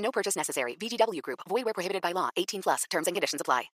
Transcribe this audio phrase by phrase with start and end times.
[0.00, 0.76] No purchase necessary.
[0.76, 1.40] VGW Group.
[1.48, 2.30] Void where prohibited by law.
[2.36, 2.84] 18 plus.
[2.90, 3.70] Terms and conditions apply.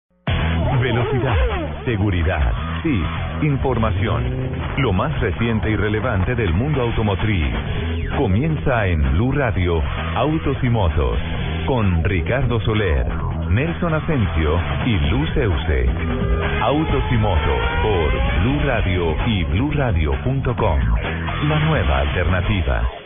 [0.80, 2.52] Velocidad, seguridad,
[2.82, 3.02] sí,
[3.42, 4.50] información.
[4.78, 7.52] Lo más reciente y relevante del mundo automotriz.
[8.16, 9.82] Comienza en Blue Radio,
[10.16, 11.18] Autos y Motos,
[11.66, 13.06] con Ricardo Soler,
[13.50, 15.86] Nelson Asensio y Luz Euse.
[16.62, 20.80] Autos y Motos por Blue Radio y BlueRadio.com.
[21.48, 22.99] La nueva alternativa.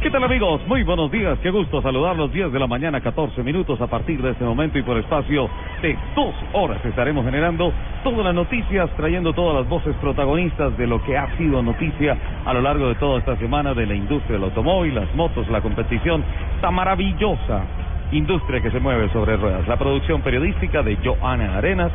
[0.00, 0.66] ¿Qué tal amigos?
[0.66, 2.32] Muy buenos días, qué gusto saludarlos.
[2.32, 5.46] 10 de la mañana, 14 minutos a partir de este momento y por espacio
[5.82, 7.70] de dos horas estaremos generando
[8.02, 12.54] todas las noticias, trayendo todas las voces protagonistas de lo que ha sido noticia a
[12.54, 16.24] lo largo de toda esta semana de la industria del automóvil, las motos, la competición,
[16.54, 17.64] esta maravillosa
[18.12, 19.68] industria que se mueve sobre ruedas.
[19.68, 21.92] La producción periodística de Joana Arenas.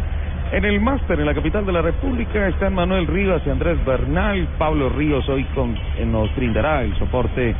[0.51, 4.47] En el máster en la capital de la República están Manuel Rivas y Andrés Bernal.
[4.59, 5.75] Pablo Ríos hoy con,
[6.05, 7.55] nos brindará el soporte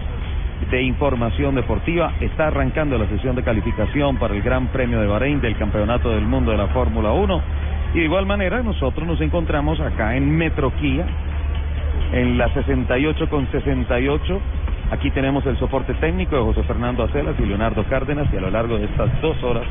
[0.69, 2.13] de información deportiva.
[2.19, 6.25] Está arrancando la sesión de calificación para el Gran Premio de Bahrein del Campeonato del
[6.25, 7.41] Mundo de la Fórmula 1.
[7.93, 11.05] Y de igual manera nosotros nos encontramos acá en Metroquía,
[12.11, 14.41] en la 68 con 68.
[14.91, 18.51] Aquí tenemos el soporte técnico de José Fernando Acelas y Leonardo Cárdenas y a lo
[18.51, 19.65] largo de estas dos horas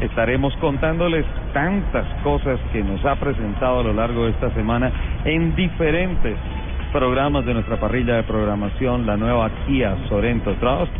[0.00, 4.90] estaremos contándoles tantas cosas que nos ha presentado a lo largo de esta semana
[5.24, 6.36] en diferentes
[6.94, 10.92] programas de nuestra parrilla de programación, la nueva Kia Sorento Trust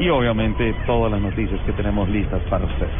[0.00, 2.90] y obviamente todas las noticias que tenemos listas para ustedes.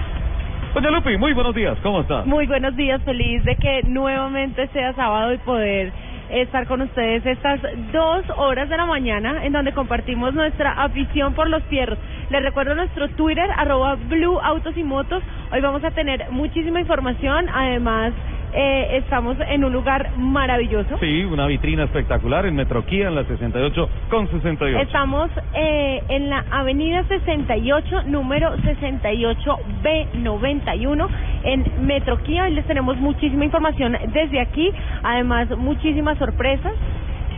[0.73, 2.23] Doña Lupi, muy buenos días, ¿cómo está?
[2.25, 5.93] Muy buenos días, feliz de que nuevamente sea sábado y poder
[6.31, 7.61] estar con ustedes estas
[7.93, 11.99] dos horas de la mañana en donde compartimos nuestra afición por los fierros.
[12.31, 15.21] Les recuerdo nuestro Twitter, arroba Blue Autos y Motos.
[15.51, 18.13] Hoy vamos a tener muchísima información, además
[18.57, 20.99] eh, estamos en un lugar maravilloso.
[20.99, 24.81] Sí, una vitrina espectacular en Metroquía, en la 68 con 68.
[24.81, 31.09] Estamos eh, en la avenida 68, número 68B91,
[31.45, 32.45] en Metroquía.
[32.45, 36.73] Hoy les tenemos muchísima información desde aquí, además muchísimas sorpresas.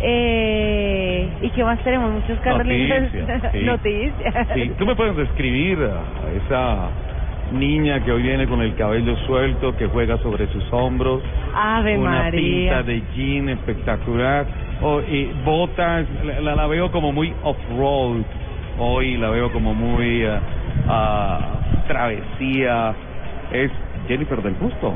[0.01, 2.13] Eh, ¿Y qué más tenemos?
[2.13, 3.11] Muchos carros Noticias,
[3.51, 3.59] sí.
[3.65, 4.47] Noticias.
[4.55, 5.81] Sí, ¿tú me puedes describir
[6.47, 6.91] esa
[7.53, 11.23] niña que hoy viene con el cabello suelto, que juega sobre sus hombros?
[11.55, 12.41] Ave una María.
[12.41, 14.47] pinta de jean espectacular.
[14.83, 16.07] Oh, y botas,
[16.43, 18.23] la, la veo como muy off-road.
[18.79, 20.41] Hoy la veo como muy ah,
[20.89, 21.41] ah,
[21.89, 22.95] travesía.
[23.53, 23.71] Es
[24.07, 24.95] Jennifer del Busto.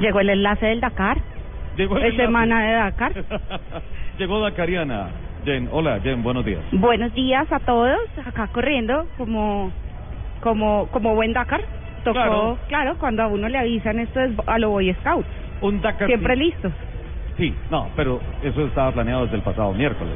[0.00, 1.18] Llegó el enlace del Dakar.
[1.76, 2.26] Llegó el Es enlace.
[2.26, 3.12] semana de Dakar.
[4.18, 5.08] Llegó Dakariana.
[5.44, 6.60] Jen, hola Jen, buenos días.
[6.72, 9.70] Buenos días a todos, acá corriendo como
[10.42, 11.62] como como buen Dakar.
[12.04, 12.58] Tocó, Claro.
[12.68, 15.24] claro, cuando a uno le avisan esto es a lo Boy Scout,
[15.60, 16.06] Un Dakar.
[16.06, 16.72] siempre listos.
[17.36, 20.14] Sí, no, pero eso estaba planeado desde el pasado miércoles.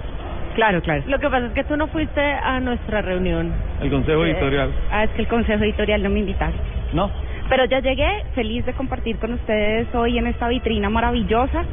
[0.55, 1.03] Claro, claro.
[1.07, 3.53] Lo que pasa es que tú no fuiste a nuestra reunión.
[3.83, 4.71] El consejo editorial.
[4.91, 6.55] Ah, es que el consejo editorial no me invitaron.
[6.93, 7.11] No,
[7.49, 11.65] Pero ya llegué, feliz de compartir con ustedes hoy en esta vitrina maravillosa,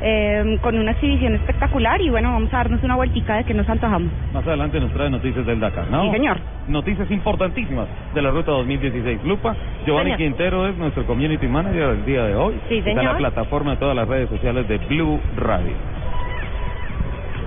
[0.00, 3.68] eh, con una exhibición espectacular y bueno, vamos a darnos una vueltica de que nos
[3.68, 4.10] antojamos.
[4.32, 6.04] Más adelante nos trae noticias del Dakar, ¿no?
[6.04, 6.38] Sí, señor.
[6.68, 9.24] Noticias importantísimas de la ruta 2016.
[9.24, 9.56] Lupa,
[9.86, 10.18] Giovanni Señor.
[10.18, 12.54] Quintero es nuestro community manager del día de hoy.
[12.68, 13.16] Sí, Está en la señor.
[13.18, 15.72] plataforma de todas las redes sociales de Blue Radio.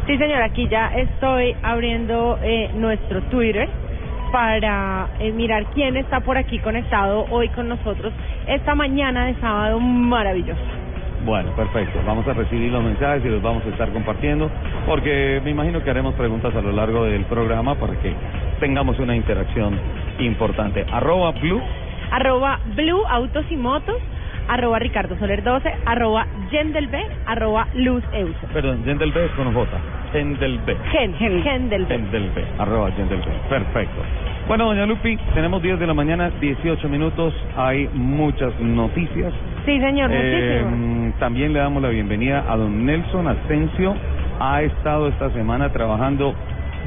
[0.07, 3.69] Sí, señor, aquí ya estoy abriendo eh, nuestro Twitter
[4.31, 8.11] para eh, mirar quién está por aquí conectado hoy con nosotros
[8.47, 10.59] esta mañana de sábado maravillosa.
[11.25, 11.99] Bueno, perfecto.
[12.05, 14.49] Vamos a recibir los mensajes y los vamos a estar compartiendo
[14.87, 18.13] porque me imagino que haremos preguntas a lo largo del programa para que
[18.59, 19.79] tengamos una interacción
[20.19, 20.85] importante.
[20.91, 21.61] Arroba Blue.
[22.11, 23.97] Arroba Blue Autos y Motos,
[24.47, 26.91] arroba Ricardo Soler 12, arroba Gendelb,
[27.25, 28.47] arroba Luz Euse.
[28.51, 30.00] Perdón, Gendel B es con J.
[30.11, 30.75] Gendel B.
[30.91, 31.87] Gen, Gendelb.
[31.87, 32.43] Gendel B.
[32.59, 33.25] Arroba Gendel B.
[33.49, 34.01] Perfecto.
[34.47, 37.33] Bueno, doña Lupi, tenemos 10 de la mañana, 18 minutos.
[37.55, 39.31] Hay muchas noticias.
[39.65, 41.13] Sí, señor, Eh, muchísimo.
[41.19, 43.95] también le damos la bienvenida a don Nelson Asensio.
[44.39, 46.33] Ha estado esta semana trabajando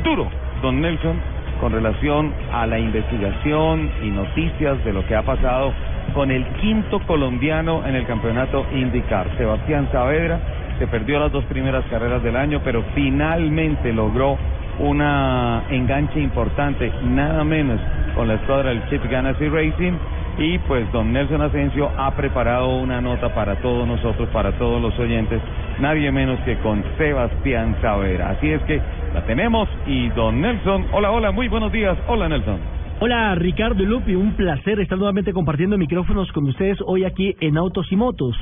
[0.03, 0.29] duro
[0.61, 1.17] don Nelson,
[1.61, 5.73] con relación a la investigación y noticias de lo que ha pasado
[6.13, 10.39] con el quinto colombiano en el campeonato IndyCar, Sebastián Saavedra,
[10.79, 14.37] se perdió las dos primeras carreras del año, pero finalmente logró
[14.79, 17.81] una enganche importante, nada menos
[18.15, 19.93] con la escuadra del Chip Ganassi Racing.
[20.37, 24.99] Y pues don Nelson Asensio ha preparado una nota para todos nosotros, para todos los
[24.99, 25.41] oyentes,
[25.79, 28.31] nadie menos que con Sebastián Saavedra.
[28.31, 28.81] Así es que
[29.15, 32.59] la tenemos y don Nelson, hola, hola, muy buenos días, hola Nelson.
[32.99, 37.87] Hola Ricardo Lupi, un placer estar nuevamente compartiendo micrófonos con ustedes hoy aquí en Autos
[37.93, 38.37] y Motos.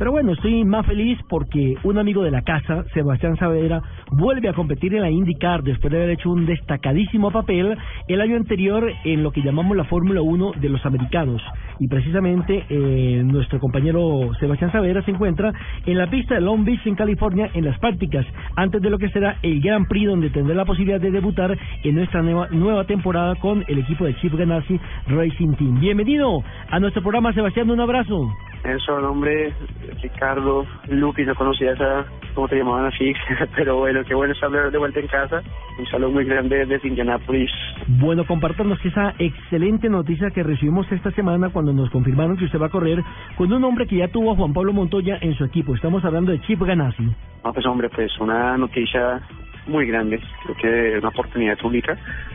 [0.00, 4.54] Pero bueno, estoy más feliz porque un amigo de la casa, Sebastián Saavedra, vuelve a
[4.54, 7.76] competir en la IndyCar después de haber hecho un destacadísimo papel
[8.08, 11.42] el año anterior en lo que llamamos la Fórmula 1 de los americanos.
[11.80, 15.50] Y precisamente eh, nuestro compañero Sebastián Saavedra se encuentra
[15.86, 19.08] en la pista de Long Beach, en California, en las prácticas, antes de lo que
[19.08, 23.34] será el Grand Prix, donde tendrá la posibilidad de debutar en nuestra nueva, nueva temporada
[23.36, 25.80] con el equipo de Chip Ganassi Racing Team.
[25.80, 28.30] Bienvenido a nuestro programa, Sebastián, un abrazo.
[28.64, 29.54] Eso, nombre,
[30.02, 32.04] Ricardo, Lupi, no conocía esa,
[32.34, 33.14] cómo te llamaban así,
[33.56, 35.40] pero bueno, qué bueno estar de vuelta en casa.
[35.78, 37.50] Un saludo muy grande desde Indianapolis.
[37.86, 42.66] Bueno, compartanos esa excelente noticia que recibimos esta semana cuando nos confirmaron que usted va
[42.66, 43.02] a correr
[43.36, 45.74] con un hombre que ya tuvo a Juan Pablo Montoya en su equipo.
[45.74, 47.04] Estamos hablando de Chip Ganassi.
[47.44, 49.20] No, pues hombre, pues una noticia
[49.66, 51.92] muy grande, creo que una oportunidad única,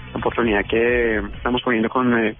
[0.10, 2.36] una oportunidad que estamos poniendo con, eh,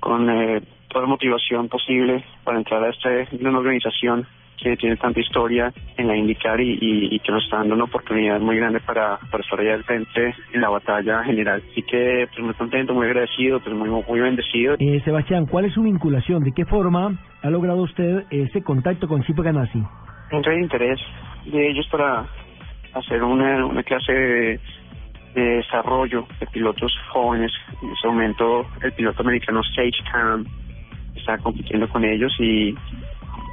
[0.00, 3.08] con eh, toda motivación posible para entrar a esta
[3.40, 4.26] una organización
[4.64, 8.40] que tiene tanta historia en la IndyCar y, y, que nos está dando una oportunidad
[8.40, 11.62] muy grande para, para estar allá al frente en la batalla general.
[11.70, 14.76] Así que pues muy contento, muy agradecido, pues muy, muy bendecido.
[14.78, 16.42] Eh, Sebastián, ¿cuál es su vinculación?
[16.42, 19.82] ¿De qué forma ha logrado usted ese contacto con Chip Ganassi?
[20.30, 20.98] Entra el interés
[21.44, 22.24] de ellos para
[22.94, 24.60] hacer una, una clase de,
[25.34, 27.52] de desarrollo de pilotos jóvenes.
[27.82, 30.46] En ese momento el piloto americano Sage Cam
[31.14, 32.74] está compitiendo con ellos y,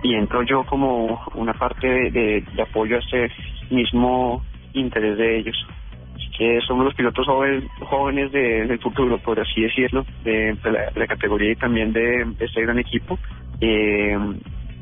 [0.04, 3.32] y entro yo como una parte de, de, apoyo a este
[3.70, 4.44] mismo
[4.74, 5.68] interés de ellos.
[6.38, 10.58] Que somos los pilotos jóvenes, jóvenes de, del futuro, por así decirlo, de,
[10.96, 13.20] la, categoría y también de, este gran equipo.
[13.60, 14.18] Eh,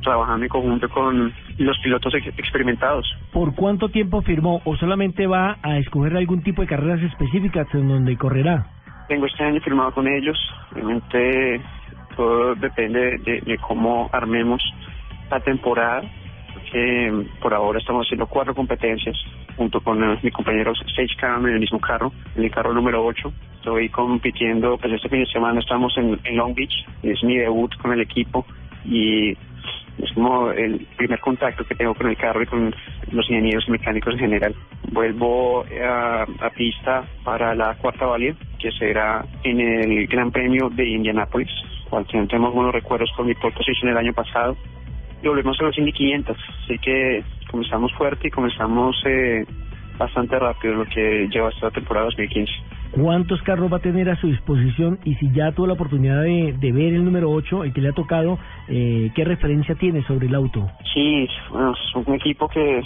[0.01, 3.05] trabajando en conjunto con los pilotos experimentados.
[3.33, 7.87] ¿Por cuánto tiempo firmó o solamente va a escoger algún tipo de carreras específicas en
[7.87, 8.65] donde correrá?
[9.07, 10.37] Tengo este año firmado con ellos,
[10.71, 11.61] realmente
[12.15, 14.61] todo depende de, cómo armemos
[15.29, 16.01] la temporada,
[16.71, 19.15] que por ahora estamos haciendo cuatro competencias
[19.55, 23.05] junto con eh, mi compañero Sage Cam en el mismo carro, en el carro número
[23.05, 23.33] 8.
[23.55, 27.91] Estoy compitiendo, pues este fin de semana estamos en, Long Beach, es mi debut con
[27.91, 28.45] el equipo
[28.85, 32.73] y es como el primer contacto que tengo con el carro y con
[33.11, 34.55] los ingenieros mecánicos en general.
[34.91, 40.87] Vuelvo a, a pista para la cuarta valia, que será en el Gran Premio de
[40.87, 41.49] Indianapolis
[41.89, 44.55] cual tenemos buenos recuerdos con mi pole position el año pasado.
[45.21, 49.45] Y volvemos a los Indy 500, así que comenzamos fuerte y comenzamos eh,
[49.97, 52.51] bastante rápido lo que lleva esta temporada 2015.
[52.91, 54.97] ¿Cuántos carros va a tener a su disposición?
[55.03, 57.89] Y si ya tuvo la oportunidad de, de ver el número 8, el que le
[57.89, 60.67] ha tocado, eh, ¿qué referencia tiene sobre el auto?
[60.93, 62.81] Sí, bueno, es un equipo que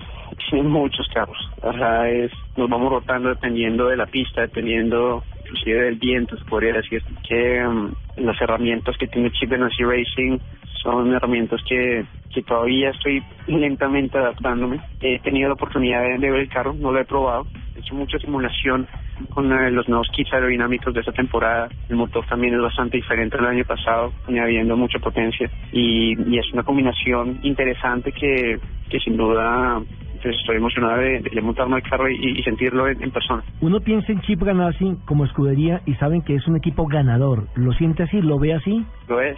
[0.50, 1.38] tiene muchos carros.
[1.62, 5.24] O sea, es, nos vamos rotando dependiendo de la pista, dependiendo
[5.54, 10.40] inclusive del viento, se podría decir, que um, las herramientas que tiene Chip Ganassi Racing
[10.82, 14.82] son herramientas que, que todavía estoy lentamente adaptándome.
[15.00, 17.46] He tenido la oportunidad de, ver el carro, no lo he probado,
[17.76, 18.88] he hecho mucha simulación
[19.30, 21.70] con eh, los nuevos kits aerodinámicos de esta temporada.
[21.88, 26.52] El motor también es bastante diferente al año pasado, añadiendo mucha potencia y, y es
[26.52, 29.82] una combinación interesante que, que sin duda
[30.30, 33.44] estoy emocionado de, de montarme al carro y, sentirlo en, persona.
[33.62, 37.48] Uno piensa en Chip Ganassi como escudería y saben que es un equipo ganador.
[37.56, 38.22] ¿Lo siente así?
[38.22, 38.86] ¿Lo ve así?
[39.08, 39.38] Lo es.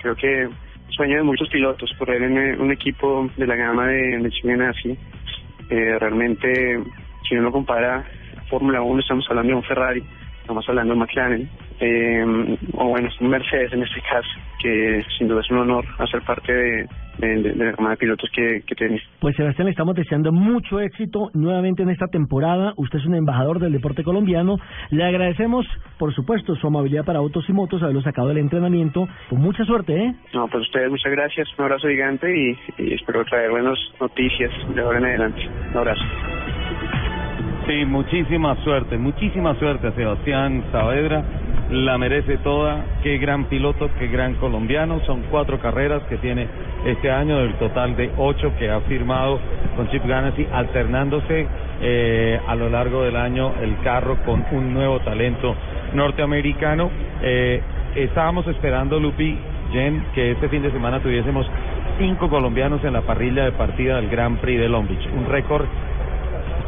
[0.00, 0.48] Creo que
[0.90, 4.98] sueño de muchos pilotos correr en un equipo de la gama de, de Chip Ganassi.
[5.70, 6.80] Eh, realmente,
[7.28, 8.04] si uno lo compara
[8.48, 10.04] Fórmula 1, estamos hablando de un Ferrari,
[10.40, 11.50] estamos hablando de McLaren,
[11.80, 14.28] eh, o bueno, un Mercedes en este caso,
[14.60, 16.88] que sin duda es un honor hacer parte de,
[17.18, 19.00] de, la gama de pilotos que, que tiene.
[19.20, 22.72] Pues Sebastián, le estamos deseando mucho éxito nuevamente en esta temporada.
[22.76, 24.56] Usted es un embajador del deporte colombiano.
[24.90, 25.66] Le agradecemos,
[25.98, 29.08] por supuesto, su amabilidad para autos y motos, haberlo sacado del entrenamiento.
[29.28, 30.14] Con mucha suerte, ¿eh?
[30.34, 31.48] No, pues ustedes muchas gracias.
[31.58, 35.48] Un abrazo gigante y, y espero traer buenas noticias de ahora en adelante.
[35.70, 36.02] Un abrazo.
[37.66, 41.22] Sí, muchísima suerte, muchísima suerte, Sebastián Saavedra
[41.70, 42.84] la merece toda.
[43.02, 45.00] Qué gran piloto, qué gran colombiano.
[45.06, 46.46] Son cuatro carreras que tiene
[46.84, 49.38] este año, del total de ocho que ha firmado
[49.76, 51.46] con Chip Ganassi, alternándose
[51.80, 55.54] eh, a lo largo del año el carro con un nuevo talento
[55.94, 56.90] norteamericano.
[57.22, 57.62] Eh,
[57.94, 59.38] estábamos esperando, Lupi,
[59.72, 61.46] Jen, que este fin de semana tuviésemos
[61.98, 65.66] cinco colombianos en la parrilla de partida del Grand Prix de Long Beach, un récord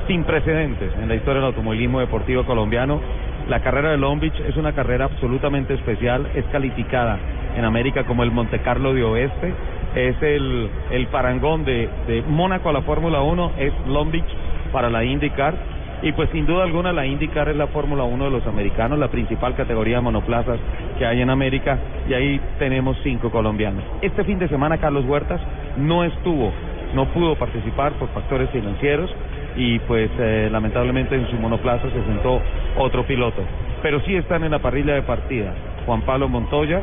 [0.07, 3.01] sin precedentes en la historia del automovilismo deportivo colombiano.
[3.49, 7.19] La carrera de Long Beach es una carrera absolutamente especial, es calificada
[7.57, 9.53] en América como el Monte Carlo de Oeste,
[9.95, 14.25] es el, el parangón de, de Mónaco a la Fórmula 1, es Long Beach
[14.73, 15.55] para la IndyCar.
[16.03, 19.09] Y pues sin duda alguna la IndyCar es la Fórmula 1 de los americanos, la
[19.09, 20.59] principal categoría de monoplazas
[20.99, 23.85] que hay en América y ahí tenemos cinco colombianos.
[24.03, 25.41] Este fin de semana Carlos Huertas
[25.79, 26.53] no estuvo,
[26.95, 29.11] no pudo participar por factores financieros
[29.57, 32.41] y pues eh, lamentablemente en su monoplaza se sentó
[32.77, 33.43] otro piloto.
[33.83, 35.55] Pero sí están en la parrilla de partida
[35.87, 36.81] Juan Pablo Montoya,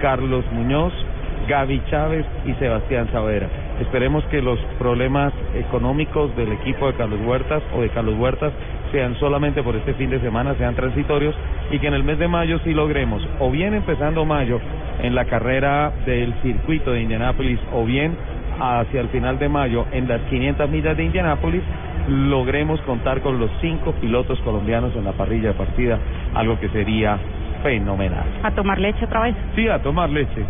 [0.00, 0.92] Carlos Muñoz,
[1.48, 3.48] Gaby Chávez y Sebastián Savera.
[3.80, 8.52] Esperemos que los problemas económicos del equipo de Carlos Huertas o de Carlos Huertas
[8.92, 11.34] sean solamente por este fin de semana, sean transitorios
[11.70, 14.60] y que en el mes de mayo sí logremos, o bien empezando mayo
[15.00, 18.14] en la carrera del circuito de Indianápolis, o bien
[18.60, 21.62] hacia el final de mayo en las 500 millas de Indianápolis,
[22.08, 25.98] logremos contar con los cinco pilotos colombianos en la parrilla de partida,
[26.34, 27.18] algo que sería
[27.62, 28.24] fenomenal.
[28.42, 29.36] A tomar leche otra vez.
[29.54, 30.44] Sí, a tomar leche.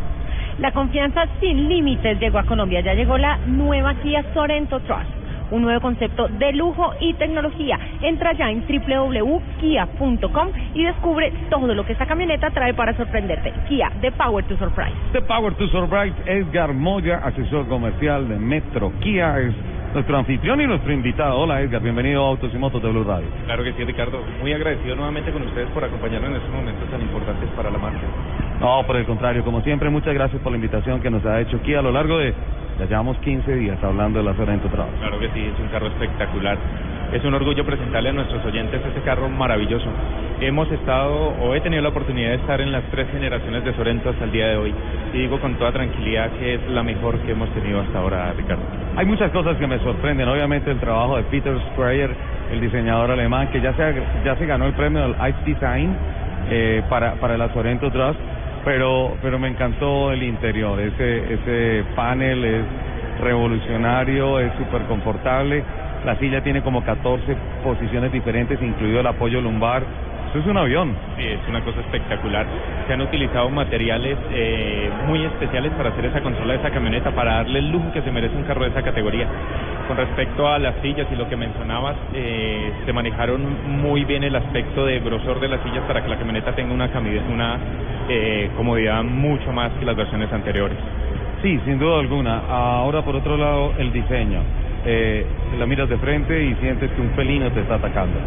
[0.58, 2.80] La confianza sin límites llegó a Colombia.
[2.80, 5.08] Ya llegó la nueva Kia Sorento Trust,
[5.50, 7.78] un nuevo concepto de lujo y tecnología.
[8.02, 13.52] Entra ya en www.kia.com y descubre todo lo que esta camioneta trae para sorprenderte.
[13.68, 14.94] Kia, The Power to Surprise.
[15.12, 19.54] The Power to Surprise, Edgar Moya, asesor comercial de Metro Kia, es
[19.94, 21.38] nuestro anfitrión y nuestro invitado.
[21.38, 23.28] Hola Edgar, bienvenido a Autos y Motos de Blue Radio.
[23.44, 24.22] Claro que sí, Ricardo.
[24.40, 28.00] Muy agradecido nuevamente con ustedes por acompañarnos en estos momentos tan importantes para la marca.
[28.62, 31.60] No, por el contrario, como siempre, muchas gracias por la invitación que nos ha hecho
[31.62, 32.32] Kia a lo largo de,
[32.78, 34.88] ya llevamos 15 días hablando de la Sorento Trust.
[35.00, 36.56] Claro que sí, es un carro espectacular.
[37.12, 39.86] Es un orgullo presentarle a nuestros oyentes este carro maravilloso.
[40.40, 44.10] Hemos estado, o he tenido la oportunidad de estar en las tres generaciones de Sorento
[44.10, 44.72] hasta el día de hoy.
[45.12, 48.62] Y digo con toda tranquilidad que es la mejor que hemos tenido hasta ahora, Ricardo.
[48.94, 50.28] Hay muchas cosas que me sorprenden.
[50.28, 52.14] Obviamente el trabajo de Peter Sprayer,
[52.52, 55.96] el diseñador alemán, que ya se, ya se ganó el premio del Ice Design
[56.48, 58.18] eh, para, para la Sorento Trust,
[58.64, 60.78] pero, pero me encantó el interior.
[60.80, 62.64] Ese, ese panel es
[63.20, 65.64] revolucionario, es súper confortable.
[66.04, 69.84] La silla tiene como 14 posiciones diferentes, incluido el apoyo lumbar.
[70.32, 70.96] Eso es un avión.
[71.18, 72.46] Sí, es una cosa espectacular.
[72.86, 77.34] Se han utilizado materiales eh, muy especiales para hacer esa consola de esa camioneta, para
[77.34, 79.26] darle el lujo que se merece un carro de esa categoría.
[79.86, 83.42] Con respecto a las sillas y lo que mencionabas, eh, se manejaron
[83.82, 86.88] muy bien el aspecto de grosor de las sillas para que la camioneta tenga una,
[87.30, 87.58] una
[88.08, 90.78] eh, comodidad mucho más que las versiones anteriores.
[91.42, 92.38] Sí, sin duda alguna.
[92.48, 94.40] Ahora, por otro lado, el diseño.
[94.86, 95.26] Eh,
[95.58, 98.18] la miras de frente y sientes que un felino te está atacando.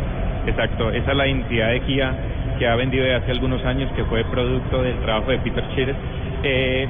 [0.48, 2.14] Exacto, esa es la identidad de Kia
[2.60, 5.96] que ha vendido desde hace algunos años, que fue producto del trabajo de Peter Chires.
[6.44, 6.88] Eh,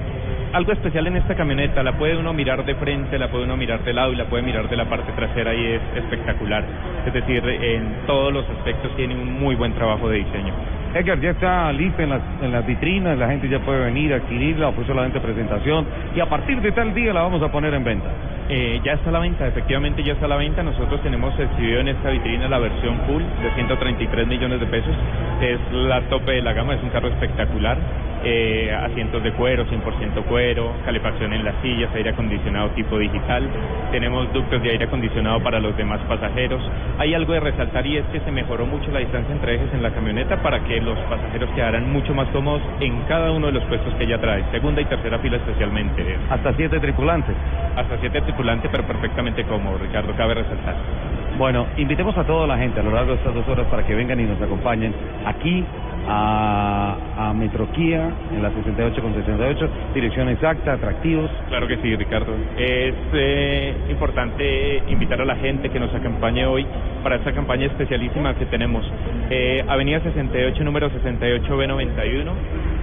[0.53, 3.83] algo especial en esta camioneta, la puede uno mirar de frente, la puede uno mirar
[3.83, 6.63] de lado y la puede mirar de la parte trasera y es espectacular.
[7.05, 10.53] Es decir, en todos los aspectos tiene un muy buen trabajo de diseño.
[10.95, 14.15] Edgar, ya está lista en las, en las vitrinas, la gente ya puede venir a
[14.15, 15.85] adquirirla, o fue solamente presentación,
[16.15, 18.07] y a partir de tal día la vamos a poner en venta.
[18.47, 20.63] Eh, ya está a la venta, efectivamente ya está a la venta.
[20.63, 24.95] Nosotros tenemos exhibido en esta vitrina la versión full de 133 millones de pesos.
[25.41, 27.77] Es la tope de la gama, es un carro espectacular.
[28.27, 33.47] Eh, asientos de cuero, 100% cuero, calefacción en las sillas, aire acondicionado tipo digital.
[33.91, 36.59] Tenemos ductos de aire acondicionado para los demás pasajeros.
[36.97, 39.83] Hay algo de resaltar y es que se mejoró mucho la distancia entre ejes en
[39.83, 43.63] la camioneta para que los pasajeros quedaran mucho más cómodos en cada uno de los
[43.65, 46.17] puestos que ella trae, segunda y tercera fila especialmente.
[46.27, 47.35] Hasta siete tripulantes.
[47.75, 50.75] Hasta siete tripulantes, pero perfectamente cómodo, Ricardo, cabe resaltar.
[51.37, 53.93] Bueno, invitemos a toda la gente a lo largo de estas dos horas para que
[53.93, 55.63] vengan y nos acompañen aquí
[56.07, 61.29] a, Metroquía en la 68 con 68, dirección exacta, atractivos.
[61.49, 62.33] Claro que sí, Ricardo.
[62.57, 66.65] Es eh, importante invitar a la gente que nos acompañe hoy
[67.03, 68.85] para esta campaña especialísima que tenemos.
[69.29, 72.31] Eh, Avenida 68, número 68B91.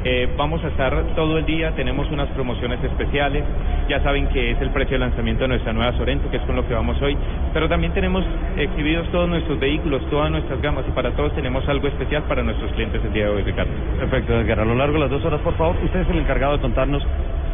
[0.04, 3.44] Eh, vamos a estar todo el día, tenemos unas promociones especiales,
[3.88, 6.56] ya saben que es el precio de lanzamiento de nuestra nueva Sorento, que es con
[6.56, 7.16] lo que vamos hoy,
[7.52, 8.24] pero también tenemos
[8.56, 12.72] exhibidos todos nuestros vehículos, todas nuestras gamas, y para todos tenemos algo especial para nuestros
[12.72, 13.70] clientes el día de hoy, Ricardo.
[13.98, 14.60] Perfecto, Edgar.
[14.60, 17.06] A lo largo de las dos horas, por favor, usted es el encargado de contarnos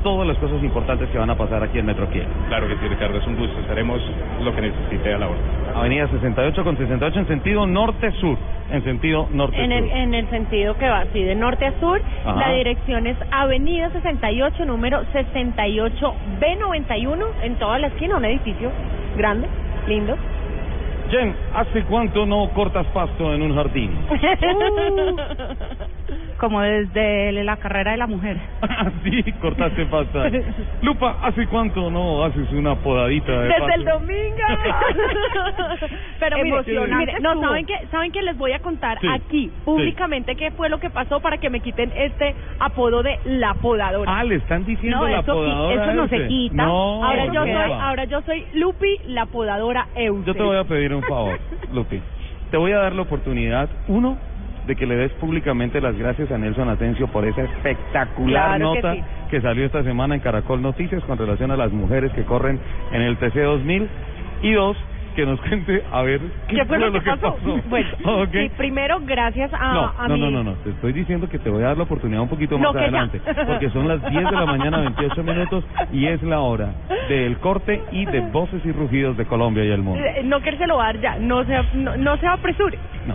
[0.04, 2.06] todas las cosas importantes que van a pasar aquí en Metro.
[2.06, 3.58] Claro que sí, Ricardo, es un gusto.
[3.58, 4.00] Estaremos
[4.44, 5.38] lo que necesite a la hora.
[5.74, 8.38] Avenida 68 con 68 en sentido norte-sur.
[8.70, 9.64] En sentido norte-sur.
[9.64, 12.38] En el, en el sentido que va así, de norte a sur, Ajá.
[12.38, 18.70] la dirección es Avenida 68, número 68B91, en toda la esquina, un edificio
[19.16, 19.48] grande,
[19.88, 20.16] lindo.
[21.10, 23.90] Jen, ¿hace cuánto no cortas pasto en un jardín?
[26.38, 28.36] Como desde la carrera de la mujer.
[29.04, 30.22] sí, cortaste pasto.
[30.82, 34.36] Lupa, ¿hace cuánto no haces una podadita de Desde el domingo.
[36.20, 37.40] Pero mire, Emocionante mire, no.
[37.40, 37.74] ¿saben qué?
[37.90, 38.22] ¿Saben qué?
[38.22, 41.60] Les voy a contar Sí, aquí, públicamente, qué fue lo que pasó para que me
[41.60, 44.18] quiten este apodo de la podadora.
[44.18, 45.84] Ah, le están diciendo No, la eso podadora.
[45.84, 46.28] eso no se ese.
[46.28, 46.54] quita.
[46.64, 50.24] No, ahora yo soy, ahora yo soy Lupi, la podadora Euse.
[50.26, 51.38] Yo te voy a pedir un favor,
[51.72, 52.00] Lupi.
[52.50, 54.16] Te voy a dar la oportunidad, uno,
[54.68, 58.82] de que le des públicamente las gracias a Nelson Atencio por esa espectacular Claro que
[58.82, 59.02] nota sí.
[59.30, 62.60] que salió esta semana en Caracol Noticias con relación a las mujeres que corren
[62.92, 63.88] en el TC 2000.
[64.42, 64.76] Y dos,
[65.16, 67.34] que nos cuente a ver qué, ¿Qué fue lo que pasó?
[67.34, 67.60] pasó.
[67.68, 67.88] Bueno,
[68.22, 68.28] Ok.
[68.30, 70.20] sí, primero gracias a, No, a no, mi...
[70.20, 72.56] no, no, no, te estoy diciendo que te voy a dar la oportunidad un poquito
[72.58, 76.38] más que adelante, porque son las 10 de la mañana, 28 minutos, y es la
[76.40, 76.68] hora
[77.08, 80.04] del corte y de voces y rugidos de Colombia y el mundo.
[80.04, 82.78] Eh, No que se lo va a dar ya, no se, no, no se apresure.
[83.06, 83.14] No,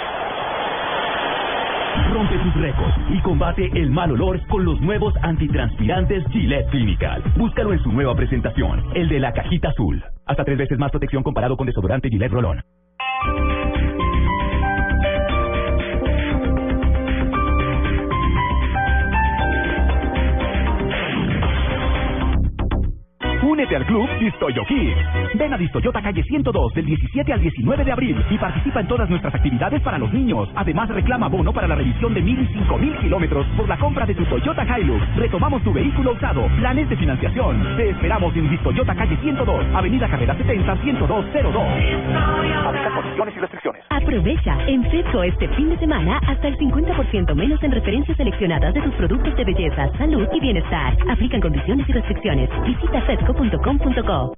[2.13, 7.23] Rompe tus récords y combate el mal olor con los nuevos antitranspirantes Gillette Clinical.
[7.37, 10.03] Búscalo en su nueva presentación, el de la cajita azul.
[10.25, 12.61] Hasta tres veces más protección comparado con desodorante Gillette Rolón.
[23.61, 25.35] Únete al club Distoyo Kids.
[25.35, 29.07] Ven a Distoyota calle 102 del 17 al 19 de abril y participa en todas
[29.07, 30.49] nuestras actividades para los niños.
[30.55, 34.07] Además, reclama bono para la revisión de mil y cinco mil kilómetros por la compra
[34.07, 35.15] de tu Toyota Hilux.
[35.15, 36.47] Retomamos tu vehículo usado.
[36.57, 37.77] Planes de financiación.
[37.77, 41.63] Te esperamos en Distoyota calle 102, Avenida Carrera 70 10202.
[42.65, 43.83] Aplica condiciones y restricciones.
[43.91, 48.81] Aprovecha en Fedco este fin de semana hasta el 50% menos en referencias seleccionadas de
[48.81, 50.97] tus productos de belleza, salud y bienestar.
[51.07, 52.49] Aplican condiciones y restricciones.
[52.65, 53.05] Visita
[53.51, 54.35] www.radiocomunidad.com.co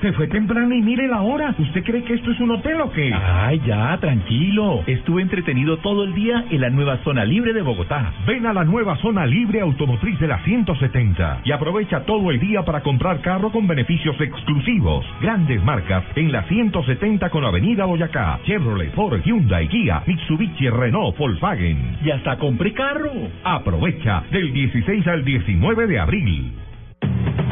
[0.00, 1.54] Se fue temprano y mire la hora.
[1.58, 3.12] ¿Usted cree que esto es un hotel o qué?
[3.12, 4.82] Ay, ya, tranquilo.
[4.86, 8.14] Estuve entretenido todo el día en la nueva zona libre de Bogotá.
[8.26, 12.64] Ven a la nueva zona libre automotriz de la 170 y aprovecha todo el día
[12.64, 15.04] para comprar carro con beneficios exclusivos.
[15.20, 18.40] Grandes marcas en la 170 con Avenida Boyacá.
[18.44, 21.98] Chevrolet, Ford, Hyundai, Kia, Mitsubishi, Renault, Volkswagen.
[22.02, 23.12] Y hasta compré carro.
[23.44, 26.52] Aprovecha del 16 al 19 de abril.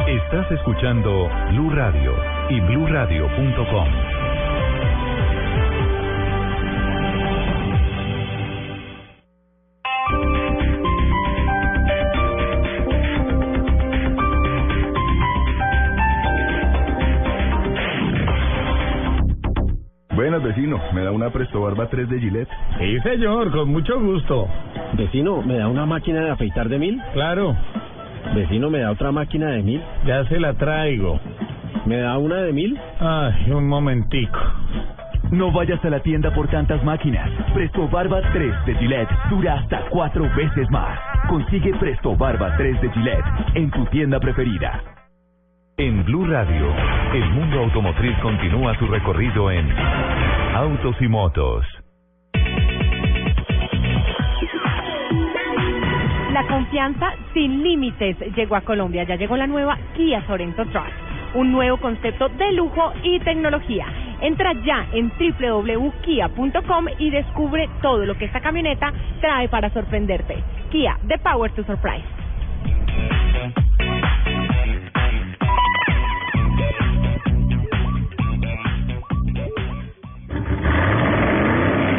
[0.07, 2.15] Estás escuchando Blue Radio
[2.49, 3.89] y bluradio.com.
[20.15, 20.81] Buenas, vecino.
[20.93, 22.49] ¿Me da una Presto Barba 3 de Gillette?
[22.79, 24.49] Sí, señor, con mucho gusto.
[24.95, 27.01] Vecino, ¿me da una máquina de afeitar de mil?
[27.13, 27.57] Claro,
[28.35, 29.83] Vecino, ¿me da otra máquina de mil?
[30.07, 31.21] ya se la traigo.
[31.87, 32.79] ¿Me da una de mil?
[33.01, 34.39] Ay, un momentico.
[35.31, 37.31] No vayas a la tienda por tantas máquinas.
[37.53, 40.99] Presto Barba 3 de Gillette dura hasta cuatro veces más.
[41.29, 44.83] Consigue Presto Barba 3 de Gillette en tu tienda preferida.
[45.77, 46.73] En Blue Radio,
[47.15, 49.71] el mundo automotriz continúa su recorrido en
[50.57, 51.78] Autos y Motos.
[56.39, 59.03] La confianza sin límites llegó a Colombia.
[59.03, 60.87] Ya llegó la nueva Kia Sorento Truck,
[61.35, 63.87] un nuevo concepto de lujo y tecnología.
[64.21, 70.37] Entra ya en www.kia.com y descubre todo lo que esta camioneta trae para sorprenderte.
[70.71, 72.05] Kia, the power to surprise.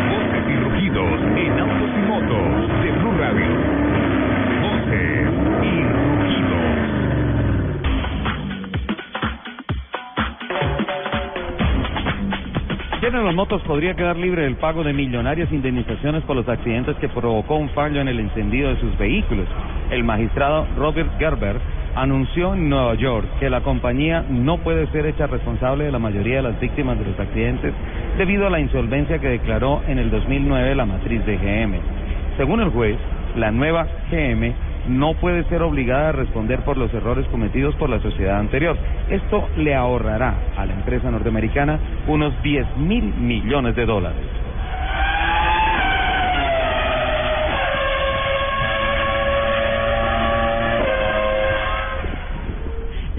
[0.09, 3.98] Voces y rugidos en Autos y Motos de Blue Radio.
[13.11, 17.55] General Motors podría quedar libre del pago de millonarias indemnizaciones por los accidentes que provocó
[17.55, 19.47] un fallo en el encendido de sus vehículos.
[19.89, 21.55] El magistrado Robert Gerber
[21.95, 26.35] anunció en Nueva York que la compañía no puede ser hecha responsable de la mayoría
[26.35, 27.73] de las víctimas de los accidentes
[28.19, 31.79] debido a la insolvencia que declaró en el 2009 la matriz de GM.
[32.37, 32.97] Según el juez,
[33.35, 34.53] la nueva GM
[34.89, 38.75] no puede ser obligada a responder por los errores cometidos por la sociedad anterior.
[39.09, 44.38] Esto le ahorrará a la empresa norteamericana unos 10 mil millones de dólares.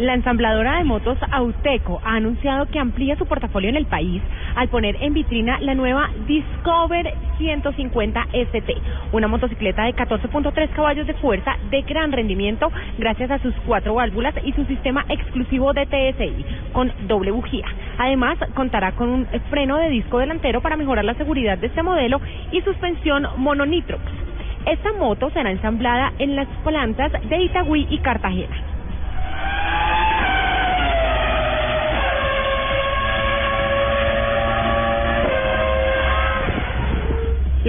[0.00, 4.22] La ensambladora de motos Auteco ha anunciado que amplía su portafolio en el país
[4.56, 8.76] al poner en vitrina la nueva Discover 150 ST,
[9.12, 14.34] una motocicleta de 14.3 caballos de fuerza de gran rendimiento gracias a sus cuatro válvulas
[14.42, 17.66] y su sistema exclusivo de TSI con doble bujía.
[17.98, 22.22] Además, contará con un freno de disco delantero para mejorar la seguridad de este modelo
[22.52, 24.02] y suspensión mononitrox.
[24.64, 28.79] Esta moto será ensamblada en las plantas de Itagüí y Cartagena.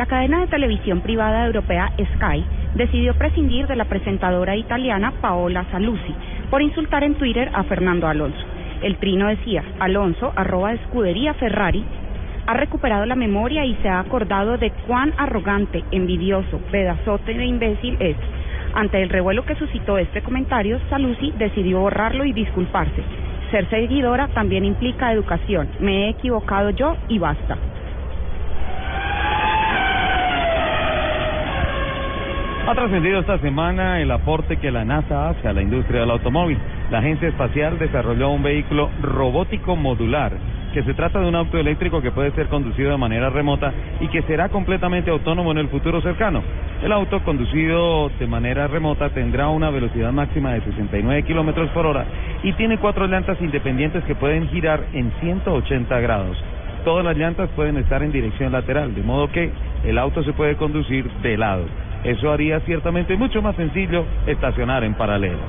[0.02, 6.16] La cadena de televisión privada europea Sky decidió prescindir de la presentadora italiana Paola Saluzzi
[6.50, 8.44] por insultar en Twitter a Fernando Alonso.
[8.82, 11.86] El trino decía, Alonso, arroba escudería Ferrari,
[12.48, 17.96] ha recuperado la memoria y se ha acordado de cuán arrogante, envidioso, pedazote de imbécil
[18.00, 18.18] es.
[18.74, 23.04] Ante el revuelo que suscitó este comentario, Saluzzi decidió borrarlo y disculparse.
[23.52, 25.70] Ser seguidora también implica educación.
[25.80, 27.56] Me he equivocado yo y basta.
[32.72, 36.58] Ha trascendido esta semana el aporte que la NASA hace a la industria del automóvil.
[36.90, 40.32] La agencia espacial desarrolló un vehículo robótico modular,
[40.74, 44.08] que se trata de un auto eléctrico que puede ser conducido de manera remota y
[44.08, 46.44] que será completamente autónomo en el futuro cercano.
[46.82, 52.06] El auto conducido de manera remota tendrá una velocidad máxima de 69 kilómetros por hora
[52.42, 56.38] y tiene cuatro llantas independientes que pueden girar en 180 grados.
[56.86, 59.52] Todas las llantas pueden estar en dirección lateral, de modo que
[59.84, 61.66] el auto se puede conducir de lado.
[62.04, 65.40] Eso haría ciertamente mucho más sencillo estacionar en paralelo.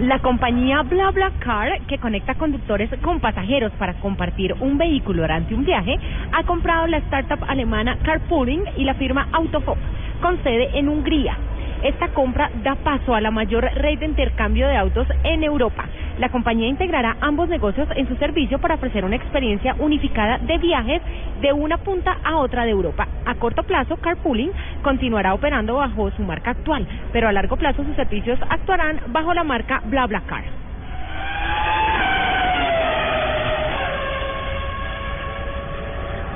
[0.00, 5.98] La compañía BlaBlaCar, que conecta conductores con pasajeros para compartir un vehículo durante un viaje,
[6.32, 9.76] ha comprado la startup alemana Carpooling y la firma Autofop,
[10.22, 11.36] con sede en Hungría.
[11.82, 15.86] Esta compra da paso a la mayor red de intercambio de autos en Europa.
[16.18, 21.00] La compañía integrará ambos negocios en su servicio para ofrecer una experiencia unificada de viajes
[21.40, 23.08] de una punta a otra de Europa.
[23.24, 27.96] A corto plazo, Carpooling continuará operando bajo su marca actual, pero a largo plazo sus
[27.96, 30.44] servicios actuarán bajo la marca BlaBlaCar.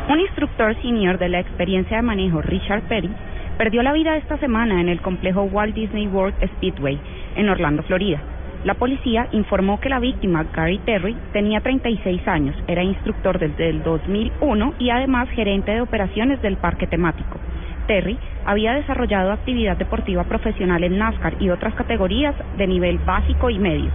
[0.08, 3.10] Un instructor senior de la experiencia de manejo, Richard Perry,
[3.56, 6.98] perdió la vida esta semana en el complejo Walt Disney World Speedway
[7.36, 8.20] en Orlando, Florida.
[8.64, 13.82] La policía informó que la víctima, Gary Terry, tenía 36 años, era instructor desde el
[13.82, 17.38] 2001 y además gerente de operaciones del parque temático.
[17.86, 23.58] Terry había desarrollado actividad deportiva profesional en NASCAR y otras categorías de nivel básico y
[23.58, 23.90] medio.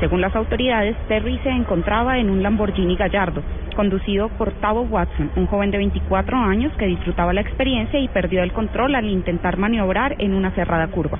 [0.00, 3.42] Según las autoridades, Terry se encontraba en un Lamborghini Gallardo,
[3.74, 8.44] conducido por Tavo Watson, un joven de 24 años que disfrutaba la experiencia y perdió
[8.44, 11.18] el control al intentar maniobrar en una cerrada curva.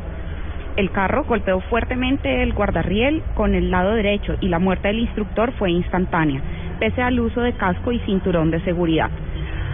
[0.77, 5.51] El carro golpeó fuertemente el guardarriel con el lado derecho y la muerte del instructor
[5.59, 6.41] fue instantánea,
[6.79, 9.11] pese al uso de casco y cinturón de seguridad.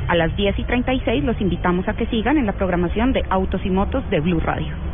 [0.08, 3.60] A las 10 y 36 los invitamos a que sigan en la programación de Autos
[3.66, 4.93] y Motos de Blue Radio.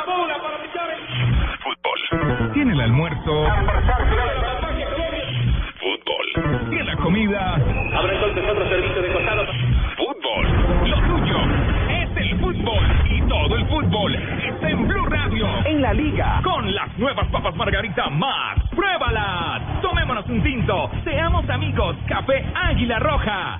[2.53, 3.47] Tiene el almuerzo.
[5.79, 6.69] Fútbol.
[6.69, 7.55] Tiene la comida.
[7.55, 9.45] Abre entonces otro servicio de costado.
[9.95, 10.89] Fútbol.
[10.89, 11.37] Lo tuyo
[11.89, 12.83] es el fútbol.
[13.09, 15.47] Y todo el fútbol está en Blue Radio.
[15.65, 16.41] En la liga.
[16.43, 18.61] Con las nuevas papas Margarita Max.
[18.75, 19.81] ¡Pruébalas!
[19.81, 20.91] Tomémonos un tinto.
[21.05, 21.95] Seamos amigos.
[22.07, 23.59] Café Águila Roja.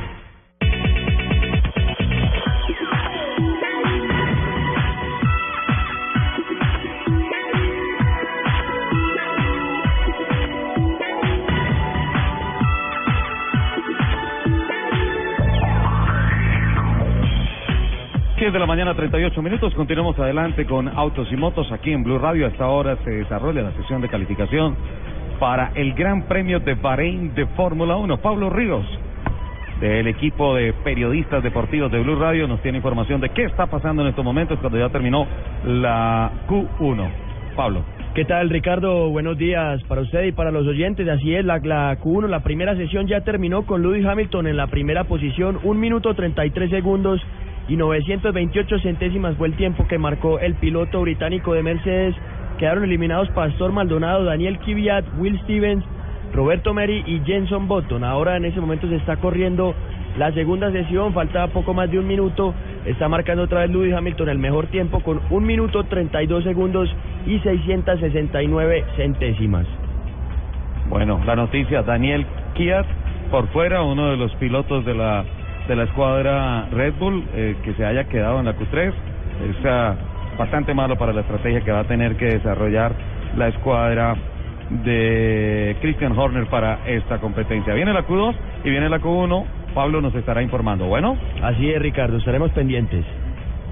[18.41, 19.71] Siete de la mañana, 38 minutos.
[19.75, 22.47] Continuamos adelante con Autos y Motos aquí en Blue Radio.
[22.47, 24.75] Hasta ahora se desarrolla la sesión de calificación
[25.39, 28.17] para el Gran Premio de Bahrein de Fórmula 1.
[28.17, 28.83] Pablo Ríos,
[29.79, 34.01] del equipo de periodistas deportivos de Blue Radio, nos tiene información de qué está pasando
[34.01, 35.27] en estos momentos cuando ya terminó
[35.63, 37.09] la Q1.
[37.55, 37.83] Pablo.
[38.15, 39.09] ¿Qué tal, Ricardo?
[39.11, 41.07] Buenos días para usted y para los oyentes.
[41.07, 44.65] Así es, la, la Q1, la primera sesión ya terminó con Lewis Hamilton en la
[44.65, 47.21] primera posición, un minuto 33 segundos
[47.71, 52.13] y 928 centésimas fue el tiempo que marcó el piloto británico de Mercedes.
[52.57, 55.81] Quedaron eliminados Pastor Maldonado, Daniel Kvyat, Will Stevens,
[56.33, 58.03] Roberto Meri y Jenson Button.
[58.03, 59.73] Ahora en ese momento se está corriendo
[60.17, 62.53] la segunda sesión, faltaba poco más de un minuto.
[62.85, 66.93] Está marcando otra vez Lewis Hamilton el mejor tiempo con un minuto 32 segundos
[67.25, 69.65] y 669 centésimas.
[70.89, 72.85] Bueno, la noticia, Daniel Kiat
[73.31, 75.23] por fuera, uno de los pilotos de la
[75.71, 79.95] de la escuadra Red Bull eh, que se haya quedado en la Q3 es ah,
[80.37, 82.91] bastante malo para la estrategia que va a tener que desarrollar
[83.37, 84.17] la escuadra
[84.83, 87.73] de Christian Horner para esta competencia.
[87.73, 89.45] Viene la Q2 y viene la Q1.
[89.73, 90.87] Pablo nos estará informando.
[90.87, 91.15] Bueno.
[91.41, 92.17] Así es, Ricardo.
[92.17, 93.05] Estaremos pendientes.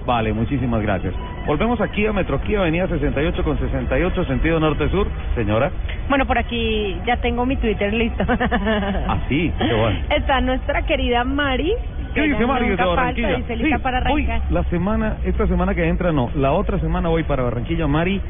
[0.05, 1.13] Vale, muchísimas gracias.
[1.45, 5.07] Volvemos aquí a Metro Kia, Avenida 68 con 68, sentido norte-sur.
[5.35, 5.71] Señora.
[6.07, 8.23] Bueno, por aquí ya tengo mi Twitter listo.
[8.27, 9.99] Ah, sí, qué bueno.
[10.15, 11.73] Está nuestra querida Mari.
[12.13, 13.35] ¿Qué que dice Mari de nunca falta, Barranquilla?
[13.37, 14.51] dice, lista Sí, para hoy, arrancar.
[14.51, 17.87] la semana, esta semana que entra no, la otra semana voy para Barranquilla.
[17.87, 18.21] Mari,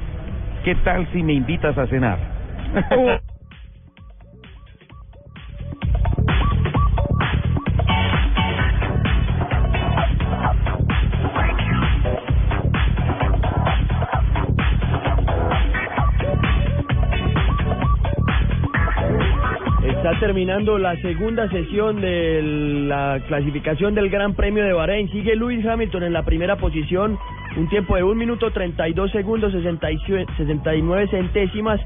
[0.63, 2.19] ¿qué tal si me invitas a cenar?
[20.29, 22.43] Terminando la segunda sesión de
[22.87, 25.09] la clasificación del Gran Premio de Bahrein.
[25.09, 27.17] Sigue Lewis Hamilton en la primera posición,
[27.57, 31.81] un tiempo de 1 minuto 32 segundos 66 69 centésimas.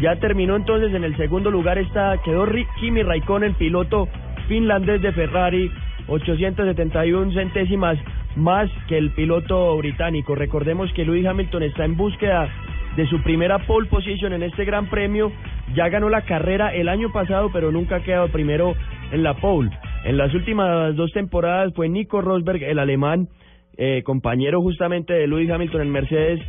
[0.00, 2.46] Ya terminó entonces en el segundo lugar está quedó
[2.80, 4.08] Kimi Raikkonen, piloto
[4.48, 5.70] finlandés de Ferrari,
[6.06, 7.98] 871 centésimas
[8.36, 10.34] más que el piloto británico.
[10.34, 12.48] Recordemos que Lewis Hamilton está en búsqueda
[12.96, 15.32] de su primera pole position en este Gran Premio.
[15.74, 18.74] Ya ganó la carrera el año pasado, pero nunca ha quedado primero
[19.10, 19.70] en la pole.
[20.04, 23.28] En las últimas dos temporadas fue Nico Rosberg, el alemán,
[23.76, 26.40] eh, compañero justamente de Lewis Hamilton en Mercedes,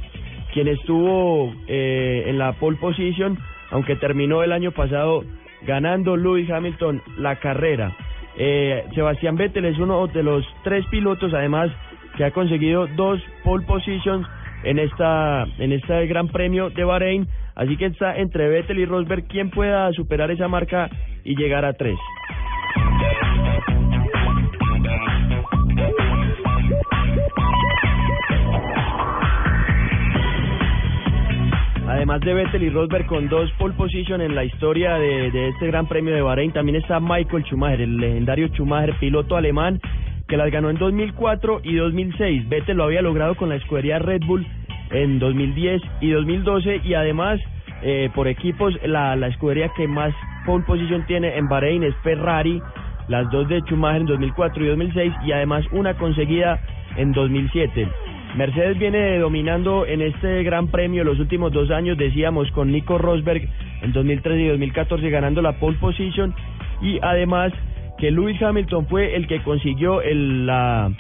[0.54, 3.38] quien estuvo eh, en la pole position,
[3.72, 5.24] aunque terminó el año pasado
[5.66, 7.96] ganando Lewis Hamilton la carrera.
[8.36, 11.72] Eh, Sebastián Vettel es uno de los tres pilotos, además,
[12.18, 14.28] que ha conseguido dos pole positions
[14.64, 17.28] en esta en este Gran Premio de Bahrein.
[17.56, 20.90] Así que está entre Vettel y Rosberg quien pueda superar esa marca
[21.24, 21.98] y llegar a tres.
[31.88, 35.68] Además de Vettel y Rosberg con dos pole position en la historia de, de este
[35.68, 39.80] Gran Premio de Bahrein, también está Michael Schumacher, el legendario Schumacher, piloto alemán,
[40.28, 42.50] que las ganó en 2004 y 2006.
[42.50, 44.46] Vettel lo había logrado con la escudería Red Bull
[44.92, 47.40] en 2010 y 2012 y además
[47.82, 50.14] eh, por equipos la, la escudería que más
[50.46, 52.62] pole position tiene en Bahrein es Ferrari,
[53.08, 56.60] las dos de Schumacher en 2004 y 2006 y además una conseguida
[56.96, 57.88] en 2007.
[58.36, 63.48] Mercedes viene dominando en este Gran Premio los últimos dos años, decíamos, con Nico Rosberg
[63.82, 66.34] en 2013 y 2014 ganando la pole position
[66.82, 67.54] y además
[68.04, 70.92] que Lewis Hamilton fue el que consiguió el, la,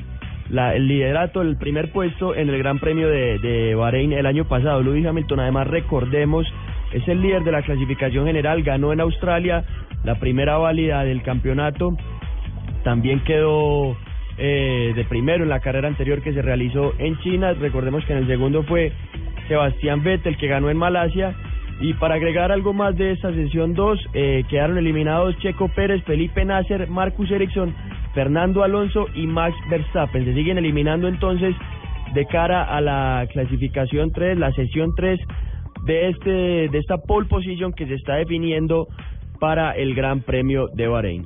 [0.74, 4.82] el liderato, el primer puesto en el Gran Premio de, de Bahrein el año pasado.
[4.82, 6.48] Lewis Hamilton, además, recordemos,
[6.94, 9.66] es el líder de la clasificación general, ganó en Australia
[10.06, 11.98] la primera válida del campeonato,
[12.86, 13.98] también quedó
[14.38, 17.52] eh, de primero en la carrera anterior que se realizó en China.
[17.52, 18.94] Recordemos que en el segundo fue
[19.50, 21.36] Sebastián Vettel, que ganó en Malasia.
[21.84, 26.46] Y para agregar algo más de esta sesión 2, eh, quedaron eliminados Checo Pérez, Felipe
[26.46, 27.76] Nasser, Marcus Ericsson,
[28.13, 30.24] Fernando Alonso y Max Verstappen.
[30.24, 31.54] Se siguen eliminando entonces
[32.13, 35.19] de cara a la clasificación 3, la sesión 3
[35.86, 36.30] de este
[36.69, 38.88] de esta pole position que se está definiendo
[39.41, 41.26] para el Gran Premio de Bahrein.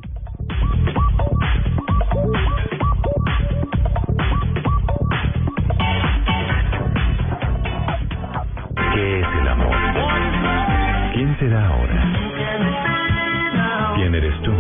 [11.54, 12.14] Ahora?
[13.96, 14.52] ¿Quién eres tú?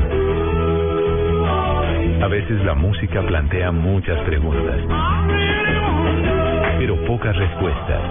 [2.24, 4.80] A veces la música plantea muchas preguntas,
[6.80, 8.02] pero pocas respuestas.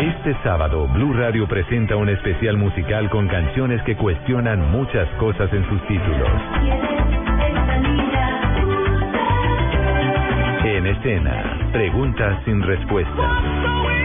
[0.00, 5.68] Este sábado, Blue Radio presenta un especial musical con canciones que cuestionan muchas cosas en
[5.68, 6.30] sus títulos.
[10.64, 14.01] En escena, preguntas sin respuestas.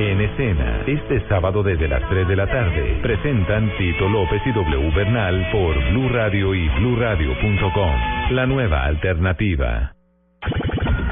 [0.00, 4.90] En escena, este sábado desde las 3 de la tarde, presentan Tito López y W
[4.96, 8.30] Bernal por Blue Radio y BlueRadio.com.
[8.30, 9.92] La nueva alternativa.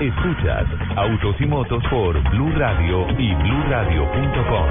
[0.01, 0.65] Escuchas
[0.97, 4.69] Autos y Motos por Blue Radio y BlueRadio.com.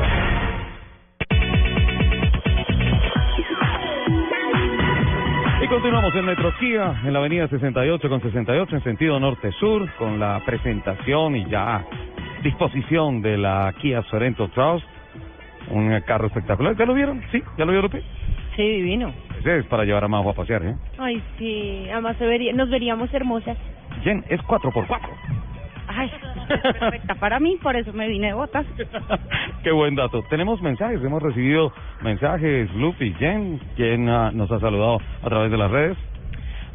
[5.61, 10.19] Y continuamos en Metro Kia, en la avenida 68 con 68, en sentido norte-sur, con
[10.19, 11.85] la presentación y ya
[12.47, 14.85] disposición de la Kia Sorento Trust.
[15.69, 16.77] Un carro espectacular.
[16.77, 17.21] ¿Ya lo vieron?
[17.29, 17.43] ¿Sí?
[17.57, 18.01] ¿Ya lo vieron, Lupe?
[18.55, 19.11] Sí, divino.
[19.39, 20.75] Ese es para llevar a Majo a pasear, ¿eh?
[20.97, 23.57] Ay, sí, además se vería, nos veríamos hermosas.
[24.01, 24.97] Jen, es 4x4.
[25.89, 26.09] Ay,
[26.79, 28.65] perfecta para mí, por eso me vine de botas.
[29.63, 30.23] Qué buen dato.
[30.29, 35.51] Tenemos mensajes, hemos recibido mensajes, Lupe y Jen, quien ah, nos ha saludado a través
[35.51, 35.97] de las redes.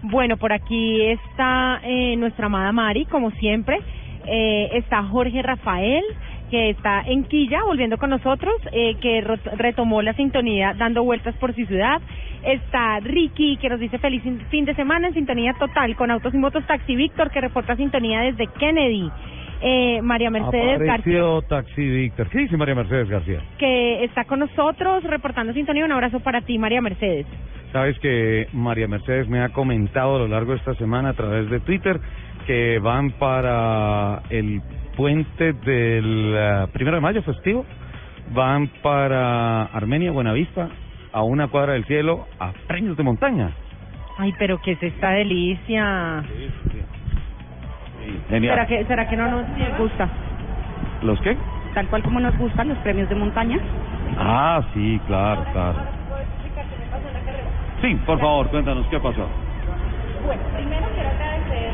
[0.03, 3.81] Bueno, por aquí está eh, nuestra amada Mari, como siempre.
[4.27, 6.03] Eh, está Jorge Rafael,
[6.51, 9.23] que está en Quilla, volviendo con nosotros, eh, que
[9.57, 12.01] retomó la sintonía dando vueltas por su ciudad.
[12.45, 16.39] Está Ricky, que nos dice feliz fin- de semana en sintonía total con Autos y
[16.39, 19.11] Motos Taxi Víctor, que reporta sintonía desde Kennedy.
[19.65, 22.29] Eh, María Mercedes García, Taxi Víctor.
[22.31, 23.41] ¿Qué dice María Mercedes García?
[23.59, 25.85] que está con nosotros reportando sintonía.
[25.85, 27.27] Un abrazo para ti, María Mercedes.
[27.73, 31.49] Sabes que María Mercedes me ha comentado a lo largo de esta semana a través
[31.49, 32.01] de Twitter
[32.47, 34.61] que van para el
[34.97, 37.65] puente del eh, primero de mayo festivo,
[38.35, 40.69] van para Armenia, Buenavista,
[41.13, 43.51] a una cuadra del cielo, a premios de montaña.
[44.19, 46.23] Ay, pero que es esta delicia.
[48.29, 48.55] Genial.
[48.55, 50.09] ¿Será que, ¿Será que no nos gusta?
[51.03, 51.37] ¿Los qué?
[51.75, 53.59] Tal cual como nos gustan los premios de montaña.
[54.19, 55.79] Ah, sí, claro, claro.
[57.81, 59.27] Sí, por favor, cuéntanos qué pasó.
[60.25, 61.73] Bueno, primero quiero agradecer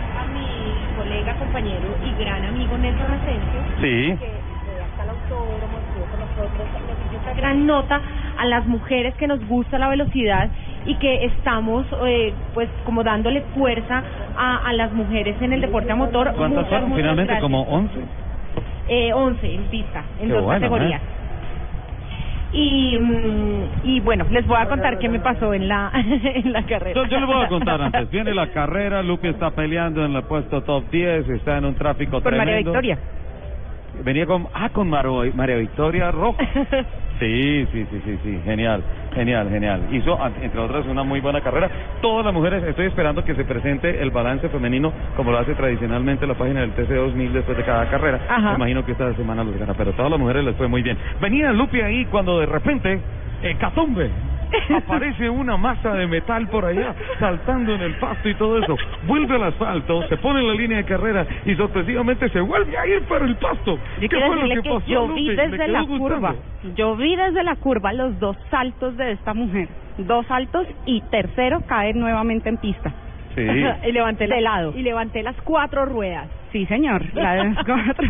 [1.09, 3.61] colega, compañero y gran amigo Nelson Asensio.
[3.81, 4.17] Sí.
[4.19, 8.01] Que eh, hasta el autódromo estuvo con nosotros, nos hizo esta gran nota
[8.39, 10.51] a las mujeres que nos gusta la velocidad
[10.85, 14.03] y que estamos, eh, pues, como dándole fuerza
[14.37, 16.33] a, a las mujeres en el deporte a motor.
[16.37, 16.95] ¿Cuántas fueron?
[16.95, 17.43] Finalmente gracias.
[17.43, 18.01] como 11.
[18.89, 21.01] Eh, 11 en pista, en Qué dos bueno, categorías.
[21.03, 21.18] ¿eh?
[22.53, 26.63] Y, mm, y bueno, les voy a contar qué me pasó en la, en la
[26.65, 26.95] carrera.
[26.95, 28.11] Yo, yo les voy a contar antes.
[28.11, 32.23] Viene la carrera, Lupe está peleando en el puesto top 10, está en un tráfico
[32.23, 32.71] Con María tremendo.
[32.73, 32.99] Victoria.
[34.05, 36.37] Venía con, ah, con Maro- María Victoria Rojo.
[37.19, 39.89] Sí, sí, sí, sí, sí, genial, genial, genial.
[39.91, 41.69] Hizo, entre otras, una muy buena carrera.
[42.01, 46.27] Todas las mujeres, estoy esperando que se presente el balance femenino, como lo hace tradicionalmente
[46.27, 48.21] la página del TC2000 después de cada carrera.
[48.29, 48.51] Ajá.
[48.51, 50.97] Me imagino que esta semana los gana, pero todas las mujeres les fue muy bien.
[51.21, 53.01] Venía Lupe ahí cuando de repente,
[53.59, 54.11] Catombe,
[54.77, 58.77] aparece una masa de metal por allá, saltando en el pasto y todo eso.
[59.07, 62.87] Vuelve al asfalto, se pone en la línea de carrera y sorpresivamente se vuelve a
[62.87, 63.79] ir para el pasto.
[64.01, 66.15] Yo ¿Qué fue lo que que pasó, yo vi ¿Le desde la gustando?
[66.15, 66.35] curva,
[66.77, 71.61] yo vi desde la curva los dos saltos de esta mujer, dos saltos y tercero
[71.67, 72.93] caer nuevamente en pista.
[73.39, 73.65] Sí.
[73.89, 74.73] y levanté la- de lado.
[74.77, 76.29] y levanté las cuatro ruedas.
[76.53, 78.09] Sí, señor, la de las cuatro.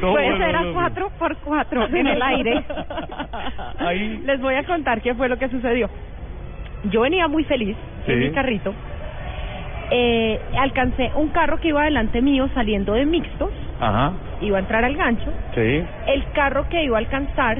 [0.00, 0.72] ¿Cómo Puede no, ser a no, no?
[0.74, 2.62] cuatro por cuatro en el aire.
[3.78, 4.22] Ahí.
[4.24, 5.90] Les voy a contar qué fue lo que sucedió.
[6.90, 8.28] Yo venía muy feliz en Sí.
[8.28, 8.72] mi carrito.
[9.90, 14.84] Eh, alcancé un carro que iba delante mío saliendo de mixtos, Ajá, iba a entrar
[14.84, 15.30] al gancho.
[15.54, 15.84] sí.
[16.06, 17.58] El carro que iba a alcanzar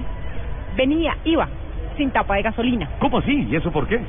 [0.76, 1.46] venía, iba
[1.98, 2.88] sin tapa de gasolina.
[3.00, 3.46] ¿Cómo así?
[3.50, 4.00] ¿Y eso por qué?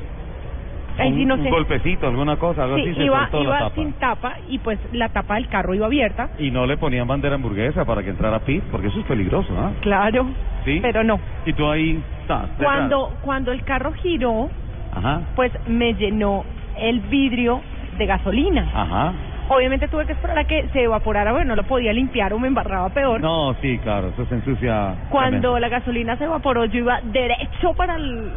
[0.98, 1.50] Un, sí, no un sé.
[1.50, 3.74] golpecito, alguna cosa, algo Sí, así, se iba, la iba tapa.
[3.74, 6.28] sin tapa y pues la tapa del carro iba abierta.
[6.38, 9.72] Y no le ponían bandera hamburguesa para que entrara pit, porque eso es peligroso, ¿ah?
[9.80, 10.26] Claro,
[10.64, 10.78] Sí.
[10.80, 11.18] pero no.
[11.46, 12.42] Y tú ahí estás.
[12.50, 12.58] detrás.
[12.64, 14.48] Cuando, cuando el carro giró,
[14.92, 16.44] Ajá, pues me llenó
[16.78, 17.60] el vidrio
[17.98, 18.68] de gasolina.
[18.74, 19.12] ajá.
[19.48, 22.48] Obviamente tuve que esperar a que se evaporara, bueno, no lo podía limpiar o me
[22.48, 23.20] embarraba peor.
[23.20, 24.94] No, sí, claro, eso se ensucia.
[25.10, 28.30] Cuando la gasolina se evaporó, yo iba derecho para el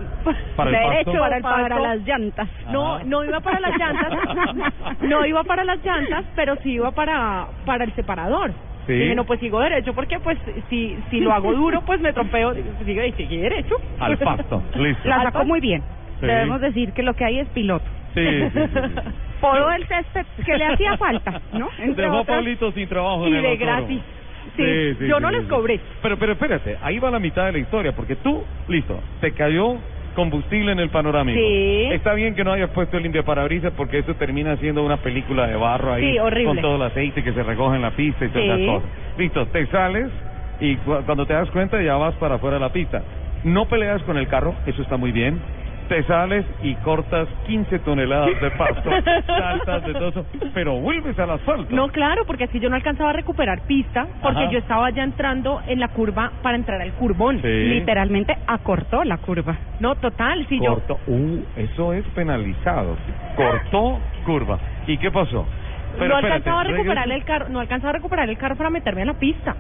[0.56, 1.20] ¿Para el derecho pasto?
[1.20, 2.50] para, el Para las llantas.
[2.72, 4.14] No, no iba para las llantas,
[5.02, 8.52] no iba para las llantas, pero sí iba para para el separador.
[8.86, 8.94] Sí.
[8.94, 10.38] Dije, no, pues sigo derecho, porque pues
[10.70, 12.54] si si lo hago duro, pues me trompeo.
[12.54, 13.76] Digo, pues, sigue, sigue derecho.
[14.00, 15.08] Al pasto, listo.
[15.08, 15.82] La sacó muy bien.
[16.20, 16.26] Sí.
[16.26, 17.86] Debemos decir que lo que hay es piloto.
[18.14, 18.60] Sí, sí,
[19.42, 21.70] Todo el césped que le hacía falta, ¿no?
[21.80, 24.02] Entre Dejó a sin trabajo Y de gratis.
[24.56, 25.80] Sí, yo no les cobré.
[26.02, 29.76] Pero, pero espérate, ahí va la mitad de la historia, porque tú, listo, te cayó
[30.16, 31.38] combustible en el panorámico.
[31.40, 31.90] Sí.
[31.92, 35.56] Está bien que no hayas puesto el limpiaparabrisas porque eso termina siendo una película de
[35.56, 36.12] barro ahí.
[36.14, 36.46] Sí, horrible.
[36.46, 38.64] Con todo el aceite que se recoge en la pista y todas Sí.
[38.64, 38.90] esas cosas.
[39.20, 40.10] Listo, te sales
[40.60, 43.04] y cu- cuando te das cuenta ya vas para afuera de la pista.
[43.44, 45.40] No peleas con el carro, eso está muy bien.
[45.88, 48.90] Te sales y cortas 15 toneladas de pasto,
[49.28, 51.74] saltas de todo eso, pero vuelves al asfalto.
[51.74, 54.52] No, claro, porque así yo no alcanzaba a recuperar pista, porque Ajá.
[54.52, 57.42] yo estaba ya entrando en la curva para entrar al curbón.
[57.42, 57.48] Sí.
[57.48, 59.58] Literalmente acortó la curva.
[59.80, 60.74] No, total, si yo...
[60.76, 62.98] Cortó, uh, eso es penalizado.
[63.38, 64.60] Cortó curva.
[64.88, 65.48] ¿Y qué pasó?
[65.98, 68.58] Pero no espérate, alcanzaba a recuperar regresa- el carro, no alcanzaba a recuperar el carro
[68.58, 69.56] para meterme a la pista.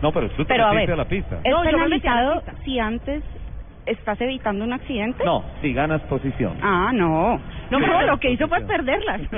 [0.00, 1.40] No, pero tú te Pero a metiste ver, a la pista.
[1.44, 2.54] ¿Es No, yo me metí a la penalizado pista.
[2.64, 3.22] si antes
[3.86, 5.24] estás evitando un accidente?
[5.24, 6.58] No, si ganas posición.
[6.62, 7.38] Ah, no.
[7.70, 9.20] No, No, pero lo que hizo fue perderlas.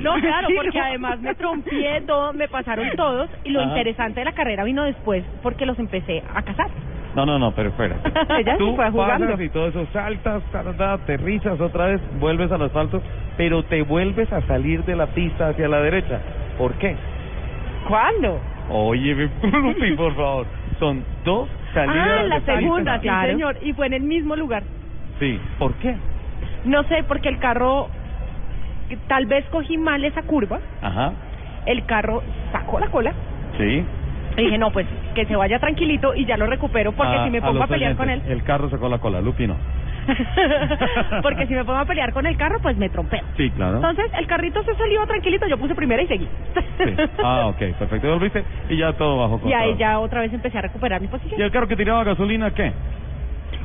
[0.00, 3.68] No, claro, porque además me trompié, todo, me pasaron todos, y lo Ajá.
[3.70, 6.68] interesante de la carrera vino después, porque los empecé a cazar.
[7.14, 8.10] No, no, no, pero espérate.
[8.40, 9.26] Ella Tú fue jugando.
[9.26, 13.00] pasas y todo eso, saltas, tarda, aterrizas otra vez, vuelves al asfalto,
[13.36, 16.20] pero te vuelves a salir de la pista hacia la derecha.
[16.58, 16.96] ¿Por qué?
[17.88, 18.40] ¿Cuándo?
[18.70, 20.46] Oye, Lupi, por favor.
[20.78, 21.48] Son dos
[21.82, 23.32] Ah, en la de segunda, sí, claro.
[23.32, 24.62] señor, y fue en el mismo lugar.
[25.18, 25.94] Sí, ¿por qué?
[26.64, 27.88] No sé, porque el carro,
[29.08, 31.12] tal vez cogí mal esa curva, Ajá,
[31.66, 32.22] el carro
[32.52, 33.12] sacó la cola,
[33.58, 33.84] sí.
[34.36, 37.30] y dije, no, pues que se vaya tranquilito y ya lo recupero, porque Ah, si
[37.30, 39.56] me pongo a, los pelear con él, oyentes, El carro sacó la cola, Lupi no.
[41.22, 43.22] porque si me pongo a pelear con el carro, pues me trompeo.
[43.36, 43.76] Sí, claro.
[43.76, 46.28] Entonces el carrito se salió tranquilito, yo puse primera y seguí.
[46.78, 46.94] Sí.
[47.22, 48.08] Ah, ok, perfecto.
[48.12, 49.60] Volviste y ya todo bajo y control.
[49.62, 51.40] ahí ya otra vez empecé a recuperar mi ¿Y posición.
[51.40, 52.72] el carro que tiraba gasolina qué?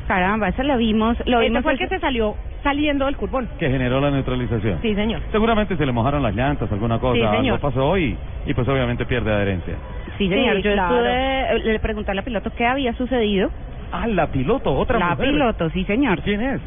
[0.06, 1.16] Caramba, eso lo vimos.
[1.26, 3.48] Lo Este vimos fue el que se salió saliendo del curbón.
[3.58, 4.80] Que generó la neutralización.
[4.82, 5.20] Sí, señor.
[5.30, 7.54] Seguramente se le mojaron las llantas, alguna cosa, Sí, señor.
[7.54, 8.16] algo pasó y,
[8.46, 9.74] y pues obviamente pierde adherencia.
[10.18, 10.56] Sí, señor.
[10.56, 11.06] Sí, Yo claro.
[11.06, 13.50] estuve, le pregunté a la piloto qué había sucedido.
[13.92, 15.30] Ah, la piloto, otra la mujer.
[15.30, 16.20] piloto, sí, señor.
[16.22, 16.60] ¿Quién es?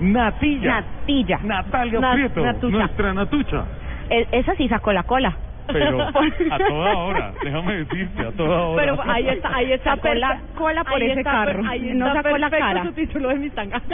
[0.00, 0.80] Natilla.
[0.80, 1.38] Natilla.
[1.42, 2.68] Natalia Na- Prieto, Natucha.
[2.76, 3.64] nuestra Natucha.
[4.10, 5.36] E- esa sí sacó la cola.
[5.72, 6.00] Pero
[6.50, 8.82] a toda hora, déjame decirte, a toda hora.
[8.82, 11.60] Pero ahí está, ahí está Sacó la cola por ahí ese está carro.
[11.62, 12.84] per- Ahí No sacó la cara.
[12.84, 13.82] su título de mis tangas.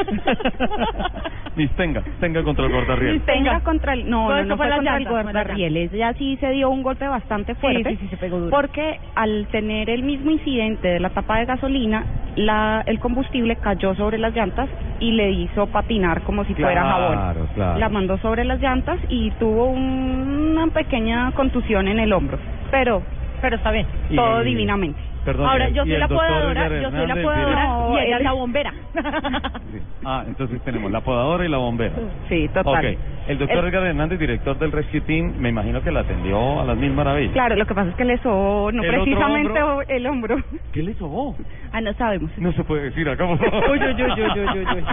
[1.55, 3.13] Mis tenga, tenga contra el guardarriel.
[3.15, 3.65] Mis Tenga Venga.
[3.65, 5.93] contra el, no, No, no, fue fue contra el llanta, guardarrieles.
[5.93, 7.91] Ella sí se dio un golpe bastante fuerte.
[7.91, 8.51] sí, sí, se pegó duro.
[8.51, 12.05] Porque al tener el mismo incidente de la tapa de gasolina,
[12.37, 17.13] la, el combustible cayó sobre las llantas y le hizo patinar como si fuera jabón.
[17.19, 17.79] Claro, claro.
[17.79, 22.39] La mandó sobre las llantas y tuvo un- una pequeña contusión en el hombro.
[22.71, 23.03] Pero
[23.41, 23.87] Pero está bien.
[24.11, 25.01] Y- todo divinamente.
[25.25, 28.23] Perdón, Ahora, y- yo y soy la podadora, yo soy la podadora y ella es
[28.25, 28.73] la bombera.
[28.73, 29.79] Sí.
[30.05, 31.93] Ah, entonces tenemos la podadora y la bombera.
[32.29, 32.87] Sí, total.
[32.87, 32.99] Ok,
[33.29, 36.65] el doctor El- Edgar Hernández, director del Rescue Team, me imagino que la atendió a
[36.65, 37.33] las mil maravillas.
[37.33, 39.83] Claro, lo que pasa es que le sobó, no ¿El precisamente hombro?
[39.89, 40.37] el hombro.
[40.73, 41.37] ¿Qué le sobó?
[41.73, 42.31] Ah, no sabemos.
[42.39, 44.85] No se puede decir acá, uy, uy, uy, uy, uy, uy.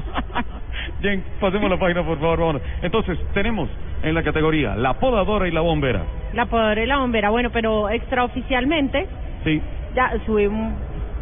[1.02, 2.62] Bien, pasemos la página, por favor, vámonos.
[2.82, 3.70] Entonces, tenemos
[4.04, 6.02] en la categoría la podadora y la bombera.
[6.34, 9.08] La podadora y la bombera, bueno, pero extraoficialmente
[9.44, 9.62] Sí,
[9.96, 10.74] ya subimos,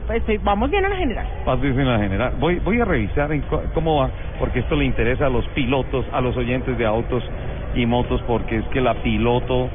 [0.08, 1.28] pues vamos bien a la general.
[1.46, 2.34] paz dice en la general.
[2.40, 3.44] Voy, voy a revisar en
[3.76, 4.10] cómo va,
[4.40, 7.24] porque esto le interesa a los pilotos, a los oyentes de autos
[7.76, 9.70] y motos, porque es que la piloto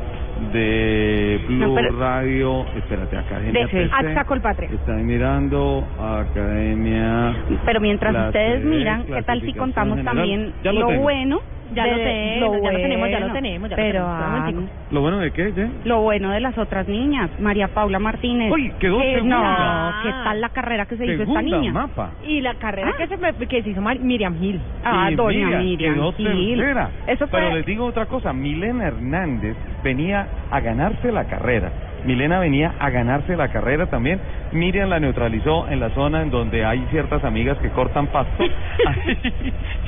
[0.53, 4.69] de Blue No, pero- Radio, espérate, Academia De AXA Colpatria.
[4.71, 7.35] Está mirando Academia.
[7.65, 10.17] Pero mientras ustedes miran, ¿qué tal si contamos general?
[10.17, 11.41] también Ya lo bueno?
[11.75, 13.35] Ya lo de- tenemos, ya lo tenemos, ya lo bueno?
[13.35, 14.53] tenemos, ya lo Pero tenemos.
[14.63, 14.83] Un ah.
[14.91, 18.53] ¿Lo bueno de qué, lo bueno de las otras niñas, María Paula Martínez.
[18.53, 19.39] Uy, quedó que, segunda.
[19.39, 21.73] No, ¿qué tal la carrera que se hizo esta Segunda niña?
[21.73, 22.11] mapa.
[22.27, 22.97] Y la carrera Ah.
[22.99, 24.61] que se me, que se hizo Mar- Miriam Gil.
[24.85, 26.57] Ah, Y doña mira, Miriam quedó Gil.
[26.59, 26.91] tercera.
[27.07, 27.41] Eso fue...
[27.41, 31.71] Pero les digo otra cosa, Milena Hernández venía a ganarse la carrera.
[32.05, 34.21] Milena venía a ganarse la carrera también.
[34.53, 38.45] Miriam la neutralizó en la zona en donde hay ciertas amigas que cortan pasto.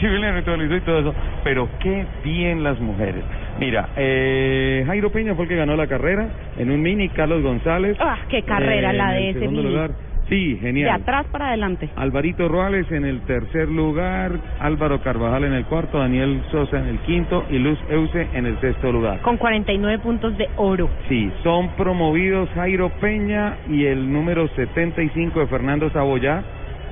[0.00, 1.14] Y Milena neutralizó y todo eso.
[1.44, 3.24] Pero qué bien las mujeres.
[3.58, 7.08] Mira, eh, Jairo Peña fue el que ganó la carrera en un mini.
[7.08, 7.96] Carlos González.
[8.00, 9.62] Ah, qué carrera eh, la de ese mini.
[9.62, 9.90] lugar.
[10.28, 11.02] Sí, De genial.
[11.02, 11.90] atrás para adelante.
[11.96, 16.98] Alvarito Roales en el tercer lugar, Álvaro Carvajal en el cuarto, Daniel Sosa en el
[17.00, 19.20] quinto y Luz Euse en el sexto lugar.
[19.20, 20.88] Con 49 puntos de oro.
[21.08, 26.42] Sí, son promovidos Jairo Peña y el número 75 de Fernando Saboyá.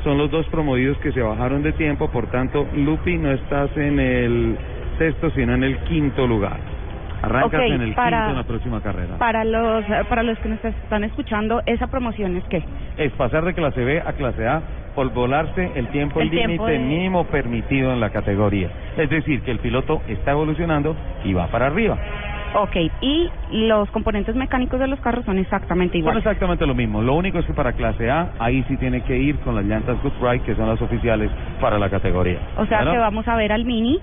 [0.05, 3.99] Son los dos promovidos que se bajaron de tiempo, por tanto, Lupi, no estás en
[4.01, 4.57] el
[4.99, 6.59] sexto, sino en el quinto lugar.
[7.23, 9.17] Arrancas en el para- quinto en la próxima carrera.
[9.19, 12.63] Para los para los que nos están escuchando, esa promoción es qué?
[12.97, 14.63] Es pasar de clase B a clase A
[14.95, 18.69] por volarse el tiempo El límite de- mínimo permitido en la categoría.
[18.97, 21.97] Es decir, que el piloto está evolucionando y va para arriba.
[22.55, 26.19] Ok, y los componentes mecánicos de los carros son exactamente Son iguales.
[26.19, 27.01] exactamente lo mismo.
[27.01, 29.97] Lo único es que para clase A, ahí sí tiene que ir con las llantas
[30.03, 31.31] Good Ride, que son las oficiales
[31.63, 32.41] para la categoría.
[32.59, 34.01] O sea que vamos a ver al Mini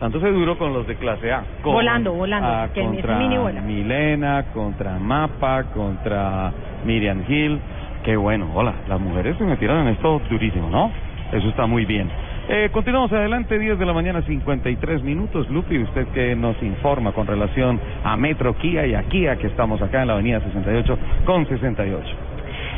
[0.00, 1.44] Tanto seguro con los de clase A.
[1.62, 3.36] Con, Volando, volando, ah, que contra mini.
[3.60, 6.50] Milena, contra Mapa, contra
[6.86, 7.60] Miriam Hill.
[8.02, 10.90] Qué bueno, hola, las mujeres se metieron en esto durísimo, ¿no?
[11.32, 12.10] Eso está muy bien.
[12.48, 15.48] Eh, continuamos adelante, 10 de la mañana, 53 minutos.
[15.50, 19.82] Lupi, usted que nos informa con relación a Metro Kia y a Kia, que estamos
[19.82, 22.08] acá en la avenida 68 con 68.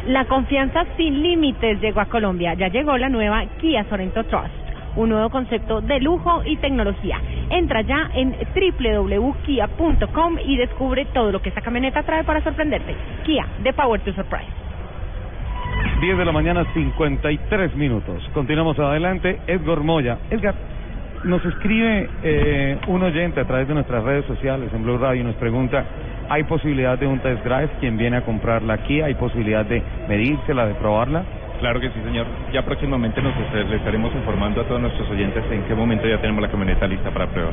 [0.08, 2.54] La confianza sin límites llegó a Colombia.
[2.54, 4.52] Ya llegó la nueva Kia Sorento Trust,
[4.96, 7.20] un nuevo concepto de lujo y tecnología.
[7.50, 12.94] Entra ya en www.kia.com y descubre todo lo que esta camioneta trae para sorprenderte.
[13.24, 14.48] Kia, the power to surprise.
[16.00, 18.28] 10 de la mañana, 53 minutos.
[18.34, 19.38] Continuamos adelante.
[19.46, 20.18] Edgar Moya.
[20.30, 20.54] Edgar,
[21.24, 25.24] nos escribe eh, un oyente a través de nuestras redes sociales en Blue Radio y
[25.24, 25.84] nos pregunta,
[26.28, 27.70] ¿hay posibilidad de un test drive?
[27.78, 29.06] quien viene a comprar la Kia?
[29.06, 31.22] ¿Hay posibilidad de medírsela, de probarla?
[31.62, 32.26] Claro que sí, señor.
[32.52, 36.18] Ya próximamente nos est- le estaremos informando a todos nuestros oyentes en qué momento ya
[36.18, 37.50] tenemos la camioneta lista para prueba.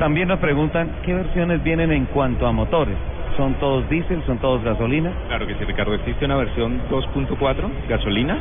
[0.00, 2.96] También nos preguntan, ¿qué versiones vienen en cuanto a motores?
[3.36, 4.20] ¿Son todos diésel?
[4.26, 5.12] ¿Son todos gasolina?
[5.28, 5.94] Claro que sí, Ricardo.
[5.94, 8.36] Existe una versión 2.4 gasolina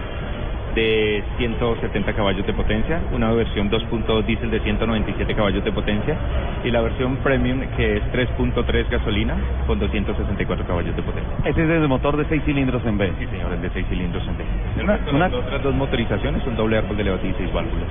[0.76, 6.16] de 170 caballos de potencia, una versión 2.2 diésel de 197 caballos de potencia
[6.64, 9.36] y la versión premium que es 3.3 gasolina
[9.68, 11.32] con 264 caballos de potencia.
[11.46, 13.12] Ese es el motor de 6 cilindros en B.
[13.20, 14.44] Sí, señor, el de 6 cilindros en B.
[14.84, 17.88] Una- una- Las otras dos motorizaciones son doble árbol de elevador y 6 válvulas.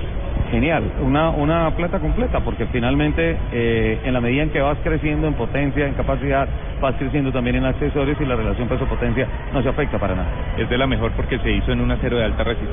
[0.51, 5.27] Genial, una, una plata completa, porque finalmente eh, en la medida en que vas creciendo
[5.27, 6.47] en potencia, en capacidad,
[6.81, 10.27] vas creciendo también en accesorios y la relación peso-potencia no se afecta para nada.
[10.57, 12.70] Es de la mejor porque se hizo en un acero de alta resistencia,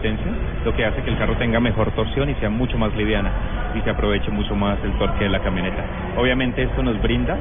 [0.64, 3.30] lo que hace que el carro tenga mejor torsión y sea mucho más liviana
[3.74, 5.82] y se aproveche mucho más el torque de la camioneta.
[6.16, 7.36] Obviamente esto nos brinda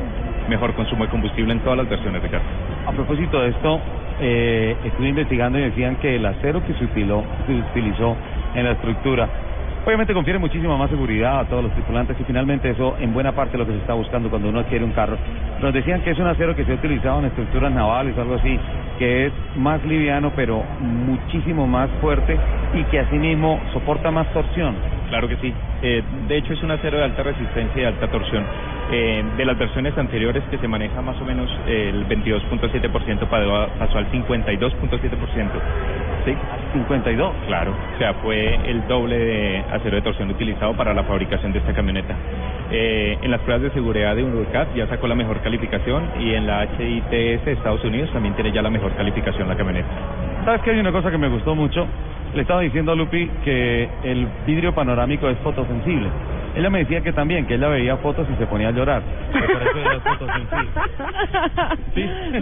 [0.50, 2.46] mejor consumo de combustible en todas las versiones de carro.
[2.88, 3.80] A propósito de esto,
[4.22, 8.16] eh, estuve investigando y decían que el acero que se utilizó, se utilizó
[8.56, 9.30] en la estructura
[9.88, 13.54] obviamente confiere muchísima más seguridad a todos los tripulantes y finalmente eso en buena parte
[13.54, 15.18] es lo que se está buscando cuando uno adquiere un carro.
[15.62, 18.36] Nos decían que es un acero que se ha utilizado en estructuras navales o algo
[18.36, 18.60] así,
[19.00, 22.38] que es más liviano pero muchísimo más fuerte
[22.74, 24.76] y que asimismo soporta más torsión.
[25.10, 25.54] Claro que sí.
[25.82, 28.44] Eh, de hecho, es un acero de alta resistencia y de alta torsión.
[28.92, 33.68] Eh, de las versiones anteriores que se maneja más o menos eh, el 22.7% pa-
[33.80, 35.50] pasó al 52.7%.
[36.26, 36.34] ¿Sí?
[36.74, 37.32] 52.
[37.48, 37.72] Claro.
[37.96, 41.74] O sea, fue el doble de acero de torsión utilizado para la fabricación de esta
[41.74, 42.16] camioneta.
[42.72, 46.46] Eh, en las pruebas de seguridad de Eurocat ya sacó la mejor calificación y en
[46.48, 47.10] la HITS
[47.46, 49.88] de Estados Unidos también tiene ya la mejor calificación la camioneta.
[50.44, 51.88] ¿Sabes que hay una cosa que me gustó mucho?
[52.34, 56.10] Le estaba diciendo a Lupi que el vidrio panorámico es fotosensible.
[56.56, 59.04] Ella me decía que también, que ella veía fotos y se ponía a llorar.
[60.04, 60.70] Fotosensible.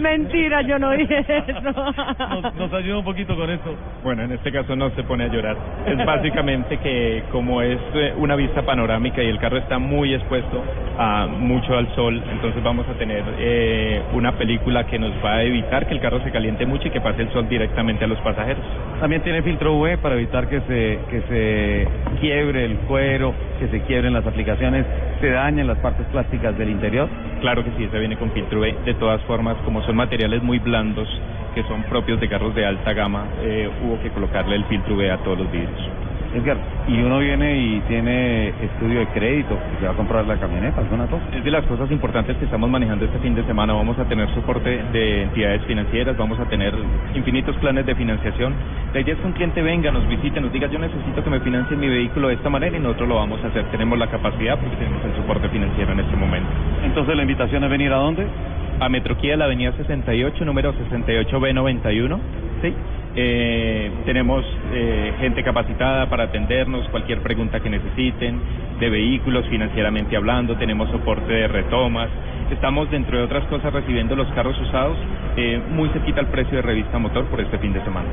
[0.00, 1.60] Mentira, yo no dije eso.
[1.60, 3.74] Nos, nos ayuda un poquito con eso.
[4.02, 5.56] Bueno, en este caso no se pone a llorar.
[5.86, 10.62] Es básicamente que como es eh, una vista panorámica y el carro está muy expuesto
[10.98, 15.42] a mucho al sol, entonces vamos a tener eh, una película que nos va a
[15.42, 18.18] evitar que el carro se caliente mucho y que pase el sol directamente a los
[18.20, 18.64] pasajeros.
[19.00, 24.14] También tiene filtro Para evitar que se, que se quiebre el cuero, que se quiebren
[24.14, 24.86] las aplicaciones,
[25.20, 27.08] se dañen las partes plásticas del interior.
[27.42, 28.74] Claro que sí, ese viene con filtro B.
[28.86, 31.06] De todas formas, como son materiales muy blandos,
[31.54, 35.10] que son propios de carros de alta gama, eh, hubo que colocarle el filtro B
[35.10, 35.90] a todos los vidrios.
[36.36, 36.56] Edgar,
[36.86, 40.80] y uno viene y tiene estudio de crédito, y se va a comprar la camioneta,
[40.80, 41.24] ¿alguna cosa?
[41.34, 43.72] Es de las cosas importantes que estamos manejando este fin de semana.
[43.72, 46.74] Vamos a tener soporte de entidades financieras, vamos a tener
[47.14, 48.54] infinitos planes de financiación.
[48.92, 51.40] La idea es que un cliente venga, nos visite, nos diga yo necesito que me
[51.40, 53.64] financien mi vehículo de esta manera y nosotros lo vamos a hacer.
[53.70, 56.48] Tenemos la capacidad porque tenemos el soporte financiero en este momento.
[56.84, 58.26] Entonces la invitación es venir a dónde?
[58.78, 62.18] A Metroquía, la avenida 68, número 68B91.
[62.62, 62.74] ¿sí?
[63.16, 68.38] Eh, tenemos eh, gente capacitada para atendernos, cualquier pregunta que necesiten,
[68.78, 72.10] de vehículos financieramente hablando, tenemos soporte de retomas,
[72.50, 74.96] Estamos, dentro de otras cosas, recibiendo los carros usados
[75.36, 78.08] eh, muy cerquita al precio de revista motor por este fin de semana.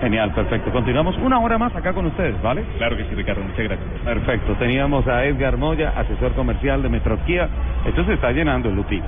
[0.00, 0.70] Genial, perfecto.
[0.72, 2.64] Continuamos una hora más acá con ustedes, ¿vale?
[2.76, 3.42] Claro que sí, Ricardo.
[3.42, 3.88] Muchas gracias.
[4.04, 4.54] Perfecto.
[4.54, 7.48] Teníamos a Edgar Moya, asesor comercial de Metroquía.
[7.86, 9.00] Esto se está llenando, Lupi.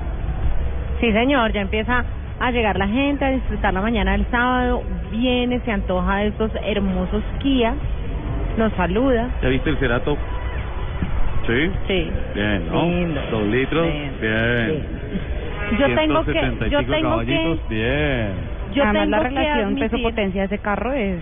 [1.01, 2.05] Sí, señor, ya empieza
[2.41, 4.81] a llegar la gente a disfrutar la mañana del sábado.
[5.11, 7.73] Viene, se antoja de estos hermosos Kia.
[8.57, 9.29] Nos saluda.
[9.41, 10.17] ¿Ya viste el Cerato?
[11.47, 11.71] Sí.
[11.87, 12.09] Sí.
[12.35, 12.83] Bien, ¿no?
[12.83, 13.21] Lindo.
[13.31, 13.87] Dos litros.
[13.87, 14.11] Bien.
[14.21, 14.83] Bien.
[15.79, 17.69] Yo tengo que, 175 yo tengo que, caballitos.
[17.69, 18.27] Bien.
[18.73, 21.19] yo Además, tengo la relación peso-potencia de ese carro es...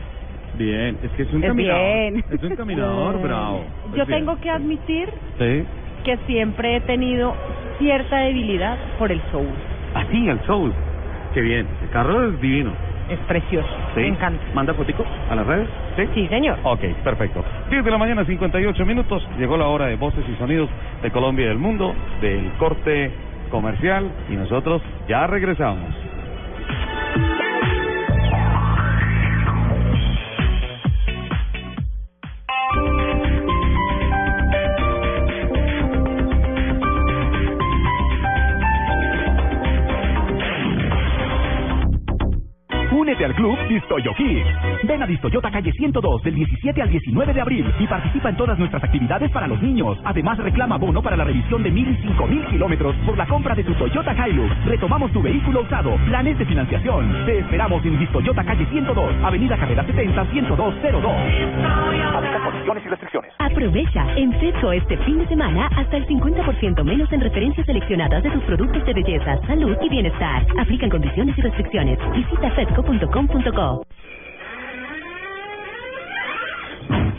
[0.57, 0.97] Bien.
[1.03, 1.81] Es que es un Es caminador.
[1.83, 2.23] bien.
[2.31, 3.63] Es un caminador, bravo.
[3.95, 4.19] Yo bien.
[4.19, 5.63] tengo que admitir Sí.
[6.03, 7.33] que siempre he tenido
[7.77, 9.47] cierta debilidad por el soul.
[9.93, 10.73] Así, el Soul.
[11.33, 11.67] Qué bien.
[11.81, 12.71] El carro es divino.
[13.09, 13.67] Es precioso.
[13.95, 14.01] ¿Sí?
[14.01, 14.43] Me encanta.
[14.53, 15.67] ¿Manda fotico a las redes?
[15.95, 16.07] Sí.
[16.13, 16.57] Sí, señor.
[16.63, 17.43] Ok, perfecto.
[17.69, 19.27] 10 de la mañana, 58 minutos.
[19.37, 20.69] Llegó la hora de voces y sonidos
[21.01, 23.11] de Colombia y del mundo, del corte
[23.49, 25.89] comercial, y nosotros ya regresamos.
[42.99, 44.45] Únete al club Distoyo Kids.
[44.83, 48.59] Ven a Distoyota calle 102 del 17 al 19 de abril y participa en todas
[48.59, 49.97] nuestras actividades para los niños.
[50.03, 53.55] Además, reclama bono para la revisión de mil y cinco mil kilómetros por la compra
[53.55, 54.53] de tu Toyota Hilux.
[54.65, 55.95] Retomamos tu vehículo usado.
[56.07, 57.25] Planes de financiación.
[57.25, 61.13] Te esperamos en Distoyota calle 102, Avenida Carrera 70, 10202.
[62.15, 63.31] Aplica condiciones y restricciones.
[63.39, 68.29] Aprovecha en Fedco este fin de semana hasta el 50% menos en referencias seleccionadas de
[68.31, 70.45] tus productos de belleza, salud y bienestar.
[70.59, 71.97] Aplican condiciones y restricciones.
[72.13, 72.49] Visita
[72.99, 73.85] fedco.com.co.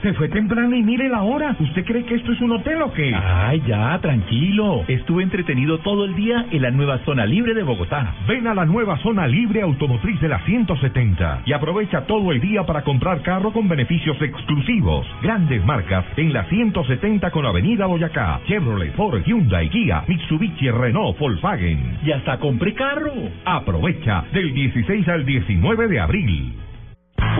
[0.02, 1.54] Se fue temprano y mire la hora.
[1.60, 3.14] ¿Usted cree que esto es un hotel o qué?
[3.14, 4.82] Ay, ya, tranquilo.
[4.88, 8.14] Estuve entretenido todo el día en la nueva zona libre de Bogotá.
[8.26, 12.64] Ven a la nueva zona libre automotriz de la 170 y aprovecha todo el día
[12.64, 15.06] para comprar carro con beneficios exclusivos.
[15.22, 18.40] Grandes marcas en la 170 con Avenida Boyacá.
[18.46, 21.98] Chevrolet, Ford, Hyundai, Kia, Mitsubishi, Renault, Volkswagen.
[22.02, 23.12] Y hasta compré carro.
[23.44, 26.59] Aprovecha del 16 al 19 de abril.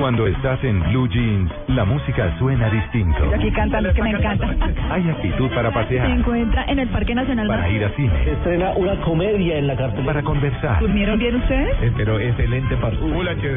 [0.01, 3.31] Cuando estás en Blue Jeans, la música suena distinto.
[3.35, 4.57] Aquí cantan los que me encantan.
[4.91, 7.47] Hay actitud para Se pasear, encuentra en el Parque Nacional.
[7.47, 10.07] para ir a cine, Estrena una comedia en la cartelera.
[10.07, 11.77] para conversar, ¿Durmieron bien ustedes?
[11.97, 12.97] pero excelente para,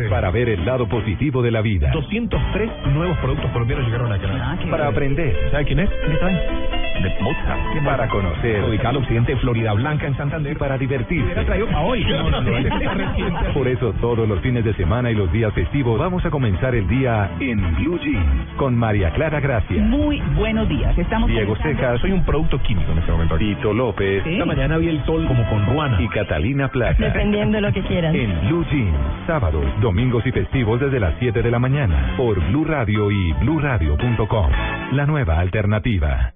[0.10, 4.58] para ver el lado positivo de la vida, 203 nuevos productos colombianos llegaron a Canadá.
[4.70, 5.90] para aprender, ¿Sabe quién es?
[5.90, 6.83] ¿Qué traen?
[7.02, 7.60] De Mozart.
[7.86, 10.58] para conocer, Ubicado al occidente de Florida Blanca en Santander.
[10.58, 11.34] para divertirse.
[11.78, 12.04] Hoy.
[12.06, 13.50] No, no, no, está reciente.
[13.54, 16.88] Por eso todos los fines de semana y los días festivos vamos a comenzar el
[16.88, 20.98] día en Blue Jeans con María Clara Gracia, Muy buenos días.
[20.98, 23.38] Estamos Diego Cejas, Soy un producto químico en este momento.
[23.38, 24.34] Tito López Sí.
[24.34, 26.02] Esta mañana vi el sol como con Ruana.
[26.02, 26.96] y Catalina Plata.
[27.04, 28.16] Dependiendo de lo que quieran.
[28.16, 28.96] En Blue Jeans,
[29.28, 34.52] sábados, domingos y festivos desde las 7 de la mañana por Blue Radio y bluradio.com.
[34.92, 36.34] La nueva alternativa.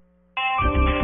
[0.59, 0.96] Thank you.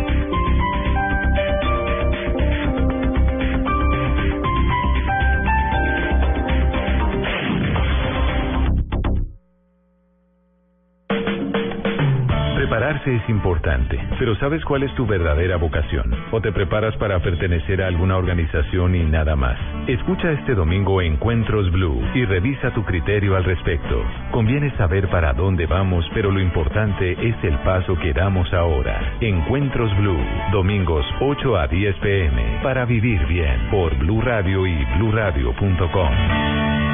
[13.06, 16.16] Es importante, pero ¿sabes cuál es tu verdadera vocación?
[16.32, 19.58] ¿O te preparas para pertenecer a alguna organización y nada más?
[19.88, 24.04] Escucha este domingo Encuentros Blue y revisa tu criterio al respecto.
[24.32, 29.18] Conviene saber para dónde vamos, pero lo importante es el paso que damos ahora.
[29.20, 36.12] Encuentros Blue, domingos 8 a 10 pm, para vivir bien, por Blue Radio y bluradio.com.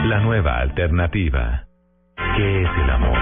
[0.08, 1.66] La nueva alternativa.
[2.36, 3.18] ¿Qué es el amor?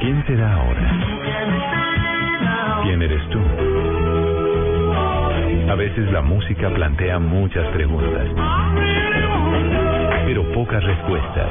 [0.00, 1.13] ¿Quién será ahora?
[2.84, 3.40] ¿Quién eres tú?
[5.70, 8.28] A veces la música plantea muchas preguntas,
[10.26, 11.48] pero pocas respuestas.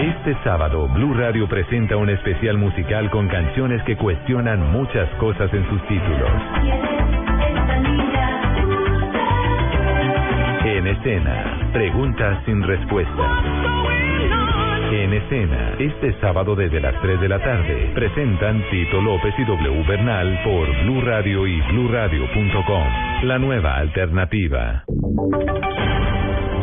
[0.00, 5.68] Este sábado, Blue Radio presenta un especial musical con canciones que cuestionan muchas cosas en
[5.68, 6.30] sus títulos.
[10.64, 14.01] En escena, preguntas sin respuestas.
[15.12, 19.84] En escena, este sábado desde las 3 de la tarde, presentan Tito López y W
[19.86, 23.24] Bernal por Blue Radio y bluradio.com.
[23.24, 24.84] La nueva alternativa.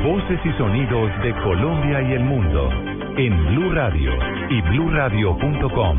[0.03, 2.71] Voces y sonidos de Colombia y el mundo
[3.17, 4.13] en Blue Radio
[4.49, 5.97] y bluradio.com.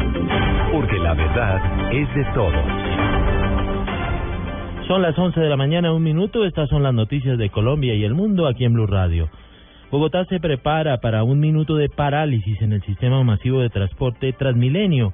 [0.72, 2.64] Porque la verdad es de todos.
[4.88, 6.44] Son las 11 de la mañana, un minuto.
[6.44, 9.30] Estas son las noticias de Colombia y el mundo aquí en Blue Radio.
[9.90, 15.12] Bogotá se prepara para un minuto de parálisis en el sistema masivo de transporte Transmilenio,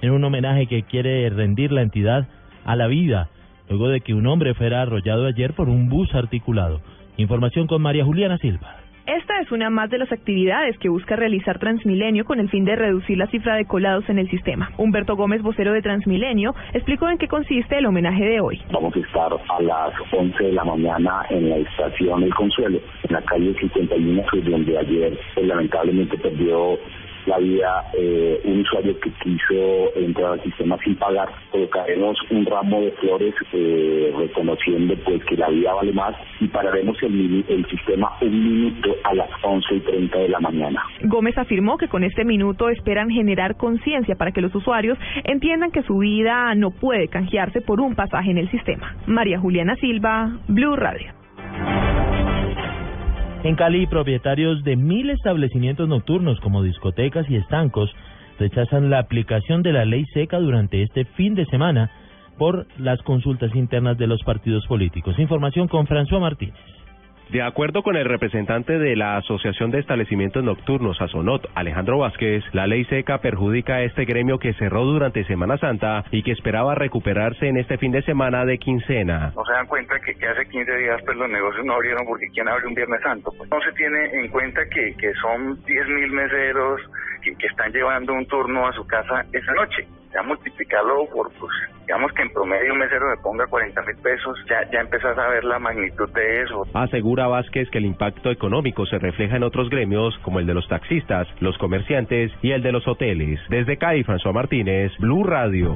[0.00, 2.26] en un homenaje que quiere rendir la entidad
[2.64, 3.28] a la vida
[3.68, 6.80] luego de que un hombre fuera arrollado ayer por un bus articulado.
[7.16, 8.83] Información con María Juliana Silva.
[9.06, 12.74] Esta es una más de las actividades que busca realizar Transmilenio con el fin de
[12.74, 14.70] reducir la cifra de colados en el sistema.
[14.78, 18.62] Humberto Gómez, vocero de Transmilenio, explicó en qué consiste el homenaje de hoy.
[18.72, 23.12] Vamos a estar a las 11 de la mañana en la estación El Consuelo, en
[23.12, 26.78] la calle 51, donde ayer pues, lamentablemente perdió
[27.26, 31.28] la vida eh, un usuario que quiso entrar al sistema sin pagar.
[31.50, 36.96] Colocaremos un ramo de flores eh, reconociendo pues que la vida vale más y pararemos
[37.02, 40.82] el, el sistema un minuto a las 11 y 30 de la mañana.
[41.02, 45.82] Gómez afirmó que con este minuto esperan generar conciencia para que los usuarios entiendan que
[45.82, 48.96] su vida no puede canjearse por un pasaje en el sistema.
[49.06, 51.23] María Juliana Silva, Blue Radio.
[53.44, 57.94] En Cali, propietarios de mil establecimientos nocturnos como discotecas y estancos
[58.38, 61.90] rechazan la aplicación de la ley seca durante este fin de semana
[62.38, 65.18] por las consultas internas de los partidos políticos.
[65.18, 66.54] Información con François Martínez.
[67.30, 72.66] De acuerdo con el representante de la Asociación de Establecimientos Nocturnos, Azonot, Alejandro Vázquez, la
[72.66, 77.48] ley seca perjudica a este gremio que cerró durante Semana Santa y que esperaba recuperarse
[77.48, 79.32] en este fin de semana de quincena.
[79.34, 82.46] No se dan cuenta que, hace 15 días pues los negocios no abrieron porque ¿quién
[82.46, 83.32] abre un Viernes Santo?
[83.36, 86.80] Pues no se tiene en cuenta que, que son 10 mil meseros
[87.22, 91.52] que, que están llevando un turno a su casa esa noche ya multiplicarlo por, pues,
[91.80, 95.28] digamos que en promedio un mesero me ponga 40 mil pesos, ya, ya empezás a
[95.28, 96.64] ver la magnitud de eso.
[96.72, 100.68] Asegura Vázquez que el impacto económico se refleja en otros gremios como el de los
[100.68, 103.40] taxistas, los comerciantes y el de los hoteles.
[103.48, 105.74] Desde Cali, François Martínez, Blue Radio.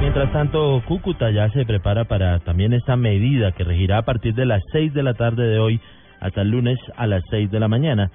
[0.00, 4.46] Mientras tanto, Cúcuta ya se prepara para también esta medida que regirá a partir de
[4.46, 5.80] las 6 de la tarde de hoy
[6.20, 8.10] hasta el lunes a las 6 de la mañana,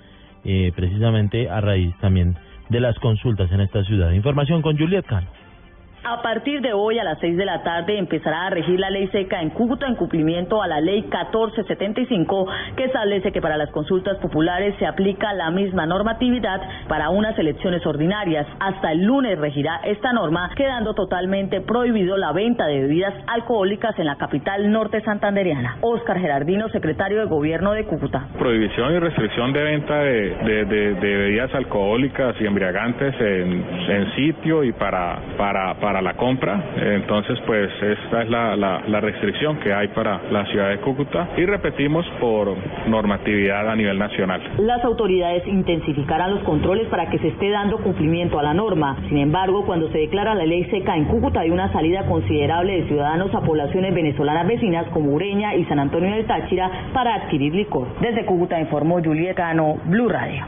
[0.45, 2.38] eh, precisamente a raíz también
[2.70, 4.12] de las consultas en esta ciudad.
[4.12, 5.28] Información con Juliet Cano.
[6.04, 9.08] A partir de hoy a las 6 de la tarde empezará a regir la ley
[9.08, 14.18] seca en Cúcuta en cumplimiento a la ley 1475 que establece que para las consultas
[14.20, 18.48] populares se aplica la misma normatividad para unas elecciones ordinarias.
[18.60, 24.06] Hasta el lunes regirá esta norma quedando totalmente prohibido la venta de bebidas alcohólicas en
[24.06, 25.78] la capital norte santandereana.
[25.82, 28.28] Óscar Gerardino, secretario de Gobierno de Cúcuta.
[28.38, 30.66] Prohibición y restricción de venta de,
[31.02, 36.62] bebidas alcohólicas y embriagantes en, sitio y para, para la compra.
[36.76, 41.30] Entonces, pues esta es la, la, la, restricción que hay para la ciudad de Cúcuta
[41.38, 42.56] y repetimos por
[42.88, 44.42] normatividad a nivel nacional.
[44.60, 48.98] Las autoridades intensificarán los controles para que se esté dando cumplimiento a la norma.
[49.08, 52.88] Sin embargo, cuando se declara la ley seca en Cúcuta hay una salida considerable de
[52.88, 57.88] ciudadanos a poblaciones venezolanas vecinas como Ureña y San Antonio del Táchira para adquirir licor.
[58.02, 60.46] Desde Cúcuta informó Julieta Cano, Blue Radio.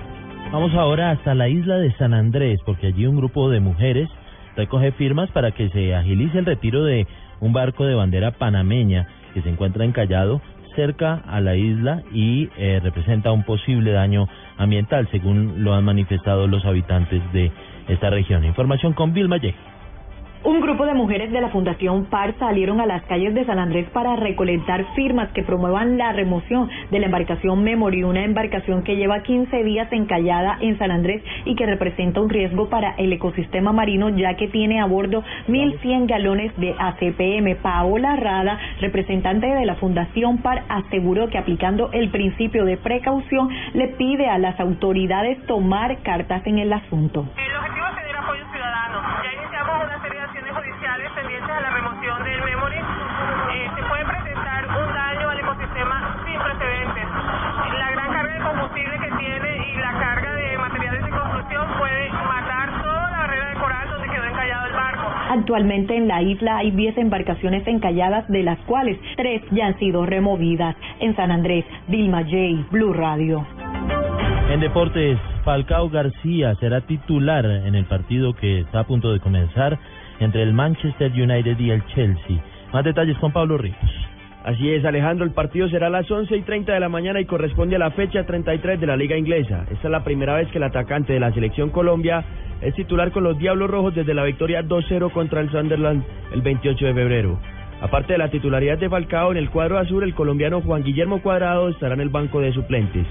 [0.52, 4.10] Vamos ahora hasta la isla de San Andrés, porque allí un grupo de mujeres
[4.56, 7.08] recoge firmas para que se agilice el retiro de
[7.40, 10.42] un barco de bandera panameña que se encuentra encallado
[10.76, 14.28] cerca a la isla y eh, representa un posible daño
[14.58, 17.52] ambiental, según lo han manifestado los habitantes de
[17.88, 18.46] esta región.
[18.46, 19.56] Información con Vilma Ye.
[20.42, 23.90] Un grupo de mujeres de la Fundación PAR salieron a las calles de San Andrés
[23.90, 29.22] para recolectar firmas que promuevan la remoción de la embarcación Memory, una embarcación que lleva
[29.22, 34.08] 15 días encallada en San Andrés y que representa un riesgo para el ecosistema marino
[34.08, 37.62] ya que tiene a bordo 1.100 galones de ACPM.
[37.62, 43.90] Paola Rada, representante de la Fundación PAR, aseguró que aplicando el principio de precaución le
[43.90, 47.26] pide a las autoridades tomar cartas en el asunto.
[47.36, 49.39] El objetivo es tener apoyo ciudadano.
[65.30, 70.04] Actualmente en la isla hay 10 embarcaciones encalladas, de las cuales 3 ya han sido
[70.04, 70.76] removidas.
[71.00, 73.46] En San Andrés, Vilma J, Blue Radio.
[74.50, 79.78] En deportes, Falcao García será titular en el partido que está a punto de comenzar
[80.20, 82.44] entre el Manchester United y el Chelsea.
[82.74, 83.99] Más detalles con Pablo Ríos.
[84.50, 87.26] Así es, Alejandro, el partido será a las 11 y 30 de la mañana y
[87.26, 89.66] corresponde a la fecha 33 de la Liga Inglesa.
[89.70, 92.26] Esta es la primera vez que el atacante de la selección Colombia
[92.60, 96.84] es titular con los Diablos Rojos desde la victoria 2-0 contra el Sunderland el 28
[96.84, 97.40] de febrero.
[97.80, 101.70] Aparte de la titularidad de Falcao en el cuadro azul, el colombiano Juan Guillermo Cuadrado
[101.70, 103.06] estará en el banco de suplentes.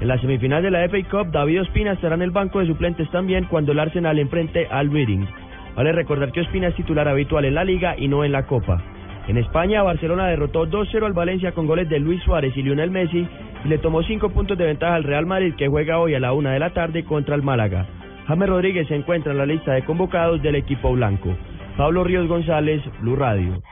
[0.00, 3.10] En la semifinal de la FA Cup, David Ospina estará en el banco de suplentes
[3.10, 5.26] también cuando el Arsenal enfrente al Reading.
[5.74, 8.93] Vale recordar que Ospina es titular habitual en la Liga y no en la Copa.
[9.26, 13.26] En España, Barcelona derrotó 2-0 al Valencia con goles de Luis Suárez y Lionel Messi
[13.64, 16.34] y le tomó 5 puntos de ventaja al Real Madrid que juega hoy a la
[16.34, 17.86] 1 de la tarde contra el Málaga.
[18.26, 21.34] James Rodríguez se encuentra en la lista de convocados del equipo blanco.
[21.76, 23.62] Pablo Ríos González, Blue Radio.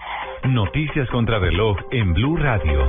[0.44, 2.88] Noticias contra reloj en Blue Radio.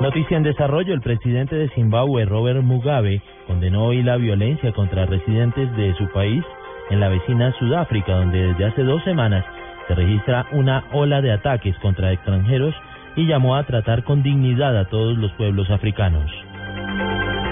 [0.00, 5.74] Noticia en desarrollo, el presidente de Zimbabue, Robert Mugabe, condenó hoy la violencia contra residentes
[5.76, 6.44] de su país
[6.90, 9.44] en la vecina Sudáfrica, donde desde hace dos semanas
[9.86, 12.74] se registra una ola de ataques contra extranjeros
[13.16, 16.30] y llamó a tratar con dignidad a todos los pueblos africanos.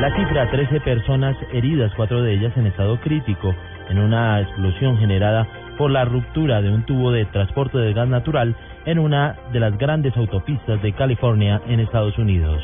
[0.01, 3.55] La cifra, 13 personas heridas, cuatro de ellas en estado crítico,
[3.89, 5.47] en una explosión generada
[5.79, 8.55] por la ruptura de un tubo de transporte de gas natural
[8.87, 12.63] en una de las grandes autopistas de California en Estados Unidos.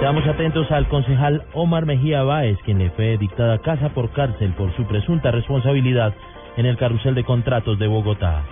[0.00, 4.74] Seamos atentos al concejal Omar Mejía Báez, quien le fue dictada casa por cárcel por
[4.76, 6.14] su presunta responsabilidad
[6.58, 8.42] en el carrusel de contratos de Bogotá.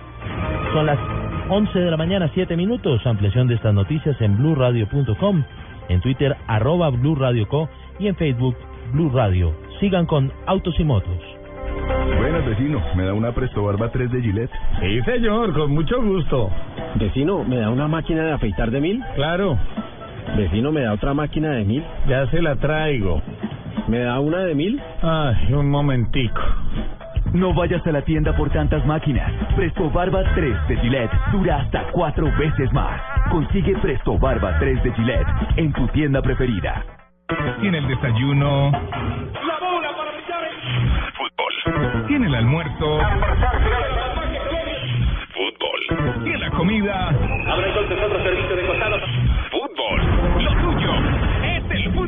[0.73, 0.97] Son las
[1.49, 3.05] 11 de la mañana, 7 minutos.
[3.05, 5.43] Ampliación de estas noticias en blurradio.com,
[5.89, 8.55] en Twitter arroba blurradioco y en Facebook
[8.93, 9.53] Blue Radio.
[9.79, 11.19] Sigan con Autos y Motos.
[12.17, 12.81] Buenas, vecino.
[12.95, 14.51] ¿Me da una Presto Barba 3 de Gillette?
[14.79, 16.49] Sí, señor, con mucho gusto.
[16.95, 19.03] Vecino, ¿me da una máquina de afeitar de mil?
[19.15, 19.57] Claro.
[20.37, 21.83] Vecino, ¿me da otra máquina de mil?
[22.07, 23.21] Ya se la traigo.
[23.87, 24.81] ¿Me da una de mil?
[25.01, 26.41] Ay, un momentico.
[27.33, 29.31] No vayas a la tienda por tantas máquinas.
[29.55, 33.01] Presto Barba 3 de Gillette dura hasta cuatro veces más.
[33.29, 36.83] Consigue Presto Barba 3 de Gillette en tu tienda preferida.
[37.59, 38.71] Tiene el desayuno.
[38.71, 40.53] La bola para Millares.
[41.17, 42.07] Fútbol.
[42.07, 42.99] Tiene el almuerzo.
[45.33, 46.23] Fútbol.
[46.23, 47.09] Tiene la comida.
[47.09, 48.66] Habrá entonces otro servicio de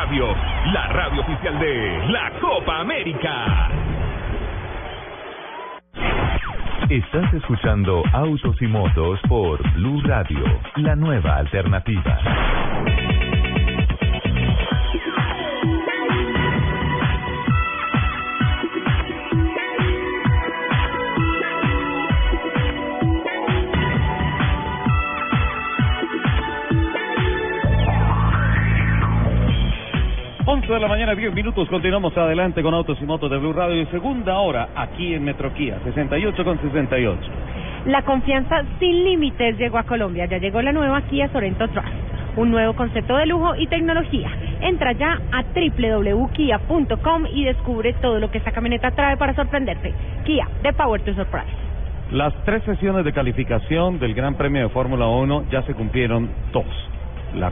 [0.00, 0.34] Radio.
[0.72, 3.68] La radio oficial de la Copa América.
[6.88, 10.42] Estás escuchando Autos y Motos por Blue Radio,
[10.76, 12.18] la nueva alternativa.
[30.70, 31.68] 11 de la mañana, 10 minutos.
[31.68, 33.82] Continuamos adelante con Autos y Motos de Blue Radio.
[33.82, 37.20] Y segunda hora aquí en Metroquía, 68 con 68.
[37.86, 40.26] La confianza sin límites llegó a Colombia.
[40.26, 41.88] Ya llegó la nueva Kia Sorento Trust.
[42.36, 44.30] Un nuevo concepto de lujo y tecnología.
[44.60, 49.92] Entra ya a www.kia.com y descubre todo lo que esta camioneta trae para sorprenderte.
[50.24, 51.50] Kia, the power to surprise.
[52.12, 56.66] Las tres sesiones de calificación del Gran Premio de Fórmula 1 ya se cumplieron dos.
[57.34, 57.50] La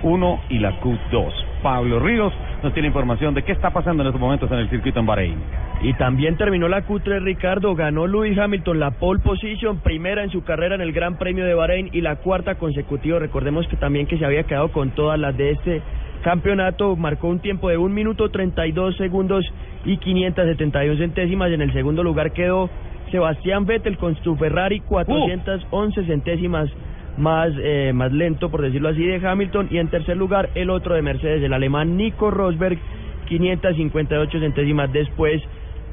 [0.00, 1.32] Q1 y la Q2.
[1.62, 2.32] Pablo Ríos
[2.62, 5.38] nos tiene información de qué está pasando en estos momentos en el circuito en Bahrein.
[5.82, 10.44] Y también terminó la Q3 Ricardo, ganó Lewis Hamilton la pole position, primera en su
[10.44, 13.18] carrera en el Gran Premio de Bahrein y la cuarta consecutiva.
[13.18, 15.82] Recordemos que también que se había quedado con todas las de este
[16.22, 19.44] campeonato, marcó un tiempo de 1 minuto 32 segundos
[19.84, 21.50] y 571 centésimas.
[21.50, 22.68] En el segundo lugar quedó
[23.10, 26.70] Sebastián Vettel con su Ferrari 411 centésimas
[27.16, 29.68] más, eh, más lento, por decirlo así, de Hamilton.
[29.70, 32.78] Y en tercer lugar, el otro de Mercedes, el alemán Nico Rosberg,
[33.26, 35.42] 558 centésimas después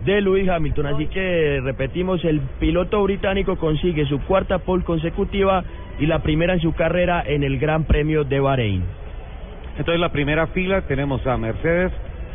[0.06, 0.88] de Lewis Hamilton.
[0.88, 5.64] Así que repetimos, el piloto británico consigue su cuarta pole consecutiva
[6.00, 8.84] y la primera en su carrera en el Gran Premio de Bahrein.
[9.78, 11.92] Entonces, la primera fila tenemos a Mercedes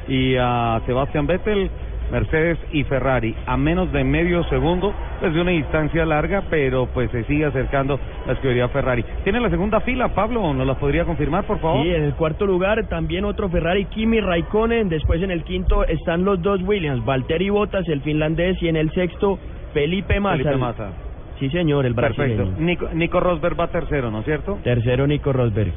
[0.09, 1.71] y a Sebastián Vettel.
[2.13, 7.11] Mercedes y Ferrari a menos de medio segundo, pues de una distancia larga, pero pues
[7.11, 9.03] se sigue acercando la escudería Ferrari.
[9.25, 10.53] ¿Tiene la segunda fila, Pablo?
[10.53, 11.83] ¿Nos la podría confirmar, por favor?
[11.83, 14.91] Sí, en el cuarto lugar también otro Ferrari, Kimi Raikkonen.
[14.91, 18.93] Después en el quinto están los dos Williams, Valtteri Bottas, el finlandés, y en el
[18.93, 19.39] sexto
[19.73, 20.37] Felipe Massa.
[20.37, 20.91] Felipe Massa.
[21.41, 22.37] Sí, señor, el brasileño.
[22.37, 22.63] Perfecto.
[22.63, 24.59] Nico, Nico Rosberg va tercero, ¿no es cierto?
[24.63, 25.73] Tercero Nico Rosberg.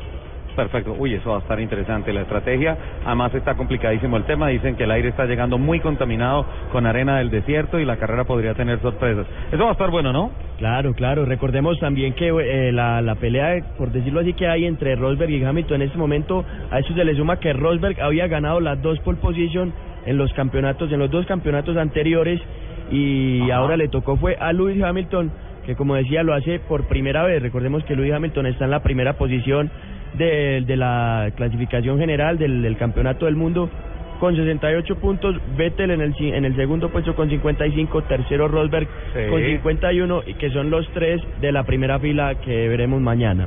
[0.56, 0.96] Perfecto.
[0.98, 2.78] Uy, eso va a estar interesante la estrategia.
[3.06, 4.48] Además está complicadísimo el tema.
[4.48, 8.24] Dicen que el aire está llegando muy contaminado con arena del desierto y la carrera
[8.24, 9.26] podría tener sorpresas.
[9.52, 10.32] Eso va a estar bueno, ¿no?
[10.58, 11.26] Claro, claro.
[11.26, 15.44] Recordemos también que eh, la, la pelea, por decirlo así, que hay entre Rosberg y
[15.44, 19.00] Hamilton en este momento, a eso se le suma que Rosberg había ganado las dos
[19.00, 19.74] pole position
[20.06, 22.40] en los campeonatos, en los dos campeonatos anteriores
[22.92, 25.32] y ahora le tocó fue a Lewis Hamilton
[25.66, 27.42] que como decía lo hace por primera vez.
[27.42, 29.72] Recordemos que Lewis Hamilton está en la primera posición
[30.18, 33.70] de, de la clasificación general del, del campeonato del mundo
[34.20, 39.30] con 68 puntos, Vettel en el, en el segundo puesto con 55, tercero Rosberg Sí.
[39.30, 43.46] con 51, y que son los tres de la primera fila que veremos mañana.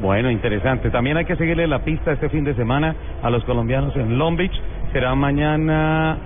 [0.00, 0.90] Bueno, interesante.
[0.90, 4.36] También hay que seguirle la pista este fin de semana a los colombianos en Long
[4.36, 4.52] Beach.
[4.92, 6.18] Será mañana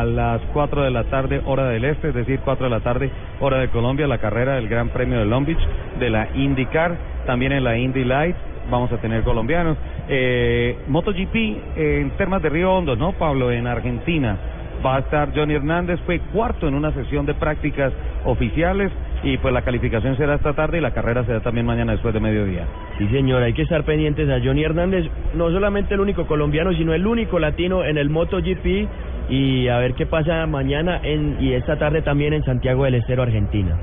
[0.00, 3.10] a las 4 de la tarde, hora del este, es decir, 4 de la tarde,
[3.40, 5.60] hora de Colombia, la carrera del Gran Premio de Long Beach,
[6.00, 6.96] de la IndyCar,
[7.26, 8.34] también en la Indy Light.
[8.70, 9.76] Vamos a tener colombianos.
[10.08, 13.50] Eh, MotoGP eh, en temas de Río Hondo, ¿no, Pablo?
[13.50, 14.36] En Argentina.
[14.84, 17.92] Va a estar Johnny Hernández, fue cuarto en una sesión de prácticas
[18.24, 18.92] oficiales
[19.24, 22.20] y pues la calificación será esta tarde y la carrera será también mañana después de
[22.20, 22.64] mediodía.
[22.96, 26.94] Sí, señor, hay que estar pendientes a Johnny Hernández, no solamente el único colombiano, sino
[26.94, 28.86] el único latino en el MotoGP
[29.30, 33.24] y a ver qué pasa mañana en, y esta tarde también en Santiago del Estero,
[33.24, 33.76] Argentina.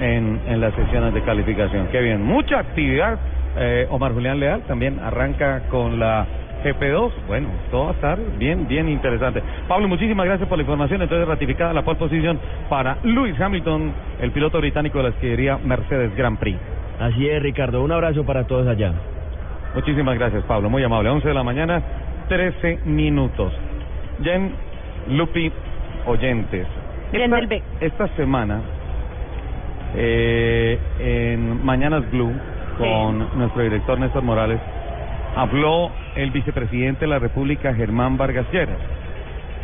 [0.00, 1.88] en, en las sesiones de calificación.
[1.92, 3.18] Qué bien, mucha actividad.
[3.56, 6.26] Eh, Omar Julián Leal también arranca con la
[6.64, 7.12] GP2.
[7.26, 9.42] Bueno, todo va a estar bien, bien interesante.
[9.68, 11.02] Pablo, muchísimas gracias por la información.
[11.02, 12.38] Entonces, ratificada la pole position
[12.68, 16.58] para Lewis Hamilton, el piloto británico de la escudería Mercedes Grand Prix.
[16.98, 18.92] Así es, Ricardo, un abrazo para todos allá.
[19.74, 20.70] Muchísimas gracias, Pablo.
[20.70, 21.10] Muy amable.
[21.10, 21.82] 11 de la mañana,
[22.28, 23.52] 13 minutos.
[24.22, 24.52] Jen,
[25.10, 25.52] Lupi,
[26.06, 26.66] oyentes.
[27.12, 27.38] Esta,
[27.80, 28.60] esta semana,
[29.96, 32.32] eh, en Mañanas Blue,
[32.78, 34.60] con nuestro director Néstor Morales,
[35.36, 38.78] habló el vicepresidente de la República, Germán Vargas Lleras,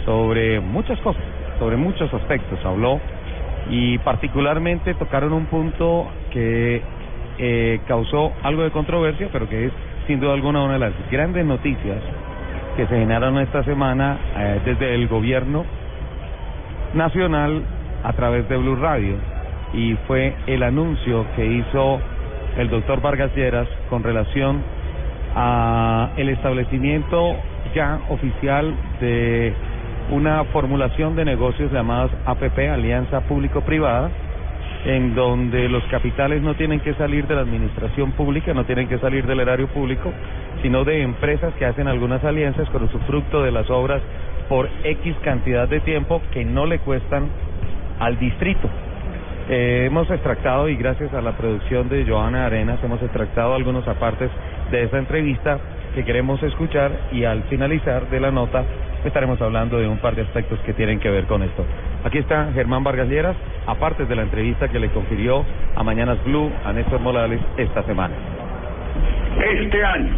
[0.04, 1.22] sobre muchas cosas,
[1.58, 2.58] sobre muchos aspectos.
[2.64, 3.00] Habló
[3.68, 6.82] y particularmente tocaron un punto que
[7.38, 9.72] eh, causó algo de controversia, pero que es
[10.06, 11.98] sin duda alguna una de las grandes noticias
[12.76, 15.64] que se generaron esta semana eh, desde el gobierno
[16.94, 17.62] nacional
[18.02, 19.16] a través de Blue Radio
[19.72, 22.00] y fue el anuncio que hizo
[22.56, 24.62] el doctor Vargas Lleras con relación
[25.34, 27.36] a el establecimiento
[27.74, 29.52] ya oficial de
[30.10, 34.10] una formulación de negocios llamados APP, Alianza Público-Privada,
[34.84, 38.98] en donde los capitales no tienen que salir de la administración pública, no tienen que
[38.98, 40.10] salir del erario público,
[40.62, 44.00] sino de empresas que hacen algunas alianzas con usufructo de las obras
[44.48, 47.28] por X cantidad de tiempo que no le cuestan
[48.00, 48.68] al distrito.
[49.52, 54.30] Eh, hemos extractado, y gracias a la producción de Joana Arenas, hemos extractado algunos apartes
[54.70, 55.58] de esta entrevista
[55.92, 58.62] que queremos escuchar y al finalizar de la nota
[59.04, 61.66] estaremos hablando de un par de aspectos que tienen que ver con esto.
[62.04, 63.34] Aquí está Germán Vargas Lleras,
[63.66, 65.44] aparte de la entrevista que le confirió
[65.74, 68.14] a Mañanas Blue a Néstor Morales esta semana.
[69.52, 70.16] Este año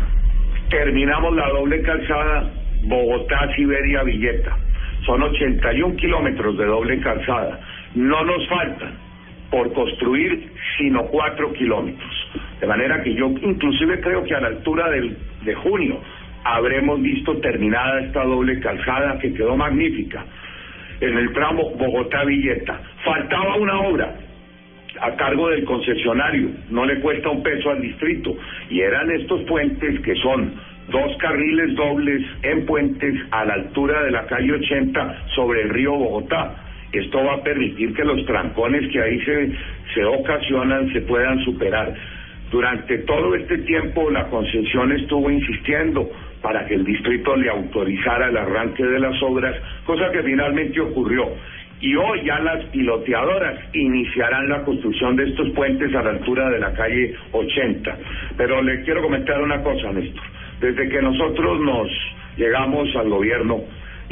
[0.68, 2.51] terminamos la doble calzada
[2.83, 4.59] Bogotá-Siberia-Villeta.
[5.07, 7.61] Son 81 kilómetros de doble calzada.
[7.95, 9.01] No nos faltan
[9.53, 12.11] por construir sino 4 kilómetros.
[12.59, 16.00] De manera que yo inclusive creo que a la altura del, de junio
[16.42, 20.24] habremos visto terminada esta doble calzada que quedó magnífica
[21.00, 22.80] en el tramo Bogotá-Villeta.
[23.05, 24.14] Faltaba una obra
[25.00, 28.34] a cargo del concesionario, no le cuesta un peso al distrito,
[28.70, 30.55] y eran estos puentes que son
[30.88, 35.92] dos carriles dobles en puentes a la altura de la calle 80 sobre el río
[35.92, 36.71] Bogotá.
[36.93, 39.53] Esto va a permitir que los trancones que ahí se,
[39.95, 41.95] se ocasionan se puedan superar.
[42.51, 46.11] Durante todo este tiempo la concesión estuvo insistiendo
[46.43, 51.30] para que el distrito le autorizara el arranque de las obras, cosa que finalmente ocurrió.
[51.80, 56.61] Y hoy ya las piloteadoras iniciarán la construcción de estos puentes a la altura de
[56.61, 57.99] la calle 80.
[58.36, 60.22] Pero le quiero comentar una cosa, Néstor.
[60.61, 61.88] Desde que nosotros nos
[62.36, 63.62] llegamos al gobierno,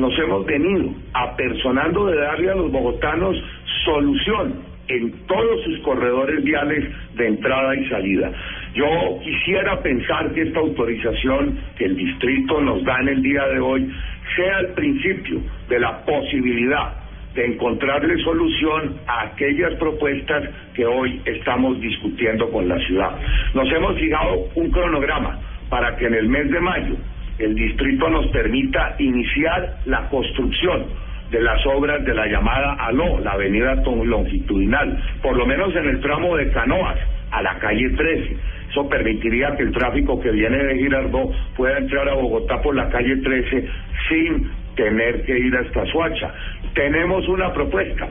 [0.00, 3.36] nos hemos venido apersonando de darle a los bogotanos
[3.84, 4.54] solución
[4.88, 6.84] en todos sus corredores viales
[7.14, 8.32] de entrada y salida.
[8.74, 8.86] Yo
[9.22, 13.88] quisiera pensar que esta autorización que el distrito nos da en el día de hoy
[14.34, 16.94] sea el principio de la posibilidad
[17.34, 23.16] de encontrarle solución a aquellas propuestas que hoy estamos discutiendo con la ciudad.
[23.54, 25.38] Nos hemos fijado un cronograma
[25.68, 26.96] para que en el mes de mayo
[27.40, 30.86] el distrito nos permita iniciar la construcción
[31.30, 36.00] de las obras de la llamada ALO, la avenida longitudinal, por lo menos en el
[36.00, 36.98] tramo de Canoas
[37.30, 38.36] a la calle 13.
[38.70, 42.88] Eso permitiría que el tráfico que viene de Girardot pueda entrar a Bogotá por la
[42.88, 43.68] calle 13
[44.08, 46.32] sin tener que ir hasta Suacha.
[46.74, 48.08] Tenemos una propuesta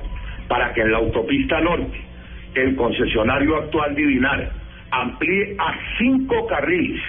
[0.48, 2.00] para que en la autopista norte
[2.56, 4.50] el concesionario actual Divinar
[4.92, 7.02] amplíe a cinco carriles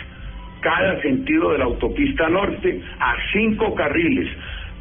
[0.61, 4.29] cada sentido de la autopista norte a cinco carriles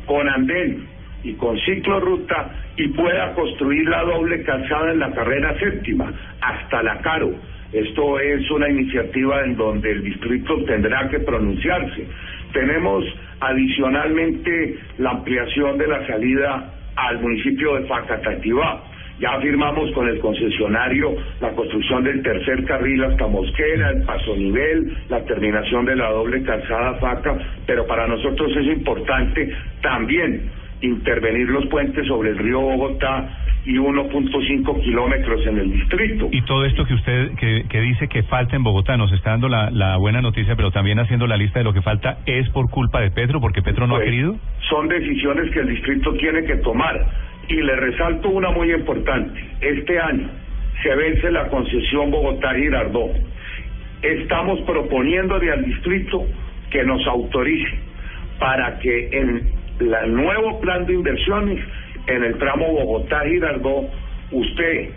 [0.06, 0.88] con andén
[1.24, 6.12] y con ciclorruta y pueda construir la doble calzada en la carrera séptima
[6.42, 7.34] hasta la Caro
[7.74, 12.08] Esto es una iniciativa en donde el distrito tendrá que pronunciarse.
[12.54, 13.06] Tenemos
[13.42, 18.84] adicionalmente la ampliación de la salida al municipio de Facatativá.
[19.20, 24.96] Ya firmamos con el concesionario la construcción del tercer carril hasta Mosquera, el paso nivel,
[25.10, 30.50] la terminación de la doble calzada Faca, pero para nosotros es importante también
[30.82, 33.30] intervenir los puentes sobre el río Bogotá
[33.66, 36.30] y 1.5 kilómetros en el distrito.
[36.32, 39.50] Y todo esto que usted que, que dice que falta en Bogotá, nos está dando
[39.50, 42.70] la, la buena noticia, pero también haciendo la lista de lo que falta, ¿es por
[42.70, 44.38] culpa de Petro, porque Petro no ha Pues, querido?
[44.70, 47.06] Son decisiones que el distrito tiene que tomar.
[47.50, 49.44] Y le resalto una muy importante.
[49.60, 50.30] Este año
[50.84, 53.12] se vence la concesión Bogotá-Girardot.
[54.02, 56.26] Estamos proponiéndole al distrito
[56.70, 57.78] que nos autorice
[58.40, 61.60] para que en el nuevo plan de inversiones,
[62.08, 63.90] en el tramo Bogotá-Girardot,
[64.32, 64.90] usted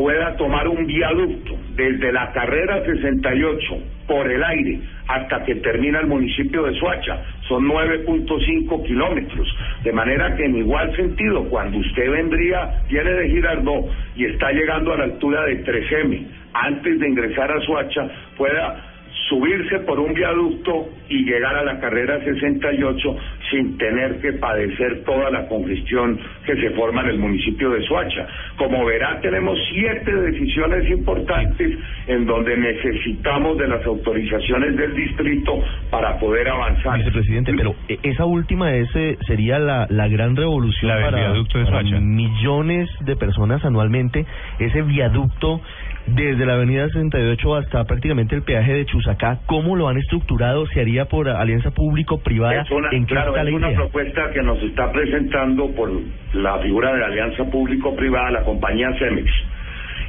[0.00, 3.60] pueda tomar un viaducto desde la carrera 68
[4.06, 7.22] por el aire hasta que termina el municipio de Suacha.
[7.46, 9.46] Son 9.5 kilómetros.
[9.84, 14.94] De manera que en igual sentido, cuando usted vendría, viene de Girardot y está llegando
[14.94, 18.89] a la altura de 3M, antes de ingresar a Suacha, pueda
[19.30, 23.16] subirse por un viaducto y llegar a la carrera 68
[23.50, 28.26] sin tener que padecer toda la congestión que se forma en el municipio de Suacha.
[28.56, 31.78] Como verá, tenemos siete decisiones importantes
[32.08, 36.98] en donde necesitamos de las autorizaciones del distrito para poder avanzar.
[36.98, 41.18] Vicepresidente, pero eh, esa última es, eh, sería la, la gran revolución La del para,
[41.18, 44.26] viaducto de para millones de personas anualmente.
[44.58, 45.60] Ese viaducto
[46.06, 50.66] desde la avenida 68 hasta prácticamente el peaje de Chusacá, ¿cómo lo han estructurado?
[50.66, 52.64] ¿Se haría por alianza público-privada?
[52.90, 55.90] ¿En qué claro, es una propuesta que nos está presentando por
[56.34, 59.30] la figura de la alianza público-privada, la compañía Cemex.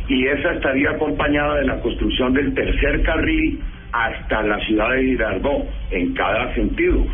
[0.07, 3.61] Y esa estaría acompañada de la construcción del tercer carril
[3.91, 7.05] hasta la ciudad de Girardot, en cada sentido.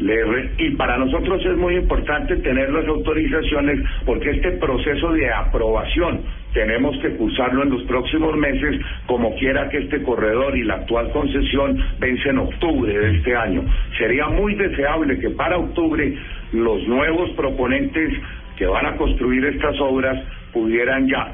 [0.00, 6.22] Y para nosotros es muy importante tener las autorizaciones porque este proceso de aprobación
[6.54, 11.10] tenemos que cursarlo en los próximos meses como quiera que este corredor y la actual
[11.12, 13.62] concesión vence en octubre de este año.
[13.98, 16.16] Sería muy deseable que para octubre
[16.52, 18.14] los nuevos proponentes
[18.56, 20.18] que van a construir estas obras
[20.52, 21.30] pudieran ya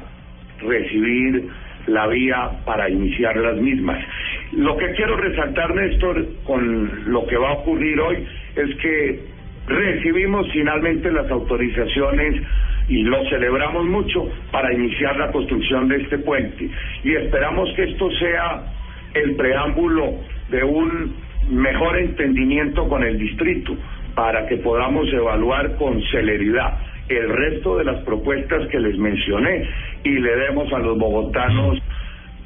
[0.61, 1.47] recibir
[1.87, 4.03] la vía para iniciar las mismas.
[4.51, 8.27] Lo que quiero resaltar, Néstor, con lo que va a ocurrir hoy
[8.57, 9.19] es que
[9.67, 12.41] recibimos finalmente las autorizaciones
[12.87, 16.69] y lo celebramos mucho para iniciar la construcción de este puente.
[17.03, 18.63] Y esperamos que esto sea
[19.13, 20.13] el preámbulo
[20.49, 21.15] de un
[21.49, 23.75] mejor entendimiento con el distrito
[24.15, 26.77] para que podamos evaluar con celeridad
[27.09, 29.69] el resto de las propuestas que les mencioné
[30.03, 31.77] y le demos a los bogotanos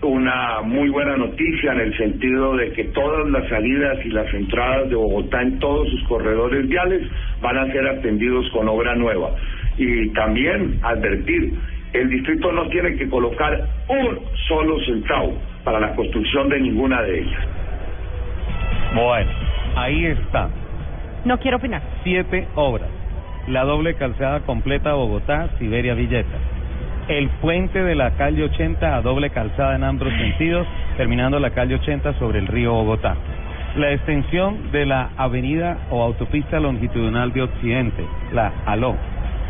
[0.02, 4.90] una muy buena noticia en el sentido de que todas las salidas y las entradas
[4.90, 7.08] de Bogotá en todos sus corredores viales
[7.42, 9.32] van a ser atendidos con obra nueva.
[9.78, 11.54] Y también advertir,
[11.94, 15.34] el distrito no tiene que colocar un solo centavo
[15.64, 17.48] para la construcción de ninguna de ellas.
[18.96, 19.32] Bueno,
[19.76, 20.50] ahí está.
[21.26, 21.82] No quiero opinar.
[22.04, 22.90] Siete obras.
[23.48, 26.38] La doble calzada completa Bogotá, Siberia, Villeta.
[27.08, 31.76] El puente de la calle 80 a doble calzada en ambos sentidos, terminando la calle
[31.76, 33.16] 80 sobre el río Bogotá.
[33.76, 38.96] La extensión de la avenida o autopista longitudinal de Occidente, la ALO.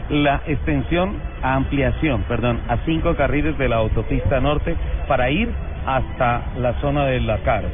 [0.09, 4.75] La extensión, ampliación, perdón, a cinco carriles de la autopista norte
[5.07, 5.49] para ir
[5.85, 7.67] hasta la zona del Lacaro.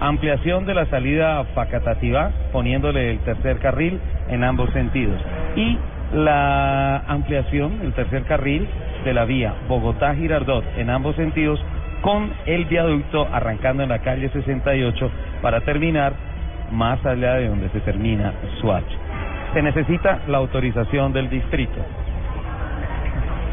[0.00, 5.20] Ampliación de la salida a Facatativá, poniéndole el tercer carril en ambos sentidos.
[5.56, 5.78] Y
[6.12, 8.68] la ampliación, el tercer carril
[9.04, 11.62] de la vía Bogotá-Girardot en ambos sentidos,
[12.00, 16.12] con el viaducto arrancando en la calle 68 para terminar
[16.70, 18.96] más allá de donde se termina Suacha.
[19.52, 21.80] Se necesita la autorización del distrito.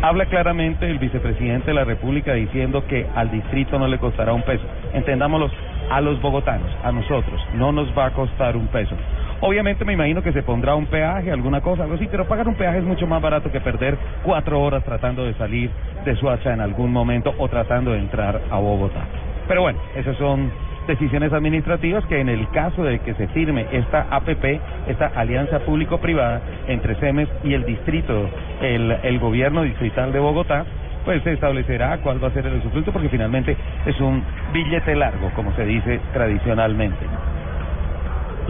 [0.02, 4.42] Habla claramente el vicepresidente de la República diciendo que al distrito no le costará un
[4.42, 4.64] peso.
[4.94, 5.52] Entendámoslo,
[5.92, 8.96] a los bogotanos, a nosotros, no nos va a costar un peso.
[9.44, 12.54] Obviamente me imagino que se pondrá un peaje, alguna cosa, algo así, pero pagar un
[12.54, 15.72] peaje es mucho más barato que perder cuatro horas tratando de salir
[16.06, 19.02] de Suacha en algún momento o tratando de entrar a Bogotá.
[19.48, 20.52] Pero bueno, esas son
[20.88, 26.40] decisiones administrativas que en el caso de que se firme esta APP, esta alianza público-privada
[26.68, 28.30] entre CEMES y el distrito,
[28.62, 30.66] el, el gobierno distrital de Bogotá,
[31.04, 33.58] pues se establecerá cuál va a ser el usufructo porque finalmente
[33.88, 34.24] es un
[34.54, 37.08] billete largo, como se dice tradicionalmente.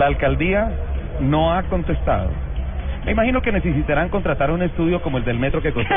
[0.01, 0.71] La alcaldía
[1.19, 2.31] no ha contestado
[3.05, 5.93] Me imagino que necesitarán contratar un estudio como el del metro que costó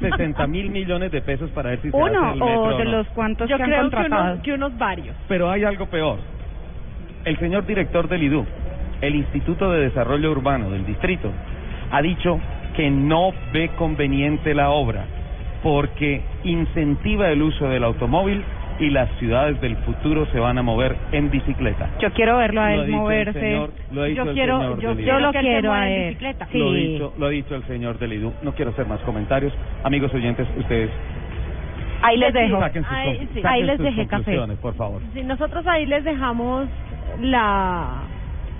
[0.00, 2.76] 60 mil millones de pesos para ver si se hace Uno el metro o o
[2.76, 2.90] de no.
[2.90, 4.32] los cuantos Yo que han creo que contratado.
[4.32, 5.14] unos, que unos varios.
[5.28, 6.18] Pero hay algo peor.
[7.24, 8.44] El señor director del IDU,
[9.00, 11.30] el Instituto de Desarrollo Urbano del distrito,
[11.92, 12.40] ha dicho
[12.74, 15.04] que no ve conveniente la obra
[15.62, 18.42] porque incentiva el uso del automóvil
[18.78, 21.90] y las ciudades del futuro se van a mover en bicicleta.
[21.98, 23.40] Yo quiero verlo a él moverse.
[23.40, 26.08] señor- lo yo quiero, yo, lo quiero a él.
[26.08, 26.46] bicicleta.
[26.52, 26.58] Sí.
[26.58, 28.32] Lo, ha dicho, lo ha dicho el señor del IDU.
[28.42, 29.52] No quiero hacer más comentarios.
[29.82, 30.90] Amigos oyentes, ustedes
[32.02, 32.60] Ahí les dejo.
[32.60, 33.40] saquen sus, Ahí, sí.
[33.62, 34.38] les sus dejé café.
[34.60, 35.00] por favor.
[35.14, 36.68] Sí, nosotros ahí les dejamos
[37.20, 38.02] la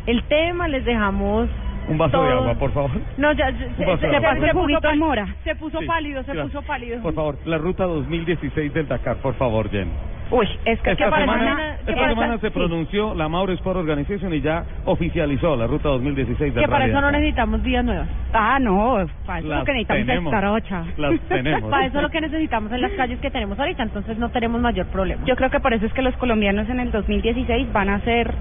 [0.06, 1.48] el tema, les dejamos
[1.88, 2.38] Un vaso de todo.
[2.40, 2.90] agua, por favor.
[3.16, 5.26] No, ya, ya- se, de se pasó el puso juguito mora.
[5.44, 6.46] Se puso Sí, pálido, se gracias.
[6.52, 7.00] puso pálido.
[7.02, 9.88] Por favor, la ruta 2016 del Dakar, por favor, Jen.
[10.28, 12.52] Uy, es que Esta semana, ¿Qué esta semana se Sí.
[12.52, 16.94] pronunció la Mauro Sport Organization y ya oficializó la ruta 2016 del que para eso
[16.94, 17.12] no Dakar.
[17.20, 18.08] necesitamos vías nuevas.
[18.32, 20.32] Ah, no, para eso Las lo que necesitamos tenemos.
[20.34, 20.84] es tarocha.
[20.96, 21.70] Las tenemos.
[21.70, 24.86] Para eso lo que necesitamos en las calles que tenemos ahorita, entonces no tenemos mayor
[24.86, 25.22] problema.
[25.26, 28.34] Yo creo que por eso es que los colombianos en el 2016 van a ser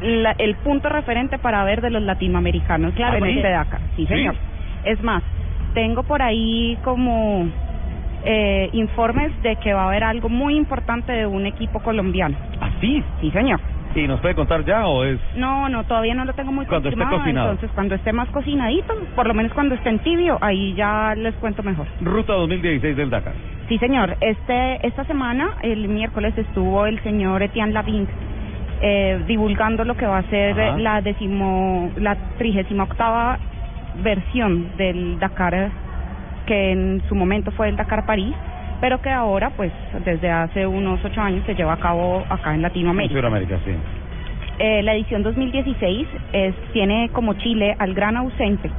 [0.00, 3.80] la- el punto referente para ver de los latinoamericanos Claro, en porque- este Dakar.
[3.96, 4.14] Sí, ¿Sí?
[4.14, 4.36] señor.
[4.84, 5.22] Es más,
[5.74, 7.46] tengo por ahí como
[8.24, 12.36] eh, informes de que va a haber algo muy importante de un equipo colombiano.
[12.60, 13.02] ¿Ah, sí?
[13.20, 13.60] Sí, señor.
[13.94, 15.20] ¿Y nos puede contar ya o es...?
[15.36, 17.22] No, no, todavía no lo tengo muy Cuando esté confirmado.
[17.22, 17.50] cocinado.
[17.52, 21.34] Entonces, cuando esté más cocinadito, por lo menos cuando esté en tibio, ahí ya les
[21.36, 21.86] cuento mejor.
[22.00, 23.34] Ruta 2016 del Dakar.
[23.68, 24.16] Sí, señor.
[24.20, 28.08] Este, esta semana, el miércoles, estuvo el señor Etienne Lavigne
[28.80, 30.76] eh, divulgando lo que va a ser Ajá.
[30.78, 33.38] eh, la decimo, la trigésima octava
[34.02, 35.70] versión del Dakar,
[36.46, 38.34] que en su momento fue el Dakar París,
[38.80, 39.72] pero que ahora, pues,
[40.04, 43.14] desde hace unos ocho años se lleva a cabo acá en En Latinoamérica.
[43.18, 43.72] Sudamérica, sí.
[44.60, 48.70] Eh, la edición 2016 es, tiene como Chile al gran ausente.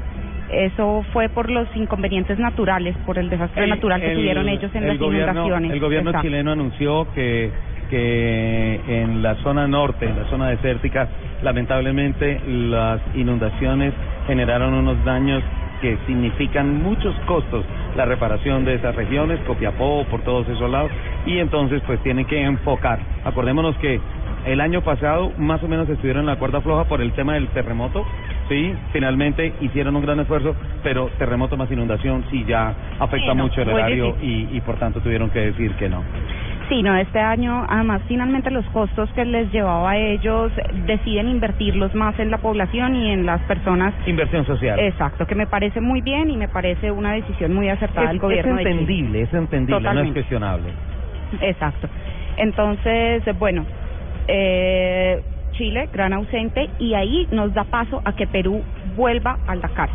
[0.52, 4.84] Eso fue por los inconvenientes naturales, por el desastre natural que el- tuvieron ellos en
[4.84, 5.72] el las gobierno, inundaciones.
[5.72, 6.28] El gobierno Exacto.
[6.28, 7.52] chileno anunció que,
[7.90, 11.08] que en la zona norte, en la zona desértica,
[11.42, 13.94] lamentablemente las inundaciones
[14.28, 15.44] generaron unos daños
[15.82, 20.92] que significan muchos costos la reparación de esas regiones, Copiapó, por todos esos lados,
[21.26, 23.00] y entonces pues tienen que enfocar.
[23.24, 24.00] Acordémonos que
[24.46, 27.48] el año pasado más o menos estuvieron en la cuerda floja por el tema del
[27.50, 28.06] terremoto,
[28.48, 33.62] sí, finalmente hicieron un gran esfuerzo, pero terremoto más inundación sí ya afecta no, mucho
[33.62, 36.04] el muy horario y, y por tanto tuvieron que decir que no.
[36.70, 40.52] Sí, no, este año, además, finalmente los costos que les llevaba a ellos
[40.86, 43.92] deciden invertirlos más en la población y en las personas.
[44.06, 44.80] Inversión social.
[44.80, 48.20] Exacto, que me parece muy bien y me parece una decisión muy acertada es, del
[48.20, 48.82] gobierno es de Chile.
[48.82, 50.70] entendible, es entendible, no es cuestionable.
[51.42, 51.90] Exacto.
[52.38, 53.66] Entonces, bueno,
[54.28, 55.24] eh,
[55.54, 58.64] Chile, gran ausente, y ahí nos da paso a que Perú
[58.96, 59.90] vuelva al Dakar.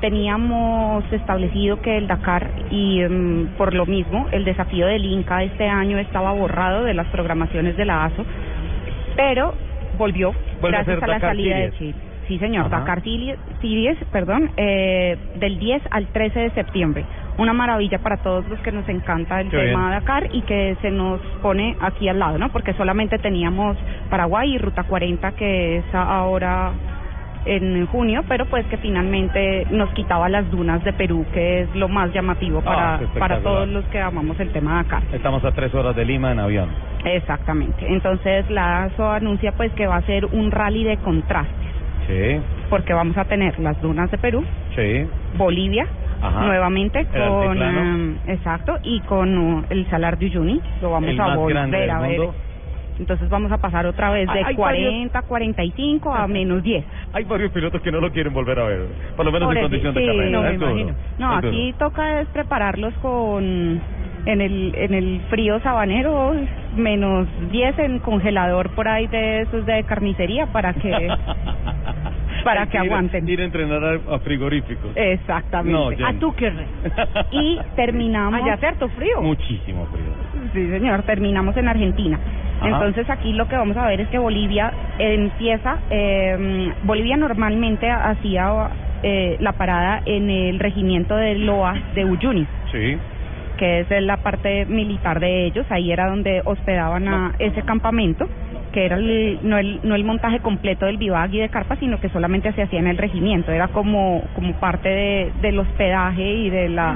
[0.00, 5.68] Teníamos establecido que el Dakar, y mm, por lo mismo, el desafío del Inca este
[5.68, 8.24] año estaba borrado de las programaciones de la ASO,
[9.16, 9.54] pero
[9.98, 11.94] volvió Vuelve gracias a, la Dakar salida de Chile.
[12.30, 12.78] Sí, señor, Ajá.
[12.78, 17.04] Dakar Series, perdón, eh, del 10 al 13 de septiembre.
[17.38, 20.00] Una maravilla para todos los que nos encanta el Qué tema bien.
[20.00, 22.50] Dakar y que se nos pone aquí al lado, ¿no?
[22.50, 23.76] Porque solamente teníamos
[24.10, 26.70] Paraguay y Ruta 40 que es ahora
[27.44, 31.88] en junio, pero pues que finalmente nos quitaba las dunas de Perú, que es lo
[31.88, 35.02] más llamativo Ah, para, para todos los que amamos el tema Dakar.
[35.12, 36.68] Estamos a tres horas de Lima en avión.
[37.04, 37.86] Exactamente.
[37.88, 41.56] Entonces la ASO anuncia pues que va a ser un rally de contrastes,
[42.06, 44.44] Sí, porque vamos a tener las dunas de Perú,
[44.74, 45.06] sí.
[45.36, 45.86] Bolivia,
[46.22, 46.42] Ajá.
[46.44, 51.20] nuevamente El con em, exacto y con uh, el Salar de Uyuni lo vamos El
[51.20, 52.34] a volver a ver mundo.
[53.00, 56.84] Entonces vamos a pasar otra vez de Hay- hay varios- 40 45 a menos 10
[57.12, 58.86] Hay varios pilotos que no lo quieren volver a ver,
[59.16, 60.30] por lo menos Por en eso, condición de sí, carrera.
[60.30, 60.96] no, me es duro, imagino.
[61.18, 63.80] no aquí toca es prepararlos con
[64.26, 66.34] en el en el frío sabanero
[66.76, 70.90] menos 10 en congelador por ahí de esos de carnicería para que
[72.44, 74.92] para Hay que ir- aguanten Ir a entrenar a, a frigoríficos.
[74.94, 76.50] exactamente No, a tu que
[77.32, 79.20] y terminamos Allá harto frío.
[79.22, 80.06] Muchísimo frío.
[80.52, 82.18] Sí, señor, terminamos en Argentina.
[82.60, 82.68] Ajá.
[82.68, 88.70] Entonces aquí lo que vamos a ver es que Bolivia empieza, eh, Bolivia normalmente hacía
[89.02, 92.98] eh, la parada en el regimiento de Loa de Uyuni, Sí.
[93.56, 98.26] que es la parte militar de ellos, ahí era donde hospedaban a ese campamento,
[98.72, 101.98] que era el- no, el, no el montaje completo del bivac y de carpa, sino
[101.98, 106.50] que solamente se hacía en el regimiento, era como, como parte de, del hospedaje y
[106.50, 106.92] de la...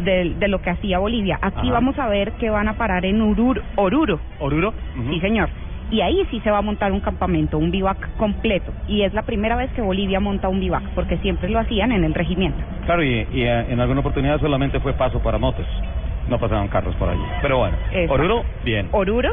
[0.00, 1.38] de, de lo que hacía Bolivia.
[1.42, 1.72] Aquí Ajá.
[1.72, 4.20] vamos a ver que van a parar en Urur, Oruro.
[4.38, 4.72] ¿Oruro?
[5.10, 5.48] Sí, señor.
[5.90, 8.72] y ahí sí se va a montar un campamento, un bivac completo.
[8.86, 12.04] Y es la primera vez que Bolivia monta un bivac, porque siempre lo hacían en
[12.04, 12.58] el regimiento.
[12.86, 15.66] Claro, y, y eh, en alguna oportunidad solamente fue paso para motos.
[16.28, 17.22] No pasaban carros por allí.
[17.42, 18.14] Pero bueno, Exacto.
[18.14, 18.88] Oruro, bien.
[18.92, 19.30] Oruro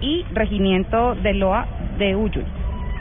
[0.00, 1.66] y regimiento de Loa
[1.96, 2.44] de Uyuy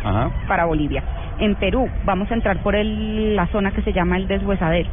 [0.03, 0.30] Ajá.
[0.47, 1.03] para Bolivia.
[1.39, 4.89] En Perú vamos a entrar por el, la zona que se llama el deshuesadero.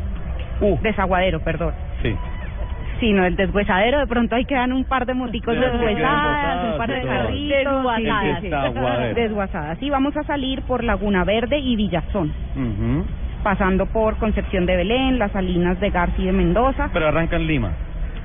[0.63, 1.75] Uh, desaguadero, perdón.
[2.03, 2.17] Sí.
[3.01, 6.79] Sí, no, el deshuesadero, de pronto ahí quedan un par de moticos Sí, deshuesadas, un
[6.79, 7.85] par de carritos.
[9.15, 9.79] Desguazadas.
[9.79, 12.33] sí, sí, vamos a salir por Laguna Verde y Villazón,
[13.43, 16.91] pasando por Concepción de Belén, las Salinas de García y de Mendoza.
[16.93, 17.71] Pero arranca en Lima,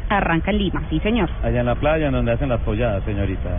[0.09, 1.29] Arranca en Lima, sí, señor.
[1.41, 3.49] allá en la playa, en donde hacen las polladas, señorita.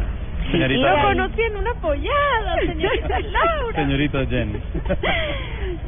[0.51, 3.75] Señorita, Lo conocí en una pollada, señorita Laura.
[3.77, 4.59] Señorita Jenny.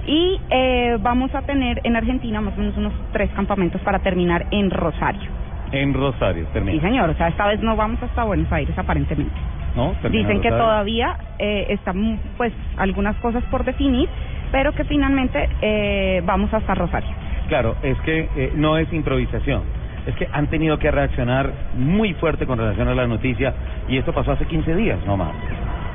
[0.06, 4.46] Y eh, vamos a tener en Argentina más o menos unos tres campamentos para terminar
[4.50, 5.28] en Rosario.
[5.70, 6.80] en Rosario, Sí, termina.
[6.80, 9.34] señor, o sea, esta vez no vamos hasta Buenos Aires aparentemente.
[9.76, 9.92] ¿No?
[10.08, 10.56] Dicen que Rosario.
[10.64, 14.08] todavía eh, están pues algunas cosas por definir,
[14.50, 17.10] pero que finalmente eh, vamos hasta Rosario.
[17.48, 19.62] Claro, es que eh, no es improvisación.
[20.06, 23.52] Es que han tenido que reaccionar muy fuerte con relación a la noticia
[23.88, 25.32] y esto pasó hace 15 días nomás.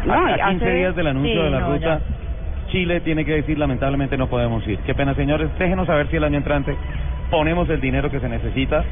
[0.05, 2.01] No, a, a 15 hace- días del anuncio sí, de la no, ruta,
[2.69, 4.79] Chile tiene que decir lamentablemente no podemos ir.
[4.79, 5.49] Qué pena, señores.
[5.57, 6.75] Déjenos saber si el año entrante
[7.31, 8.83] ponemos el dinero que se necesita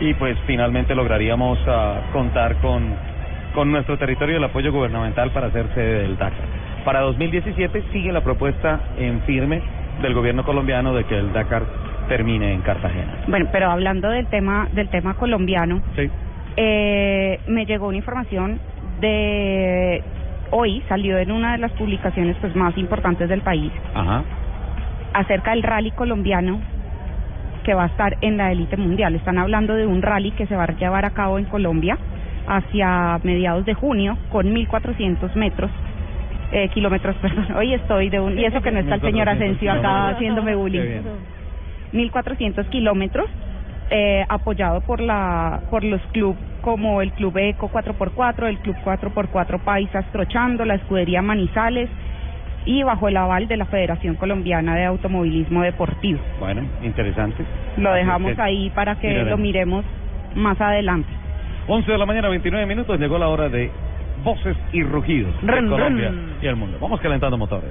[0.00, 2.94] y pues finalmente lograríamos ah, contar con,
[3.54, 6.44] con nuestro territorio y el apoyo gubernamental para hacer sede del Dakar.
[6.84, 9.60] Para 2017 sigue la propuesta en firme
[10.02, 11.64] del gobierno colombiano de que el Dakar
[12.08, 13.24] termine en Cartagena.
[13.28, 16.10] Bueno, pero hablando del tema del tema colombiano, Sí.
[16.56, 18.58] eh, me llegó una información
[19.00, 20.02] de
[20.50, 24.22] hoy salió en una de las publicaciones pues más importantes del país Ajá.
[25.12, 26.60] acerca del rally colombiano
[27.64, 29.14] que va a estar en la élite mundial.
[29.16, 31.98] Están hablando de un rally que se va a llevar a cabo en Colombia
[32.46, 35.70] hacia mediados de junio con 1.400 metros.
[36.52, 37.56] Eh, kilómetros, perdón.
[37.56, 38.38] Hoy estoy de un...
[38.38, 41.02] Y eso que no está el señor 1400 Asensio acá haciéndome bullying.
[41.92, 42.10] Bien.
[42.10, 43.26] 1.400 kilómetros,
[43.90, 49.60] eh, apoyado por la por los clubes como el Club Eco 4x4, el Club 4x4
[49.60, 51.88] Paisas Trochando, la Escudería Manizales
[52.64, 56.18] y bajo el aval de la Federación Colombiana de Automovilismo Deportivo.
[56.40, 57.44] Bueno, interesante.
[57.76, 59.30] Lo Así dejamos es ahí para que Miraremos.
[59.30, 59.84] lo miremos
[60.34, 61.08] más adelante.
[61.68, 63.70] 11 de la mañana, 29 minutos, llegó la hora de
[64.24, 66.32] voces y rugidos de Colombia run.
[66.42, 66.78] y el mundo.
[66.80, 67.70] Vamos calentando motores.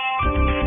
[0.00, 0.59] Thank you.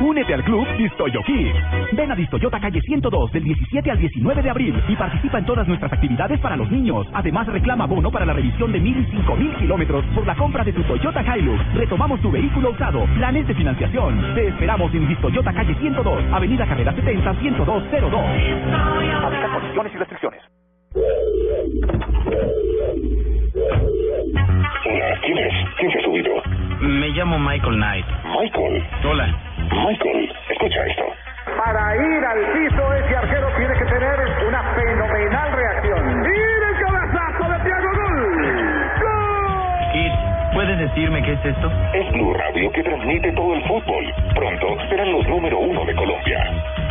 [0.00, 1.54] Únete al club Distoyo Kids.
[1.92, 5.68] Ven a Distoyota calle 102 del 17 al 19 de abril y participa en todas
[5.68, 7.06] nuestras actividades para los niños.
[7.12, 10.64] Además, reclama bono para la revisión de mil y cinco mil kilómetros por la compra
[10.64, 11.74] de tu Toyota Hilux.
[11.74, 13.04] Retomamos tu vehículo usado.
[13.14, 14.34] Planes de financiación.
[14.34, 18.22] Te esperamos en Distoyota calle 102, Avenida Carrera 70, 10202.
[19.22, 20.40] Aplica condiciones y restricciones.
[24.86, 25.52] Hola, ¿quién es?
[25.78, 26.30] ¿Quién se ha subido?
[26.80, 28.06] Me llamo Michael Knight.
[28.40, 28.82] Michael.
[29.04, 29.49] Hola.
[29.70, 31.04] Michael, escucha esto.
[31.56, 36.22] Para ir al piso, ese arquero tiene que tener una fenomenal reacción.
[36.22, 38.50] ¡Mira el cabezazo de Thiago Gol!
[39.92, 40.12] Kid,
[40.54, 41.70] ¿puedes decirme qué es esto?
[41.94, 44.14] Es Blue Radio que transmite todo el fútbol.
[44.34, 46.38] Pronto serán los número uno de Colombia.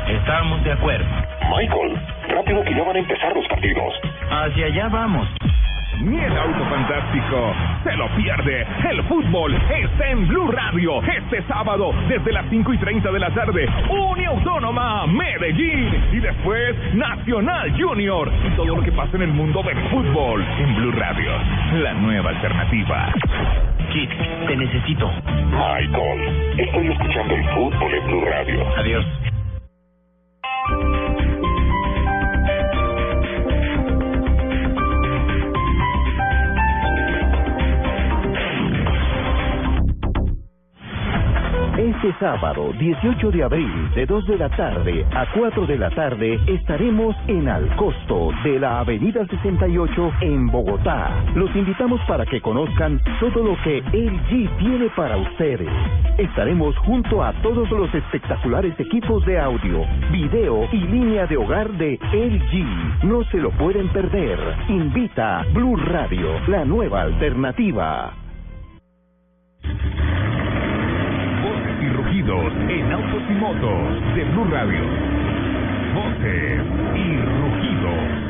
[0.07, 1.06] Estamos de acuerdo.
[1.49, 1.99] Michael,
[2.30, 3.93] rápido que ya van a empezar los partidos.
[4.30, 5.27] Hacia allá vamos.
[6.01, 7.53] Ni el auto fantástico.
[7.84, 8.65] Se lo pierde.
[8.89, 13.30] El fútbol está en Blue Radio este sábado desde las 5 y 30 de la
[13.31, 13.67] tarde.
[13.89, 19.61] Unión Autónoma Medellín y después Nacional Junior y todo lo que pasa en el mundo
[19.63, 21.31] del fútbol en Blue Radio.
[21.81, 23.13] La nueva alternativa.
[23.91, 24.09] Kit,
[24.47, 25.11] te necesito.
[25.51, 28.67] Michael, estoy escuchando el fútbol en Blue Radio.
[28.77, 29.05] Adiós.
[41.80, 46.38] Este sábado, 18 de abril, de 2 de la tarde a 4 de la tarde,
[46.45, 51.23] estaremos en Alcosto de la Avenida 68 en Bogotá.
[51.35, 55.69] Los invitamos para que conozcan todo lo que LG tiene para ustedes.
[56.18, 61.97] Estaremos junto a todos los espectaculares equipos de audio, video y línea de hogar de
[62.11, 63.06] LG.
[63.06, 64.38] No se lo pueden perder.
[64.68, 68.28] Invita Blue Radio, la nueva alternativa.
[72.31, 74.81] En autos y motos de Blue Radio.
[75.95, 76.61] Voces
[76.95, 78.30] y rugidos.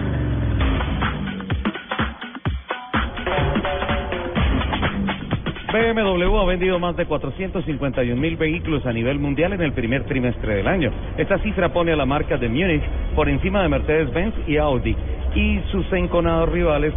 [5.73, 10.55] BMW ha vendido más de 451 mil vehículos a nivel mundial en el primer trimestre
[10.55, 10.91] del año.
[11.17, 12.84] Esta cifra pone a la marca de Múnich
[13.15, 14.95] por encima de Mercedes-Benz y Audi
[15.35, 16.93] y sus enconados rivales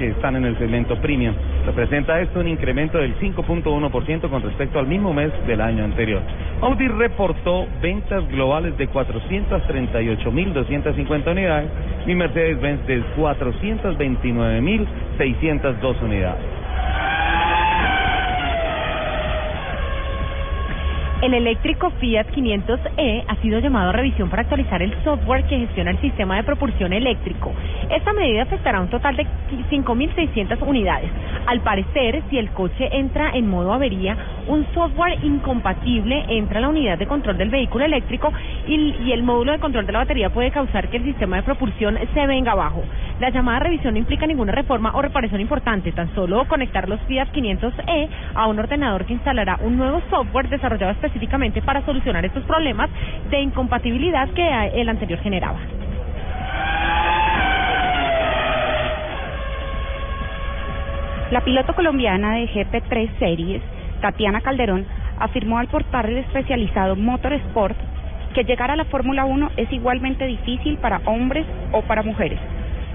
[0.00, 1.34] que están en el segmento premium.
[1.66, 6.22] Representa esto un incremento del 5.1% con respecto al mismo mes del año anterior.
[6.62, 11.70] Audi reportó ventas globales de 438.250 unidades
[12.06, 16.59] y Mercedes-Benz de 429.602 unidades.
[21.22, 25.90] El eléctrico Fiat 500e ha sido llamado a revisión para actualizar el software que gestiona
[25.90, 27.52] el sistema de propulsión eléctrico.
[27.90, 29.26] Esta medida afectará un total de
[29.70, 31.10] 5.600 unidades.
[31.46, 34.16] Al parecer, si el coche entra en modo avería,
[34.46, 38.32] un software incompatible entra a la unidad de control del vehículo eléctrico
[38.66, 41.42] y, y el módulo de control de la batería puede causar que el sistema de
[41.42, 42.82] propulsión se venga abajo.
[43.20, 47.28] La llamada revisión no implica ninguna reforma o reparación importante, tan solo conectar los Fiat
[47.30, 52.88] 500e a un ordenador que instalará un nuevo software desarrollado específicamente para solucionar estos problemas
[53.30, 55.58] de incompatibilidad que el anterior generaba.
[61.30, 63.62] La piloto colombiana de GP3 Series,
[64.00, 64.84] Tatiana Calderón,
[65.18, 67.76] afirmó al portal especializado Motorsport
[68.34, 72.38] que llegar a la Fórmula 1 es igualmente difícil para hombres o para mujeres.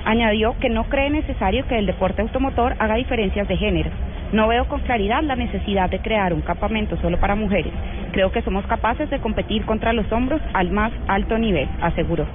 [0.05, 3.89] Añadió que no cree necesario que el deporte automotor haga diferencias de género.
[4.31, 7.73] No veo con claridad la necesidad de crear un campamento solo para mujeres.
[8.11, 12.25] Creo que somos capaces de competir contra los hombros al más alto nivel, aseguró.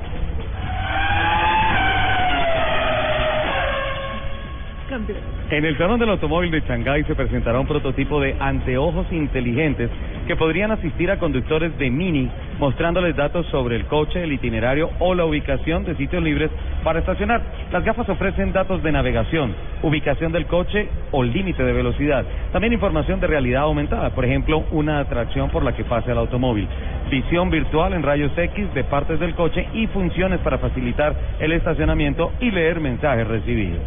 [5.50, 9.90] En el Salón del Automóvil de Shanghái se presentará un prototipo de anteojos inteligentes
[10.28, 15.12] que podrían asistir a conductores de Mini, mostrándoles datos sobre el coche, el itinerario o
[15.12, 16.52] la ubicación de sitios libres
[16.84, 17.42] para estacionar.
[17.72, 19.52] Las gafas ofrecen datos de navegación,
[19.82, 22.24] ubicación del coche o límite de velocidad.
[22.52, 26.68] También información de realidad aumentada, por ejemplo, una atracción por la que pase el automóvil.
[27.10, 32.30] Visión virtual en rayos X de partes del coche y funciones para facilitar el estacionamiento
[32.38, 33.82] y leer mensajes recibidos.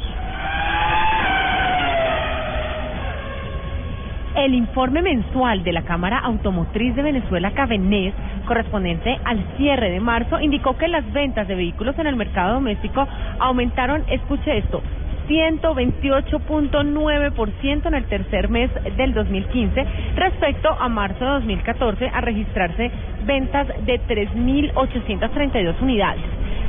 [4.35, 8.15] El informe mensual de la Cámara Automotriz de Venezuela, Cabenés,
[8.47, 13.07] correspondiente al cierre de marzo, indicó que las ventas de vehículos en el mercado doméstico
[13.37, 14.81] aumentaron, escuche esto,
[15.27, 19.85] 128.9% en el tercer mes del 2015
[20.15, 22.89] respecto a marzo de 2014 a registrarse
[23.25, 26.23] ventas de 3.832 unidades.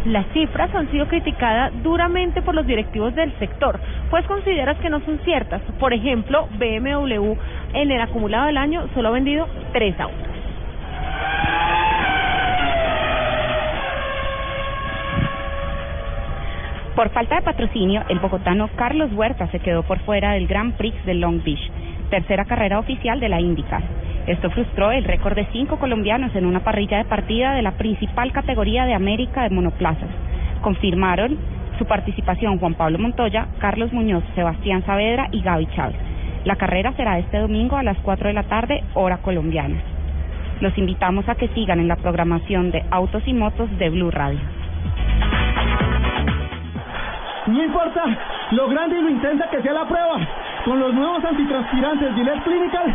[0.05, 5.01] Las cifras han sido criticadas duramente por los directivos del sector, pues consideras que no
[5.01, 5.63] son ciertas.
[5.81, 7.33] Por ejemplo, BMW
[7.73, 10.29] en el acumulado del año solo ha vendido tres autos.
[16.95, 20.95] Por falta de patrocinio, el bogotano Carlos Huerta se quedó por fuera del Grand Prix
[21.07, 21.71] de Long Beach,
[22.11, 24.04] tercera carrera oficial de la IndyCar.
[24.27, 28.33] Esto frustró el récord de cinco colombianos en una parrilla de partida de la principal
[28.33, 30.09] categoría de América de monoplazas.
[30.63, 31.37] Confirmaron
[31.79, 35.97] su participación Juan Pablo Montoya, Carlos Muñoz, Sebastián Saavedra y Gaby Chávez.
[36.45, 39.77] La carrera será este domingo a las 4 de la tarde, hora colombiana.
[40.61, 44.41] Los invitamos a que sigan en la programación de Autos y Motos de Blue Radio.
[47.47, 48.03] No importa
[48.53, 50.17] lo grande y lo intensa que sea la prueba.
[50.65, 52.95] Con los nuevos antitranspirantes Gillette Clinical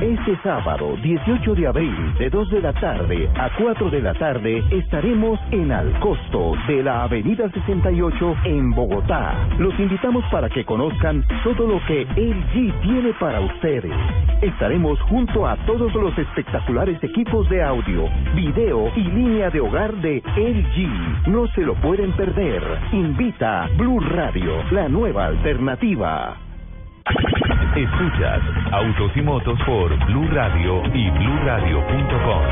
[0.00, 4.62] Este sábado, 18 de abril, de 2 de la tarde a 4 de la tarde,
[4.70, 9.48] estaremos en Al Costo de la Avenida 68 en Bogotá.
[9.58, 13.96] Los invitamos para que conozcan todo lo que LG tiene para ustedes.
[14.42, 18.04] Estaremos junto a todos los espectaculares equipos de audio,
[18.34, 21.30] video y línea de hogar de LG.
[21.30, 22.62] No se lo pueden perder.
[22.92, 26.45] Invita Blue Radio, la nueva alternativa.
[27.06, 28.40] Escuchas
[28.72, 32.42] Autos y Motos por Blue Radio y BlueRadio.com.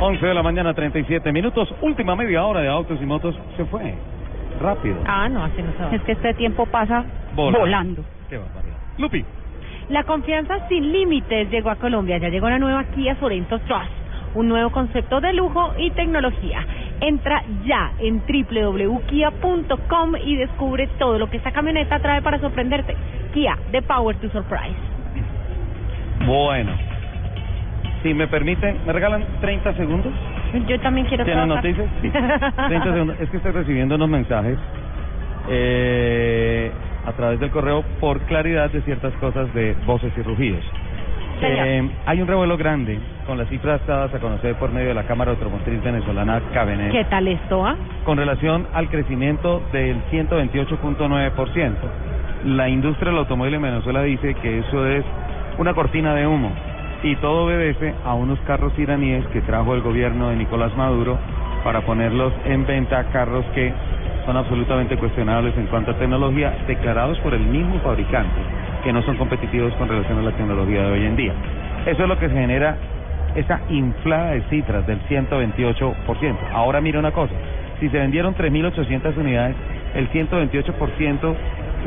[0.00, 1.68] Once de la mañana, 37 minutos.
[1.82, 3.94] Última media hora de Autos y Motos se fue.
[4.60, 4.96] Rápido.
[5.06, 5.90] Ah, no, así no se va.
[5.90, 7.04] Es que este tiempo pasa
[7.34, 7.60] Volando.
[7.60, 8.04] volando.
[8.28, 8.76] Qué barbaridad.
[8.98, 9.24] Lupi.
[9.88, 12.18] La confianza sin límites llegó a Colombia.
[12.18, 13.90] Ya llegó la nueva Kia Sorento Trust,
[14.34, 16.64] un nuevo concepto de lujo y tecnología.
[17.00, 22.94] Entra ya en www.kia.com y descubre todo lo que esta camioneta trae para sorprenderte.
[23.32, 24.76] Kia, the power to surprise.
[26.26, 26.72] Bueno.
[28.02, 30.12] Si me permiten, ¿me regalan 30 segundos?
[30.66, 31.64] Yo también quiero ¿Tienen trabajar.
[31.64, 31.88] noticias?
[32.02, 32.10] Sí.
[32.10, 33.16] 30 segundos.
[33.20, 34.58] Es que estoy recibiendo unos mensajes
[35.48, 36.70] eh,
[37.06, 40.64] a través del correo por claridad de ciertas cosas de voces y rugidos.
[41.42, 45.04] Eh, hay un revuelo grande con las cifras dadas a conocer por medio de la
[45.04, 47.76] Cámara Automotriz Venezolana Cabenet ¿Qué tal esto, ah?
[48.04, 51.72] con relación al crecimiento del 128.9%.
[52.44, 55.02] La industria del automóvil en Venezuela dice que eso es
[55.56, 56.52] una cortina de humo
[57.02, 61.18] y todo obedece a unos carros iraníes que trajo el gobierno de Nicolás Maduro
[61.64, 63.72] para ponerlos en venta, carros que
[64.26, 68.40] son absolutamente cuestionables en cuanto a tecnología, declarados por el mismo fabricante,
[68.84, 71.32] que no son competitivos con relación a la tecnología de hoy en día.
[71.86, 72.76] Eso es lo que genera
[73.34, 76.36] esa inflada de cifras del 128%.
[76.52, 77.34] Ahora mira una cosa,
[77.78, 79.56] si se vendieron 3.800 unidades,
[79.94, 81.36] el 128%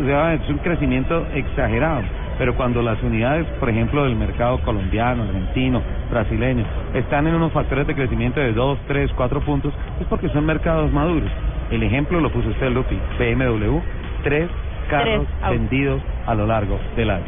[0.02, 2.02] o sea, es un crecimiento exagerado.
[2.38, 7.86] Pero cuando las unidades, por ejemplo, del mercado colombiano, argentino, brasileño, están en unos factores
[7.88, 11.30] de crecimiento de 2, 3, 4 puntos, es porque son mercados maduros.
[11.72, 13.80] El ejemplo lo puso usted, Lupi, BMW,
[14.24, 14.50] tres
[14.90, 17.26] carros Tres vendidos a lo largo del año.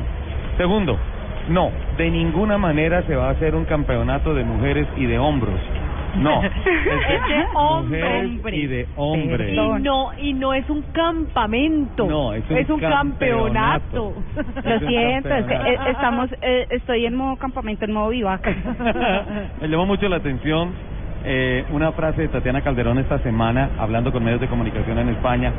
[0.58, 0.98] Segundo,
[1.50, 5.60] no, de ninguna manera se va a hacer un campeonato de mujeres y de hombros.
[6.18, 8.56] No, es de hombre.
[8.56, 9.54] y de hombres.
[9.54, 12.06] Y no, y no es un campamento.
[12.06, 14.14] No, es un campeonato.
[14.64, 18.46] Lo siento, es que eh, estamos, eh, estoy en modo campamento, en modo vivac.
[19.62, 20.74] Me llamó mucho la atención
[21.24, 25.52] eh, una frase de Tatiana Calderón esta semana, hablando con medios de comunicación en España,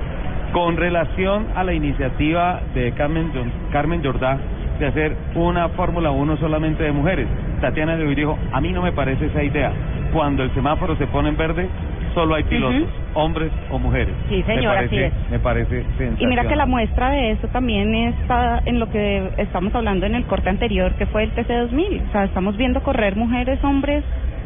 [0.52, 3.31] con relación a la iniciativa de Carmen,
[3.73, 4.39] Carmen Jordá
[4.78, 7.27] de hacer una Fórmula 1 solamente de mujeres.
[7.60, 9.73] Tatiana de hoy dijo, a mí no me parece esa idea.
[10.12, 11.68] Cuando el semáforo se pone en verde,
[12.14, 14.14] solo hay pilotos, hombres o mujeres.
[14.28, 15.31] Sí, señor, me así parece, es.
[15.31, 15.85] Me parece
[16.18, 16.68] Y mira que la sensacional.
[16.68, 21.06] muestra de eso también está en lo que estamos hablando en el corte anterior, que
[21.06, 22.09] fue el TC2000.
[22.09, 24.05] O sea, estamos viendo correr mujeres, hombres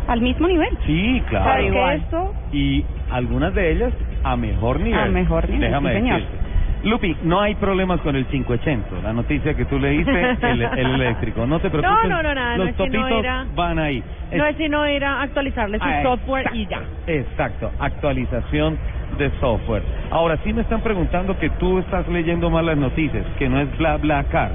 [0.08, 0.76] al mismo nivel.
[0.86, 1.44] Sí, claro.
[1.44, 2.34] ¿Sabes que esto?
[2.52, 3.92] Y algunas de ellas
[4.22, 5.00] a mejor nivel.
[5.00, 6.20] A mejor nivel, Déjame sí, señor.
[6.20, 6.50] decirte.
[6.82, 10.10] Lupi, no hay problemas con el 580, la noticia que tú leíste,
[10.42, 11.46] el, el eléctrico.
[11.46, 12.08] No te preocupes.
[12.08, 14.02] No, no, no, nada, no Los es sino topitos era- van ahí.
[14.32, 16.80] No Es- es sino ir a actualizarle su Ah, software y ya.
[17.06, 18.78] Exacto, actualización
[19.18, 19.82] de software.
[20.10, 23.76] Ahora sí me están preguntando que tú estás leyendo mal las noticias, que no es
[23.76, 24.52] bla bla car.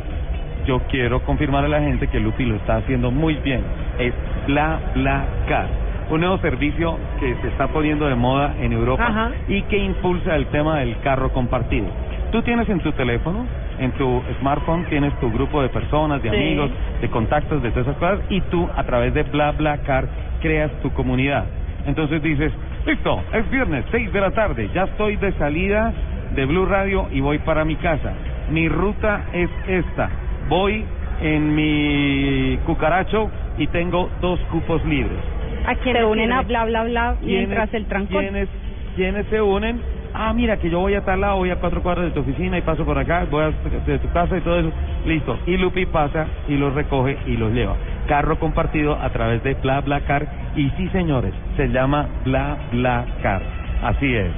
[0.66, 3.62] Yo quiero confirmar a la gente que Lupi lo está haciendo muy bien.
[4.00, 4.14] Es
[4.48, 5.68] bla bla car.
[6.10, 9.32] Un nuevo servicio que se está poniendo de moda en Europa Ajá.
[9.48, 11.88] y que impulsa el tema del carro compartido.
[12.32, 13.46] Tú tienes en tu teléfono,
[13.80, 16.36] en tu smartphone, tienes tu grupo de personas, de Sí.
[16.36, 16.70] amigos,
[17.02, 20.06] de contactos, de todas esas cosas, y tú a través de BlaBlaCar
[20.42, 21.46] creas tu comunidad.
[21.88, 22.52] Entonces dices,
[22.86, 25.92] listo, es viernes, 6 de la tarde, ya estoy de salida
[26.36, 28.14] de Blue Radio y voy para mi casa.
[28.52, 30.10] Mi ruta es esta.
[30.50, 30.84] Voy
[31.22, 35.20] en mi cucaracho y tengo dos cupos libres.
[35.68, 38.22] ¿A quién Se unen a bla bla bla ¿Quiénes- mientras el trancón.
[38.22, 38.50] ¿quiénes,
[38.96, 39.82] quiénes se unen?
[40.18, 42.58] Ah, mira, que yo voy a tal lado, voy a cuatro cuadras de tu oficina
[42.58, 43.52] y paso por acá, voy a
[43.86, 44.72] de tu casa y todo eso.
[45.06, 45.38] Listo.
[45.46, 47.76] Y Lupi pasa y los recoge y los lleva.
[48.08, 50.26] Carro compartido a través de BlaBlaCar.
[50.56, 53.42] Y sí, señores, se llama BlaBlaCar.
[53.82, 54.32] Así es.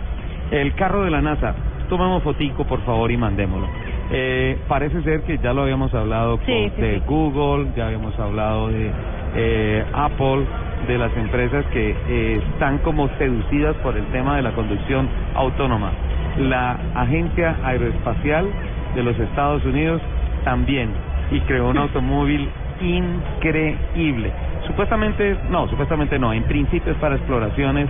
[0.51, 1.53] El carro de la NASA.
[1.89, 3.67] Tomemos fotico, por favor, y mandémoslo.
[4.09, 7.03] Eh, parece ser que ya lo habíamos hablado con, Sí, sí, de sí.
[7.05, 8.91] Google, ya habíamos hablado de
[9.35, 10.45] eh, Apple,
[10.87, 15.91] de las empresas que eh, están como seducidas por el tema de la conducción autónoma.
[16.39, 18.47] La Agencia Aeroespacial
[18.95, 20.01] de los Estados Unidos
[20.43, 20.89] también,
[21.31, 22.49] y creó un automóvil
[22.81, 24.31] increíble.
[24.65, 27.89] Supuestamente, no, supuestamente no, en principio es para exploraciones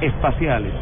[0.00, 0.72] espaciales,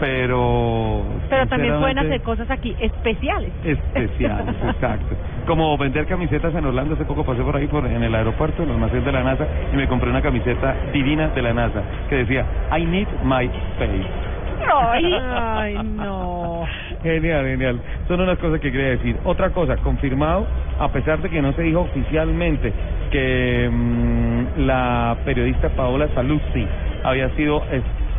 [0.00, 1.02] pero...
[1.28, 3.50] Pero también pueden hacer cosas aquí especiales.
[3.64, 5.16] especiales, exacto.
[5.46, 8.68] Como vender camisetas en Orlando, hace poco pasé por ahí por, en el aeropuerto, en
[8.68, 12.16] el almacén de la NASA, y me compré una camiseta divina de la NASA que
[12.16, 12.44] decía,
[12.76, 14.28] I need my space.
[14.70, 16.66] Ay, no.
[17.02, 17.80] Genial, genial.
[18.08, 19.16] Son unas cosas que quería decir.
[19.24, 20.46] Otra cosa, confirmado,
[20.78, 22.72] a pesar de que no se dijo oficialmente
[23.10, 26.66] que mm, la periodista Paola Saluzzi
[27.04, 27.62] había sido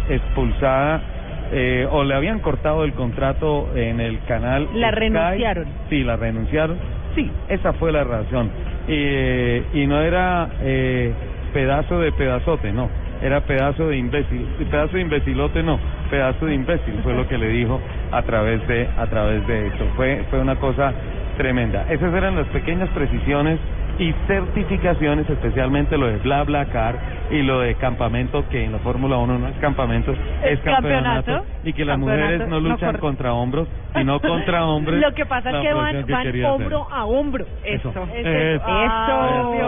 [0.09, 1.01] expulsada
[1.51, 4.67] eh, o le habían cortado el contrato en el canal.
[4.73, 4.99] La Sky.
[4.99, 5.65] renunciaron.
[5.89, 6.77] Sí, la renunciaron.
[7.15, 8.49] Sí, esa fue la razón.
[8.87, 11.11] Eh, y no era eh,
[11.53, 12.89] pedazo de pedazote, no.
[13.21, 14.45] Era pedazo de imbécil.
[14.69, 15.79] Pedazo de imbecilote, no.
[16.09, 17.79] Pedazo de imbécil fue lo que le dijo
[18.11, 19.85] a través de a través de esto.
[19.95, 20.93] Fue fue una cosa
[21.37, 21.85] tremenda.
[21.89, 23.59] Esas eran las pequeñas precisiones
[23.99, 26.95] y certificaciones, especialmente lo de BlaBlaCar
[27.31, 31.25] y lo de campamento, que en la Fórmula 1 no es campamento, es, Es campeonato,
[31.33, 31.45] campeonato.
[31.65, 32.99] y que las Campeonato, mujeres no no luchan corre.
[32.99, 35.01] contra hombros, sino contra hombres.
[35.01, 36.45] Lo que pasa es que van, que van hacer.
[36.45, 37.45] hombro a hombro.
[37.63, 37.89] Eso.
[37.89, 38.03] Eso.
[38.03, 38.29] Eso.
[38.29, 38.29] Eso.
[38.29, 39.59] Eso.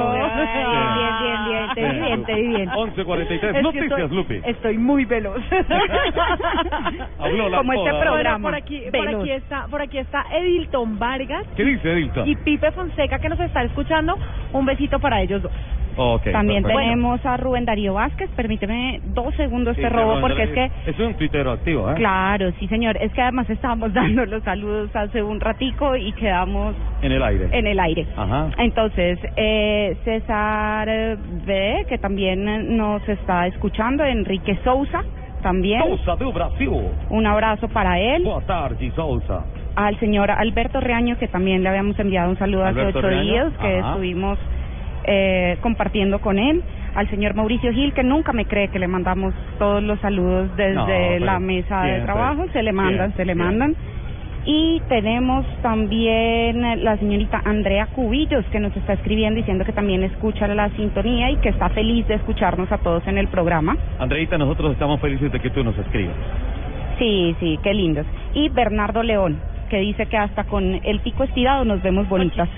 [0.72, 2.70] Bien, bien, bien, te bien, bien.
[2.70, 4.42] 11.43, Es que noticias, estoy- Lupi.
[4.46, 5.38] Estoy muy veloz.
[7.20, 8.42] Habló la Como este programa.
[8.50, 12.28] Por aquí, por aquí está, por aquí está Edilton Vargas ¿Qué dice Edilton?
[12.28, 14.18] y Pipe Fonseca que nos está escuchando.
[14.54, 15.52] Un besito para ellos dos.
[16.32, 16.80] También perfecto.
[16.80, 18.30] tenemos a Rubén Darío Vázquez.
[18.32, 21.96] Permíteme dos segundos, Sí, te robo, porque es que Es un tuitero activo, ¿eh?
[21.96, 22.98] Claro, sí, señor.
[23.02, 27.50] Es que además estábamos dando los saludos hace un ratico y quedamos En el aire.
[27.52, 28.08] en el aire.
[28.16, 28.50] Ajá.
[28.58, 30.88] Entonces, eh, César
[31.46, 35.04] B, que también nos está escuchando, Enrique Sousa,
[35.42, 35.82] también.
[35.84, 36.70] Sousa do Brasil.
[37.10, 38.24] Un abrazo para él.
[38.24, 39.44] Boa tarde, Sousa.
[39.76, 43.54] Al señor Alberto Reaño, que también le habíamos enviado un saludo hace ocho Reaño, días,
[43.62, 43.90] que ajá.
[43.90, 44.38] estuvimos
[45.06, 46.62] eh, compartiendo con él.
[46.94, 51.20] Al señor Mauricio Gil, que nunca me cree que le mandamos todos los saludos desde
[51.20, 52.48] No, la mesa de trabajo.
[52.52, 53.76] Se le mandan, siempre, se le mandan.
[54.44, 60.48] Y tenemos también la señorita Andrea Cubillos, que nos está escribiendo diciendo que también escucha
[60.48, 63.78] la sintonía y que está feliz de escucharnos a todos en el programa.
[64.00, 66.16] Andreita, nosotros estamos felices de que tú nos escribas.
[66.98, 68.06] Sí, sí, qué lindos.
[68.34, 69.40] Y Bernardo León,
[69.72, 72.50] que dice que hasta con el pico estirado nos vemos bonitas.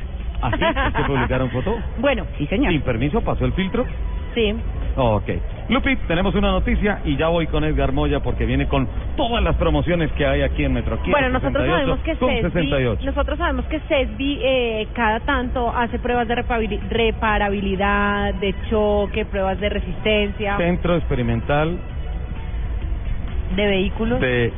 [0.41, 0.57] ¿Así?
[0.61, 1.77] ¿Es que publicaron foto?
[1.99, 2.71] Bueno, Sí, señor.
[2.73, 3.85] ¿Sin permiso pasó el filtro?
[4.33, 4.53] sí.
[4.95, 5.27] Ok.
[5.69, 9.55] Lupi, tenemos una noticia y ya voy con Edgar Moya porque viene con todas las
[9.55, 10.95] promociones que hay aquí en Metro.
[10.95, 13.05] Aquí Bueno, en nosotros 68, sabemos que con CESBI, 68.
[13.05, 19.69] nosotros sabemos que CESBI eh, cada tanto hace pruebas de reparabilidad, de choque, pruebas de
[19.69, 21.79] resistencia Centro Experimental
[23.55, 24.51] de vehículos, de...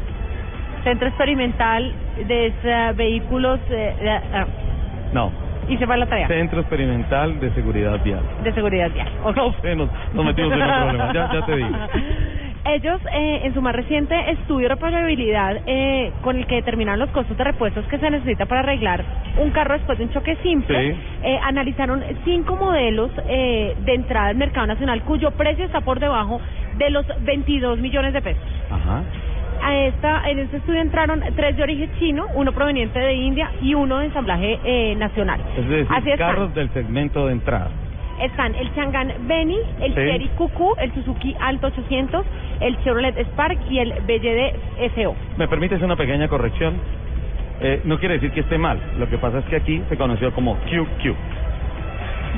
[0.85, 1.91] centro experimental
[2.25, 4.45] de eh, vehículos eh, ah,
[5.11, 5.31] No,
[5.67, 8.21] y se va la tarea Centro Experimental de Seguridad Vial.
[8.43, 9.09] de seguridad vial.
[9.23, 9.35] Ok.
[9.35, 11.69] No sé, nos, nos metimos en un problema, ya, ya te digo.
[12.67, 17.09] Ellos, eh, en su más reciente estudio de reparabilidad, eh, con el que determinaron los
[17.11, 19.03] costos de repuestos que se necesita para arreglar
[19.37, 20.99] un carro después de un choque simple, Sí.
[21.25, 26.41] eh, analizaron cinco modelos eh, de entrada al mercado nacional cuyo precio está por debajo
[26.77, 28.43] de los 22 millones de pesos.
[28.71, 29.03] Ajá.
[29.61, 33.73] A esta, en este estudio entraron tres de origen chino, uno proveniente de India y
[33.73, 35.39] uno de ensamblaje eh, nacional.
[35.57, 36.29] Es decir, Así están.
[36.31, 37.69] carros del segmento de entrada.
[38.21, 39.95] Están el Chang'an Benny, el Sí.
[39.95, 42.25] Cherry QQ, el Suzuki Alto 800,
[42.61, 44.55] el Chevrolet Spark y el BYD
[44.95, 45.15] SO.
[45.37, 46.75] ¿Me permites una pequeña corrección?
[47.61, 48.79] Eh, no quiere decir que esté mal.
[48.99, 51.15] Lo que pasa es que aquí se conoció como QQ.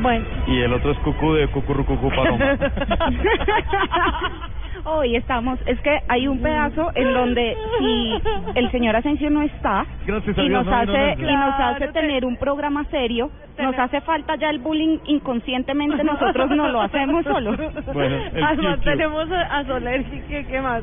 [0.01, 0.25] Bueno.
[0.47, 2.37] Y el otro es cucú de cucurrucucú paloma.
[4.89, 8.21] Hoy estamos, es que hay un pedazo en donde si
[8.55, 11.77] el señor Asensio no está Gracias a y Dios, nos no hace y nos hace
[11.77, 16.81] Claro, tener un programa serio, nos hace falta ya el bullying inconscientemente nosotros no lo
[16.81, 17.51] hacemos solo.
[17.93, 18.83] Bueno, el Además QQ.
[18.85, 20.81] tenemos a, a Soler, ¿qué, ¿qué más?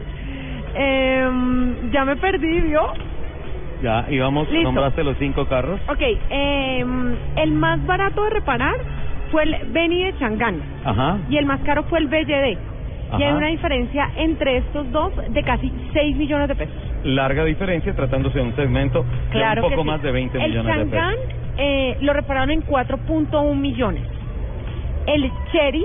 [0.75, 1.29] Eh,
[1.93, 2.83] ya me perdí, ¿vio?
[3.83, 4.65] Ya, íbamos, Listo.
[4.65, 5.81] nombraste los cinco carros.
[5.89, 6.85] Ok, eh,
[7.37, 8.75] el más barato de reparar
[9.31, 11.17] fue el Benny de Chang'an Ajá.
[11.31, 12.09] y el más caro fue el
[13.11, 13.19] BYD.
[13.19, 13.37] Y hay Ajá.
[13.39, 16.75] una diferencia entre estos dos de casi 6 millones de pesos.
[17.05, 19.89] larga diferencia tratándose de un segmento Claro de un poco sí.
[19.91, 21.35] más de 20 El millones de Chang'an pesos.
[21.59, 24.03] eh, lo repararon en 4.1 millones.
[25.07, 25.85] El Cherry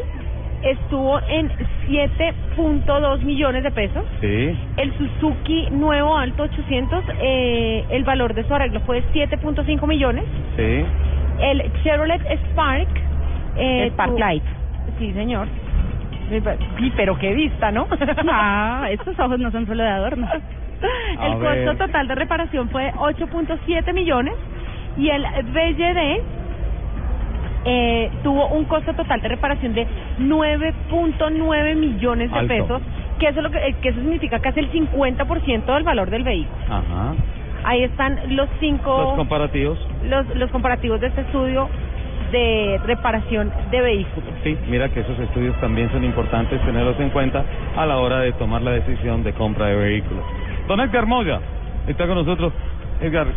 [0.64, 1.50] estuvo en
[1.90, 4.04] 7.2 millones de pesos.
[4.22, 4.58] Sí.
[4.78, 10.24] El Suzuki nuevo Alto 800, eh, el valor de su arreglo fue 7.5 millones.
[10.58, 10.86] Sí.
[11.42, 12.22] El Chevrolet
[12.52, 12.88] Spark.
[13.58, 14.44] Eh, Spark Light.
[15.00, 15.48] Sí, señor.
[16.30, 17.88] Sí, pero qué vista, ¿no?
[18.32, 20.28] Ah, estos ojos no son solo de adorno.
[21.12, 21.78] El A costo ver.
[21.78, 24.34] total de reparación fue 8.7 millones
[24.98, 26.22] y el BLD
[27.66, 29.86] eh, tuvo un costo total de reparación de
[30.20, 32.48] 9.9 millones de Alto.
[32.48, 32.82] pesos,
[33.20, 36.56] que eso, lo que, eh, que eso significa casi el 50% del valor del vehículo.
[36.70, 37.14] Ajá.
[37.66, 39.78] Ahí están los cinco Los comparativos.
[40.06, 41.68] los, los comparativos de este estudio
[42.32, 44.30] de reparación de vehículos.
[44.44, 47.44] Sí, mira que esos estudios también son importantes tenerlos en cuenta
[47.76, 50.24] a la hora de tomar la decisión de compra de vehículos.
[50.68, 51.40] Don Edgar Moya
[51.88, 52.54] está con nosotros.
[53.02, 53.28] Edgar,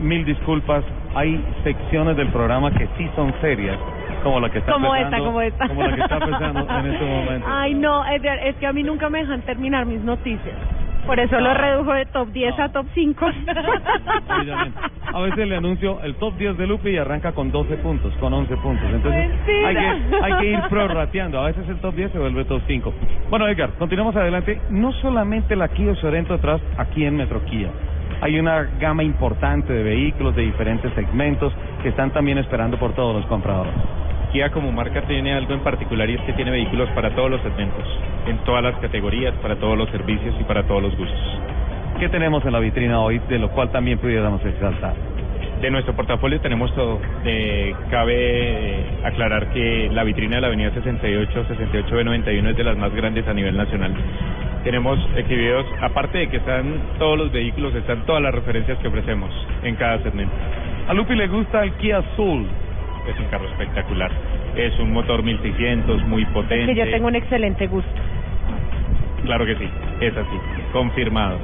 [0.00, 0.84] mil disculpas.
[1.14, 3.78] Hay secciones del programa que sí son serias,
[4.22, 5.68] como la que está Como esta, como esta.
[5.68, 7.46] Como la que está en este momento.
[7.50, 10.56] Ay, no, Edgar, es que a mí nunca me dejan terminar mis noticias.
[11.06, 13.26] Por eso lo redujo de top 10 a top 5.
[14.40, 14.78] Obviamente.
[15.12, 18.32] A veces le anuncio el top 10 de Lupe y arranca con 12 puntos, con
[18.32, 18.88] 11 puntos.
[18.92, 19.68] Entonces Mentira.
[19.68, 21.40] hay que, hay que ir prorrateando.
[21.40, 22.94] A veces el top 10 se vuelve top 5.
[23.28, 24.60] Bueno, Edgar, continuamos adelante.
[24.70, 27.70] No solamente la Kia Sorento atrás aquí en Metro Kia.
[28.22, 31.52] Hay una gama importante de vehículos de diferentes segmentos
[31.82, 33.72] que están también esperando por todos los compradores.
[34.32, 37.42] Kia como marca tiene algo en particular y es que tiene vehículos para todos los
[37.42, 37.84] segmentos,
[38.26, 41.18] en todas las categorías, para todos los servicios y para todos los gustos.
[41.98, 44.94] ¿Qué tenemos en la vitrina hoy, de lo cual también pudiéramos exaltar?
[45.60, 47.00] De nuestro portafolio tenemos todo.
[47.24, 52.94] Eh, cabe aclarar que la vitrina de la Avenida 68, 68B91 es de las más
[52.94, 53.92] grandes a nivel nacional.
[54.64, 59.30] Tenemos exhibidos, aparte de que están todos los vehículos, están todas las referencias que ofrecemos
[59.62, 60.34] en cada segmento.
[60.88, 62.46] A Lupi le gusta el Kia Soul.
[63.08, 64.10] Es un carro espectacular.
[64.56, 66.74] Es un motor 1600 muy potente.
[66.74, 67.90] que yo tengo un excelente gusto.
[69.24, 69.68] Claro que sí,
[70.00, 70.36] es así,
[70.72, 71.38] confirmado.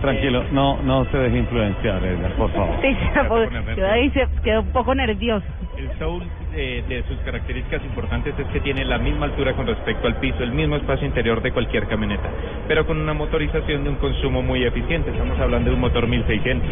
[0.00, 2.74] Tranquilo, no no se deje influenciar, Edgar, por favor.
[2.80, 2.96] Sí,
[3.28, 5.44] pues, yo ahí se quedó un poco nervioso.
[5.76, 6.22] El Soul
[6.54, 10.42] eh, de sus características importantes es que tiene la misma altura con respecto al piso,
[10.42, 12.30] el mismo espacio interior de cualquier camioneta,
[12.66, 15.10] pero con una motorización de un consumo muy eficiente.
[15.10, 16.68] Estamos hablando de un motor 1600.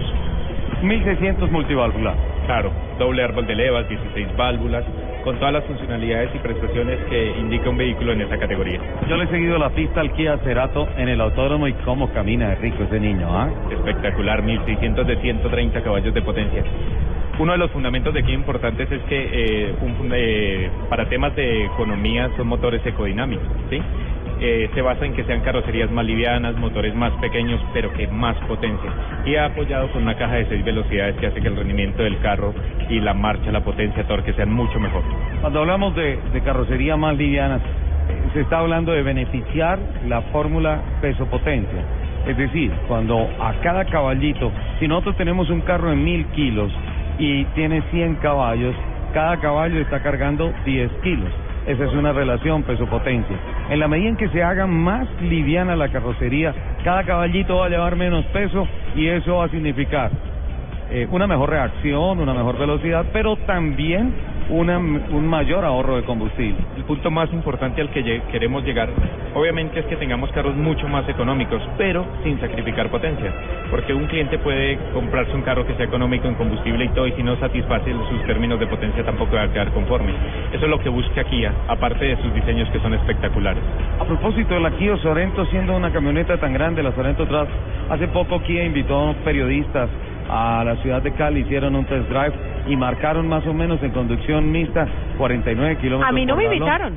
[0.82, 2.14] 1600 multiválvulas.
[2.46, 4.84] Claro, doble árbol de levas, 16 válvulas,
[5.24, 8.80] con todas las funcionalidades y prestaciones que indica un vehículo en esa categoría.
[9.08, 12.50] Yo le he seguido la pista al Kia Cerato en el autódromo y cómo camina
[12.50, 13.48] de rico ese niño, ¿ah?
[13.70, 16.62] Espectacular, 1600 de 130 caballos de potencia.
[17.38, 21.66] Uno de los fundamentos de aquí importantes es que eh, un- eh, para temas de
[21.66, 23.80] economía son motores ecodinámicos, ¿sí?
[24.40, 28.36] Eh, se basa en que sean carrocerías más livianas, motores más pequeños, pero que más
[28.46, 28.90] potencia.
[29.24, 32.18] Y ha apoyado con una caja de seis velocidades que hace que el rendimiento del
[32.20, 32.54] carro
[32.88, 35.02] y la marcha, la potencia, torque sean mucho mejor.
[35.40, 40.82] Cuando hablamos de, de carrocería más livianas, eh, se está hablando de beneficiar la fórmula
[41.00, 41.82] peso-potencia.
[42.26, 46.70] Es decir, cuando a cada caballito, si nosotros tenemos un carro en mil kilos
[47.18, 48.74] y tiene 100 caballos,
[49.12, 51.30] cada caballo está cargando 10 kilos.
[51.68, 53.36] Esa es una relación peso-potencia.
[53.68, 57.68] En la medida en que se haga más liviana la carrocería, cada caballito va a
[57.68, 58.66] llevar menos peso
[58.96, 60.10] y eso va a significar
[60.90, 64.14] eh, una mejor reacción, una mejor velocidad, pero también
[64.50, 66.56] una, un mayor ahorro de combustible.
[66.76, 68.88] El punto más importante al que queremos llegar,
[69.34, 73.32] obviamente, es que tengamos carros mucho más económicos, pero sin sacrificar potencia.
[73.70, 77.12] Porque un cliente puede comprarse un carro que sea económico en combustible y todo, y
[77.12, 80.12] si no satisface sus términos de potencia, tampoco va a quedar conforme.
[80.52, 83.62] Eso es lo que busca Kia, aparte de sus diseños que son espectaculares.
[84.00, 87.50] A propósito de la Kia Sorento, siendo una camioneta tan grande, la Sorento Trust,
[87.90, 89.90] hace poco Kia invitó a unos periodistas
[90.30, 92.32] a la ciudad de Cali, hicieron un test drive
[92.66, 94.86] y marcaron más o menos en conducción mixta
[95.16, 96.94] 49 kilómetros A mí no me invitaron.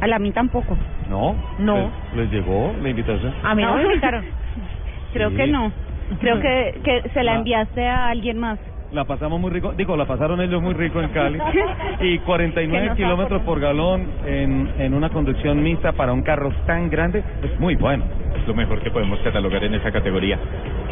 [0.00, 0.76] A la mí tampoco.
[1.10, 1.34] No.
[1.58, 1.90] No.
[2.14, 3.34] ¿Les, les llegó la invitación?
[3.42, 4.24] A mí no me invitaron.
[5.12, 5.36] Creo Sí.
[5.36, 5.72] que no.
[6.20, 8.58] Creo que, que se La- enviaste a alguien más.
[8.92, 11.38] La pasamos muy rico, digo, la pasaron ellos muy rico en Cali.
[12.00, 16.50] Y 49 Que no kilómetros por galón en, en una conducción mixta para un carro
[16.66, 18.04] tan grande es muy bueno.
[18.34, 20.38] Es lo mejor que podemos catalogar en esa categoría.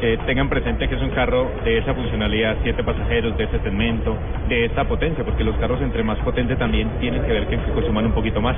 [0.01, 4.17] Que tengan presente que es un carro de esa funcionalidad, siete pasajeros, de ese segmento,
[4.49, 7.73] de esta potencia, porque los carros entre más potentes también tienen que ver que, que
[7.73, 8.57] consuman un poquito más.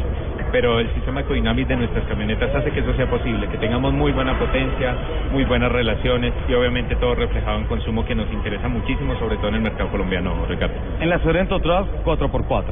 [0.53, 4.13] Pero el sistema ecodinámico de nuestras camionetas hace que eso sea posible, que tengamos muy
[4.13, 4.97] buena potencia,
[5.33, 9.49] muy buenas relaciones y obviamente todo reflejado en consumo que nos interesa muchísimo, sobre todo
[9.49, 10.75] en el mercado colombiano, Ricardo.
[11.01, 12.65] En la Sorento Trust 4x4.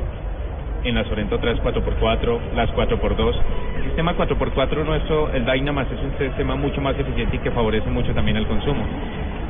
[0.85, 3.35] en la Sorento 3 4x4, las 4x2.
[3.76, 7.90] El sistema 4x4 nuestro, el Dynamax, es un sistema mucho más eficiente y que favorece
[7.90, 8.85] mucho también el consumo.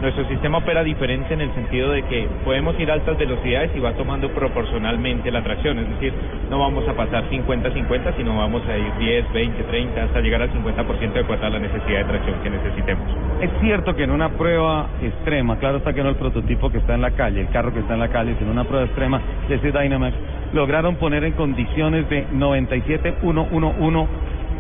[0.01, 3.81] Nuestro sistema opera diferente en el sentido de que podemos ir a altas velocidades y
[3.81, 6.15] va tomando proporcionalmente la tracción, es decir,
[6.49, 10.53] no vamos a pasar 50-50, sino vamos a ir 10, 20, 30, hasta llegar al
[10.53, 13.11] 50% de acuerdo a la necesidad de tracción que necesitemos.
[13.41, 16.95] Es cierto que en una prueba extrema, claro está que no el prototipo que está
[16.95, 19.73] en la calle, el carro que está en la calle, sino una prueba extrema ese
[19.73, 20.15] Dynamax,
[20.53, 24.07] lograron poner en condiciones de 97-111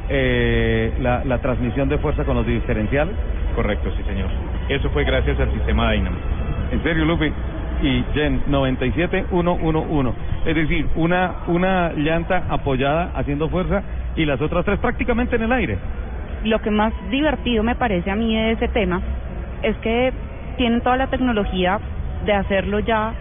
[0.08, 3.14] eh, la, la transmisión de fuerza con los diferenciales.
[3.54, 4.28] Correcto, sí señor.
[4.68, 6.16] Eso fue gracias al sistema Dynamo.
[6.72, 7.32] En serio, Lupi.
[7.80, 10.12] Y Jen, 97-111.
[10.46, 13.82] Es decir, una, una llanta apoyada haciendo fuerza
[14.16, 15.78] y las otras tres prácticamente en el aire.
[16.44, 19.00] Lo que más divertido me parece a mí de ese tema
[19.62, 20.12] es que
[20.56, 21.78] tienen toda la tecnología
[22.24, 23.14] de hacerlo ya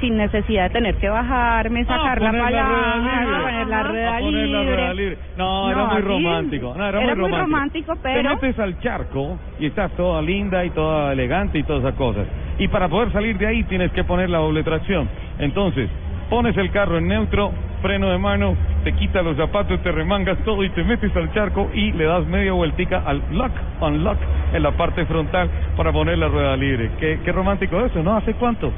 [0.00, 4.94] sin necesidad de tener que bajarme, sacar la Ah, poner la palanca, poner la rueda
[4.94, 5.18] libre.
[5.36, 6.74] No, era muy romántico.
[6.76, 10.70] No, era, Era muy romántico, pero- Te metes al charco y estás toda linda y
[10.70, 12.26] toda elegante y todas esas cosas.
[12.58, 15.08] Y para poder salir de ahí tienes que poner la doble tracción.
[15.38, 15.88] Entonces,
[16.30, 17.52] pones el carro en neutro,
[17.82, 21.68] freno de mano, te quitas los zapatos, te remangas todo y te metes al charco
[21.74, 24.16] y le das media vueltica al lock, unlock
[24.54, 26.90] en la parte frontal para poner la rueda libre.
[26.98, 28.16] Qué, qué romántico eso, ¿no?
[28.16, 28.72] ¿Hace cuánto?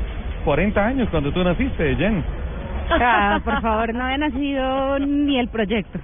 [0.48, 2.24] 40 años cuando tú naciste, Jen.
[2.88, 5.98] Ah, por favor, no había nacido ni el proyecto.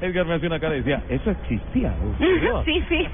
[0.00, 1.92] Edgar me hacía una cara y decía, eso existía.
[2.64, 3.06] sí, sí.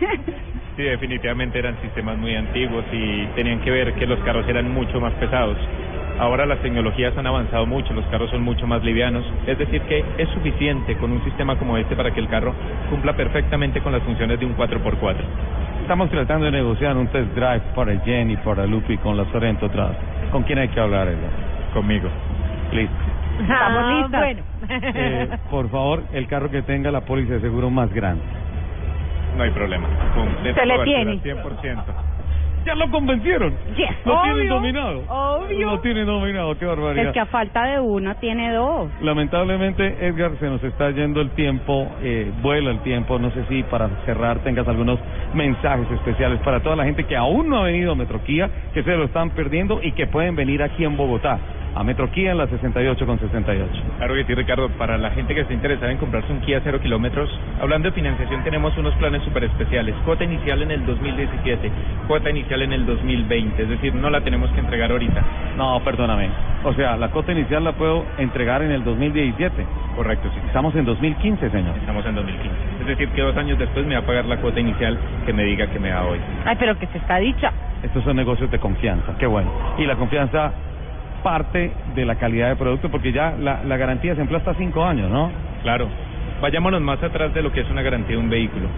[0.77, 5.01] Sí, definitivamente eran sistemas muy antiguos y tenían que ver que los carros eran mucho
[5.01, 5.57] más pesados.
[6.21, 10.05] Ahora las tecnologías han avanzado mucho, los carros son mucho más livianos, es decir que
[10.19, 12.55] es suficiente con un sistema como este para que el carro
[12.91, 15.17] cumpla perfectamente con las funciones de un 4x4.
[15.87, 19.67] Estamos tratando de negociar un test drive para Jen y para Lupi con la Sorento
[19.67, 19.93] atrás.
[20.33, 21.07] ¿Con quién hay que hablar?
[21.73, 22.09] Conmigo.
[22.73, 22.93] Listo.
[23.41, 24.21] Estamos Ah, listas.
[24.21, 24.43] bueno.
[24.97, 28.25] Eh, por favor, el carro que tenga la póliza de seguro más grande.
[29.37, 29.87] No hay problema.
[30.57, 31.21] Se le tiene.
[31.23, 31.85] 100%.
[32.67, 33.55] Ya lo convencieron.
[33.77, 35.03] Yes, Lo tienen obvio, dominado.
[35.09, 35.71] obvio.
[35.71, 36.59] Lo tienen dominado.
[36.59, 37.07] Qué barbaridad.
[37.07, 38.91] Es que a falta de uno tiene dos.
[39.01, 43.19] Lamentablemente, Edgar, se nos está yendo el tiempo, eh, vuela el tiempo.
[43.21, 44.99] No sé si para cerrar tengas algunos
[45.33, 48.97] mensajes especiales para toda la gente que aún no ha venido a Metroquía, que se
[48.97, 51.39] lo están perdiendo y que pueden venir aquí en Bogotá,
[51.75, 53.71] a Metroquía en la 68 con 68.
[53.99, 54.69] Claro que sí, Ricardo.
[54.79, 57.29] Para la gente que esté interesada en comprarse un Kia 0 kilómetros,
[57.61, 59.95] hablando de financiación, tenemos unos planes súper especiales.
[60.05, 61.71] Cuota inicial en el 2017,
[62.09, 63.63] cuota inicial en el 2020.
[63.63, 65.23] Es decir, no la tenemos que entregar ahorita.
[65.57, 66.29] No, perdóname.
[66.65, 69.67] O sea, la cuota inicial la puedo entregar en el 2017.
[69.95, 70.41] Correcto, sí.
[70.47, 71.77] Estamos en 2015, señor.
[71.77, 72.57] Estamos en 2015.
[72.81, 75.45] Es decir, que dos años después me va a pagar la cuota inicial que me
[75.45, 76.19] diga que me da hoy.
[76.45, 77.53] Ay, pero que se está dicha.
[77.83, 79.51] Estos son negocios de confianza, qué bueno.
[79.79, 80.53] Y la confianza
[81.23, 84.85] parte de la calidad de producto, porque ya la, la garantía se emplea hasta cinco
[84.85, 85.31] años, ¿no?
[85.63, 85.89] Claro.
[86.41, 88.69] Vayámonos más atrás de lo que es una garantía de un vehículo.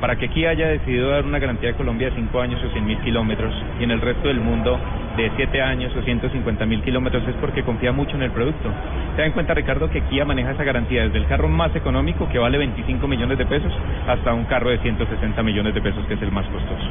[0.00, 2.86] Para que aquí haya decidido dar una garantía de Colombia de 5 años o 100
[2.86, 4.78] mil kilómetros y en el resto del mundo
[5.16, 8.70] de 7 años o 150 mil kilómetros es porque confía mucho en el producto.
[9.16, 12.38] Ten en cuenta, Ricardo, que Kia maneja esa garantía desde el carro más económico, que
[12.38, 13.72] vale 25 millones de pesos,
[14.06, 16.86] hasta un carro de 160 millones de pesos, que es el más costoso.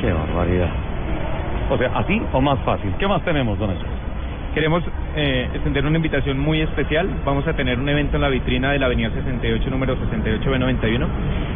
[0.00, 0.70] Qué barbaridad.
[1.70, 2.92] O sea, así o más fácil.
[2.98, 4.07] ¿Qué más tenemos, don Eso?
[4.54, 4.82] Queremos
[5.14, 7.08] eh, extender una invitación muy especial.
[7.24, 11.06] Vamos a tener un evento en la vitrina de la Avenida 68, número 68B91.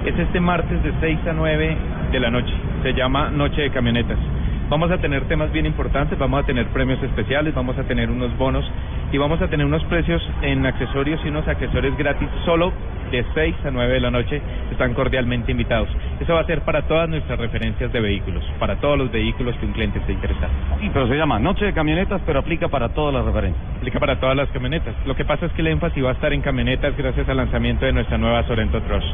[0.06, 1.76] Es este martes de 6 a 9
[2.12, 2.52] de la noche.
[2.82, 4.18] Se llama Noche de Camionetas.
[4.72, 8.34] Vamos a tener temas bien importantes, vamos a tener premios especiales, vamos a tener unos
[8.38, 8.64] bonos
[9.12, 12.72] y vamos a tener unos precios en accesorios y unos accesorios gratis solo
[13.10, 14.40] de 6 a 9 de la noche.
[14.70, 15.90] Están cordialmente invitados.
[16.20, 19.66] Eso va a ser para todas nuestras referencias de vehículos, para todos los vehículos que
[19.66, 20.50] un cliente esté interesado.
[20.80, 23.62] Sí, pero se llama Noche de Camionetas, pero aplica para todas las referencias.
[23.76, 24.94] Aplica para todas las camionetas.
[25.04, 27.84] Lo que pasa es que el énfasis va a estar en camionetas gracias al lanzamiento
[27.84, 29.04] de nuestra nueva Sorento Truss.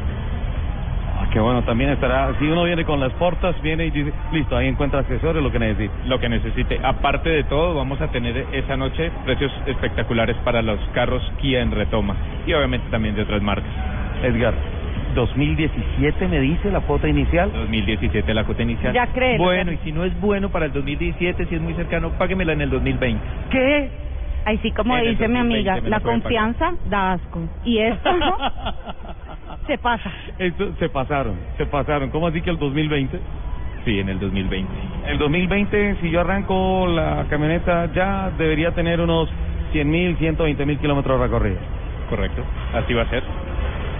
[1.31, 2.33] Qué bueno, también estará.
[2.39, 5.59] Si uno viene con las portas, viene y dice, listo, ahí encuentra accesorios, lo que
[5.59, 5.93] necesite.
[6.07, 6.79] Lo que necesite.
[6.83, 11.71] Aparte de todo, vamos a tener esa noche precios espectaculares para los carros Kia en
[11.71, 12.15] retoma
[12.47, 13.69] y obviamente también de otras marcas.
[14.23, 14.55] Edgar,
[15.13, 17.51] 2017 me dice la cuota inicial.
[17.53, 18.93] 2017 la cuota inicial.
[18.93, 19.77] Ya créelo, Bueno, ya.
[19.77, 22.69] y si no es bueno para el 2017, si es muy cercano, páguemela en el
[22.71, 23.21] 2020.
[23.51, 23.89] ¿Qué?
[24.45, 26.43] Ay, sí, como En dice mi 2020 amiga, la la pueden pagar.
[26.45, 27.39] confianza da asco.
[27.65, 28.09] Y esto
[29.69, 30.11] se pasa.
[30.39, 32.09] Esto, se pasaron, se pasaron.
[32.09, 33.19] ¿Cómo así que el 2020?
[33.85, 34.67] Sí, en el 2020.
[35.07, 39.29] El 2020, si yo arranco la camioneta, ya debería tener unos
[39.71, 41.59] 100 mil, 120 mil kilómetros recorridos.
[42.09, 42.43] Correcto,
[42.73, 43.23] así va a ser.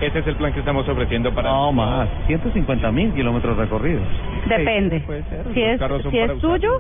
[0.02, 1.50] Ese es el plan que estamos ofreciendo para...
[1.50, 4.08] No más, 150 mil kilómetros recorridos.
[4.48, 5.02] Depende.
[5.02, 5.46] puede ser.
[5.54, 5.80] Si es,
[6.10, 6.80] si es suyo,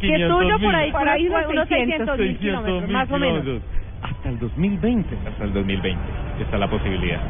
[0.00, 3.18] Si es tuyo, por ahí, Por ahí unos unos 600 mil 600 kilómetros, más o
[3.18, 3.62] menos.
[4.00, 5.16] hasta el 2020.
[5.28, 6.00] Hasta el 2020
[6.40, 7.20] está la posibilidad.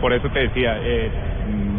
[0.00, 1.10] Por eso te decía, eh,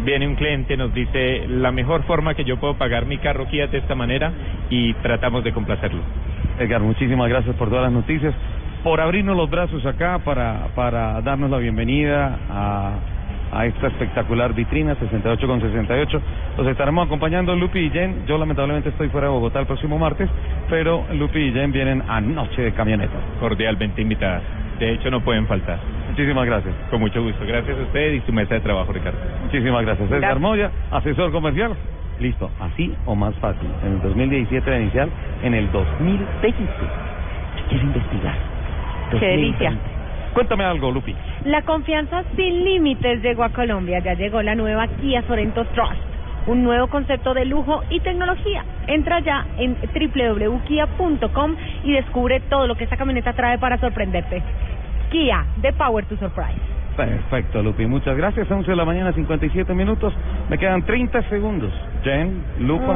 [0.03, 3.67] viene un cliente, nos dice la mejor forma que yo puedo pagar mi carro Kia
[3.67, 4.31] de esta manera
[4.69, 6.01] y tratamos de complacerlo.
[6.59, 8.33] Edgar, muchísimas gracias por todas las noticias,
[8.83, 12.93] por abrirnos los brazos acá para, para darnos la bienvenida a,
[13.51, 16.21] a esta espectacular vitrina 68 con 68.
[16.57, 18.25] Los estaremos acompañando Lupi y Jen.
[18.27, 20.29] Yo lamentablemente estoy fuera de Bogotá el próximo martes,
[20.69, 23.17] pero Lupi y Jen vienen a Noche de Camioneta.
[23.39, 24.43] Cordialmente invitadas.
[24.80, 25.77] De hecho, no pueden faltar.
[26.10, 26.73] Muchísimas gracias.
[26.89, 27.45] Con mucho gusto.
[27.45, 29.19] Gracias a usted y su mesa de trabajo, Ricardo.
[29.43, 30.10] Muchísimas gracias.
[30.10, 30.39] Edgar.
[30.39, 31.76] Moya, asesor comercial.
[32.19, 33.69] Listo, así o más fácil.
[33.85, 35.10] En el 2017 de inicial,
[35.43, 36.69] en el 2020.
[37.69, 38.35] Quiero investigar.
[39.19, 39.73] Qué delicia.
[40.34, 41.15] Cuéntame algo, Lupi.
[41.45, 43.99] La confianza sin límites llegó a Colombia.
[43.99, 46.01] Ya llegó la nueva Kia Sorento Trust,
[46.47, 48.64] un nuevo concepto de lujo y tecnología.
[48.88, 54.43] Entra ya en www.kia.com y descubre todo lo que esta camioneta trae para sorprenderte.
[55.10, 56.60] Kia, the power to surprise.
[56.95, 57.86] Perfecto, Lupi.
[57.86, 58.49] Muchas gracias.
[58.52, 60.14] 11 de la mañana, 57 minutos.
[60.49, 61.72] Me quedan 30 segundos.
[62.03, 62.94] Jen, Lupa.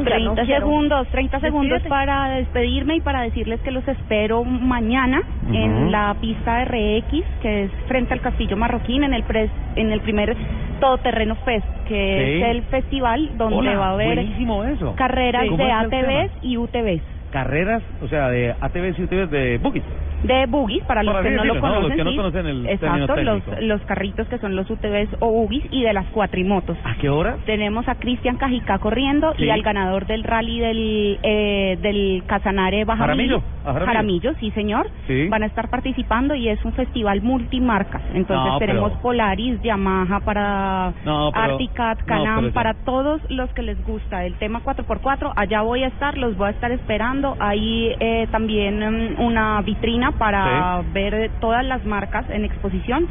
[0.00, 1.88] Mm, 30 segundos, 30 segundos Despídete.
[1.88, 5.54] para despedirme y para decirles que los espero mañana Ujú.
[5.54, 10.00] en la pista RX, que es frente al Castillo Marroquín, en el pres, en el
[10.00, 10.36] primer
[10.80, 11.94] Todoterreno Fest, que
[12.36, 12.42] Sí.
[12.42, 14.94] es el festival donde Hola, va a haber eso.
[14.96, 15.48] carreras Sí.
[15.50, 17.02] ¿Cómo de ATVs y UTVs.
[17.30, 19.84] Carreras, o sea, de ATVs y UTVs de boogies.
[20.22, 21.82] De boogies, para los que no lo conocen.
[21.82, 25.64] Los que no conocen el Exacto, los, los carritos que son los UTVs o boogies
[25.70, 26.76] y de las cuatrimotos.
[26.84, 27.36] ¿A qué hora?
[27.46, 29.44] Tenemos a Cristian Cajicá corriendo Sí.
[29.44, 34.34] y al ganador del rally del eh, del Casanare Baja Jaramillo, Jaramillo.
[34.40, 34.88] sí señor.
[35.06, 35.28] Sí.
[35.28, 38.02] Van a estar participando y es un festival multimarcas.
[38.14, 43.62] Entonces No, tenemos pero- Polaris, Yamaha para No, pero- Articat, Canam, para todos los que
[43.62, 45.32] les gusta el tema 4x4.
[45.36, 47.36] Allá voy a estar, los voy a estar esperando.
[47.38, 48.78] Hay eh, también
[49.16, 53.06] mm, una vitrina para ver todas las marcas en exposición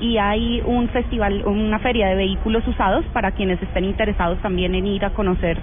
[0.00, 4.86] y hay un festival, una feria de vehículos usados para quienes estén interesados también en
[4.86, 5.58] ir a conocer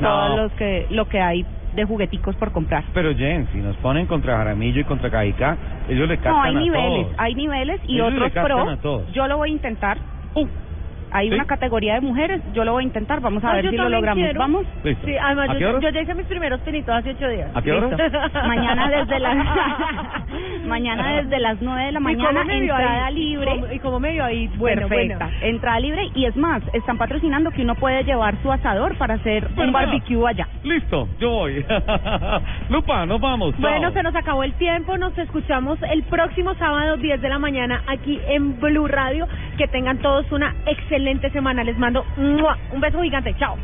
[0.00, 0.08] No.
[0.08, 2.84] todos los que lo que hay de jugueticos por comprar.
[2.94, 5.56] Pero Jen, si nos ponen contra Jaramillo y contra Cajicá,
[5.88, 7.14] ellos le captan No, hay a niveles, todos.
[7.18, 8.32] hay niveles y Ellos otros
[8.80, 9.06] pro.
[9.12, 9.98] Yo lo voy a intentar.
[10.34, 10.46] Uh,
[11.14, 11.34] hay ¿Sí?
[11.34, 13.88] una categoría de mujeres, yo lo voy a intentar, vamos a Ay, ver si lo
[13.88, 14.22] logramos.
[14.22, 14.38] quiero.
[14.38, 14.66] Vamos.
[14.82, 15.06] Listo.
[15.06, 15.80] Sí, además ¿A yo, qué hora?
[15.80, 17.50] yo ya hice mis primeros pinitos hace ocho días.
[17.54, 17.88] ¿A qué hora?
[18.46, 19.36] Mañana desde las
[20.66, 23.14] mañana desde las 9 de la ¿Y cómo mañana entrada ahí?
[23.14, 23.50] libre.
[23.54, 24.48] ¿Y cómo- ¿Y cómo me vio ahí?
[24.56, 25.26] Bueno, Perfecta.
[25.26, 25.38] bueno.
[25.42, 29.48] Entrada libre y es más, están patrocinando que uno puede llevar su asador para hacer
[29.54, 30.48] Bueno, un barbecue allá.
[30.64, 31.64] Listo, yo voy.
[32.70, 33.52] Lupa, nos vamos.
[33.60, 33.60] chao.
[33.70, 34.96] Bueno, se nos acabó el tiempo.
[34.98, 39.26] Nos escuchamos el próximo sábado, 10 de la mañana, aquí en Blue Radio.
[39.58, 41.62] Que tengan todos una excelente excelente semana.
[41.64, 43.34] Les mando un beso gigante.
[43.38, 43.56] Chao.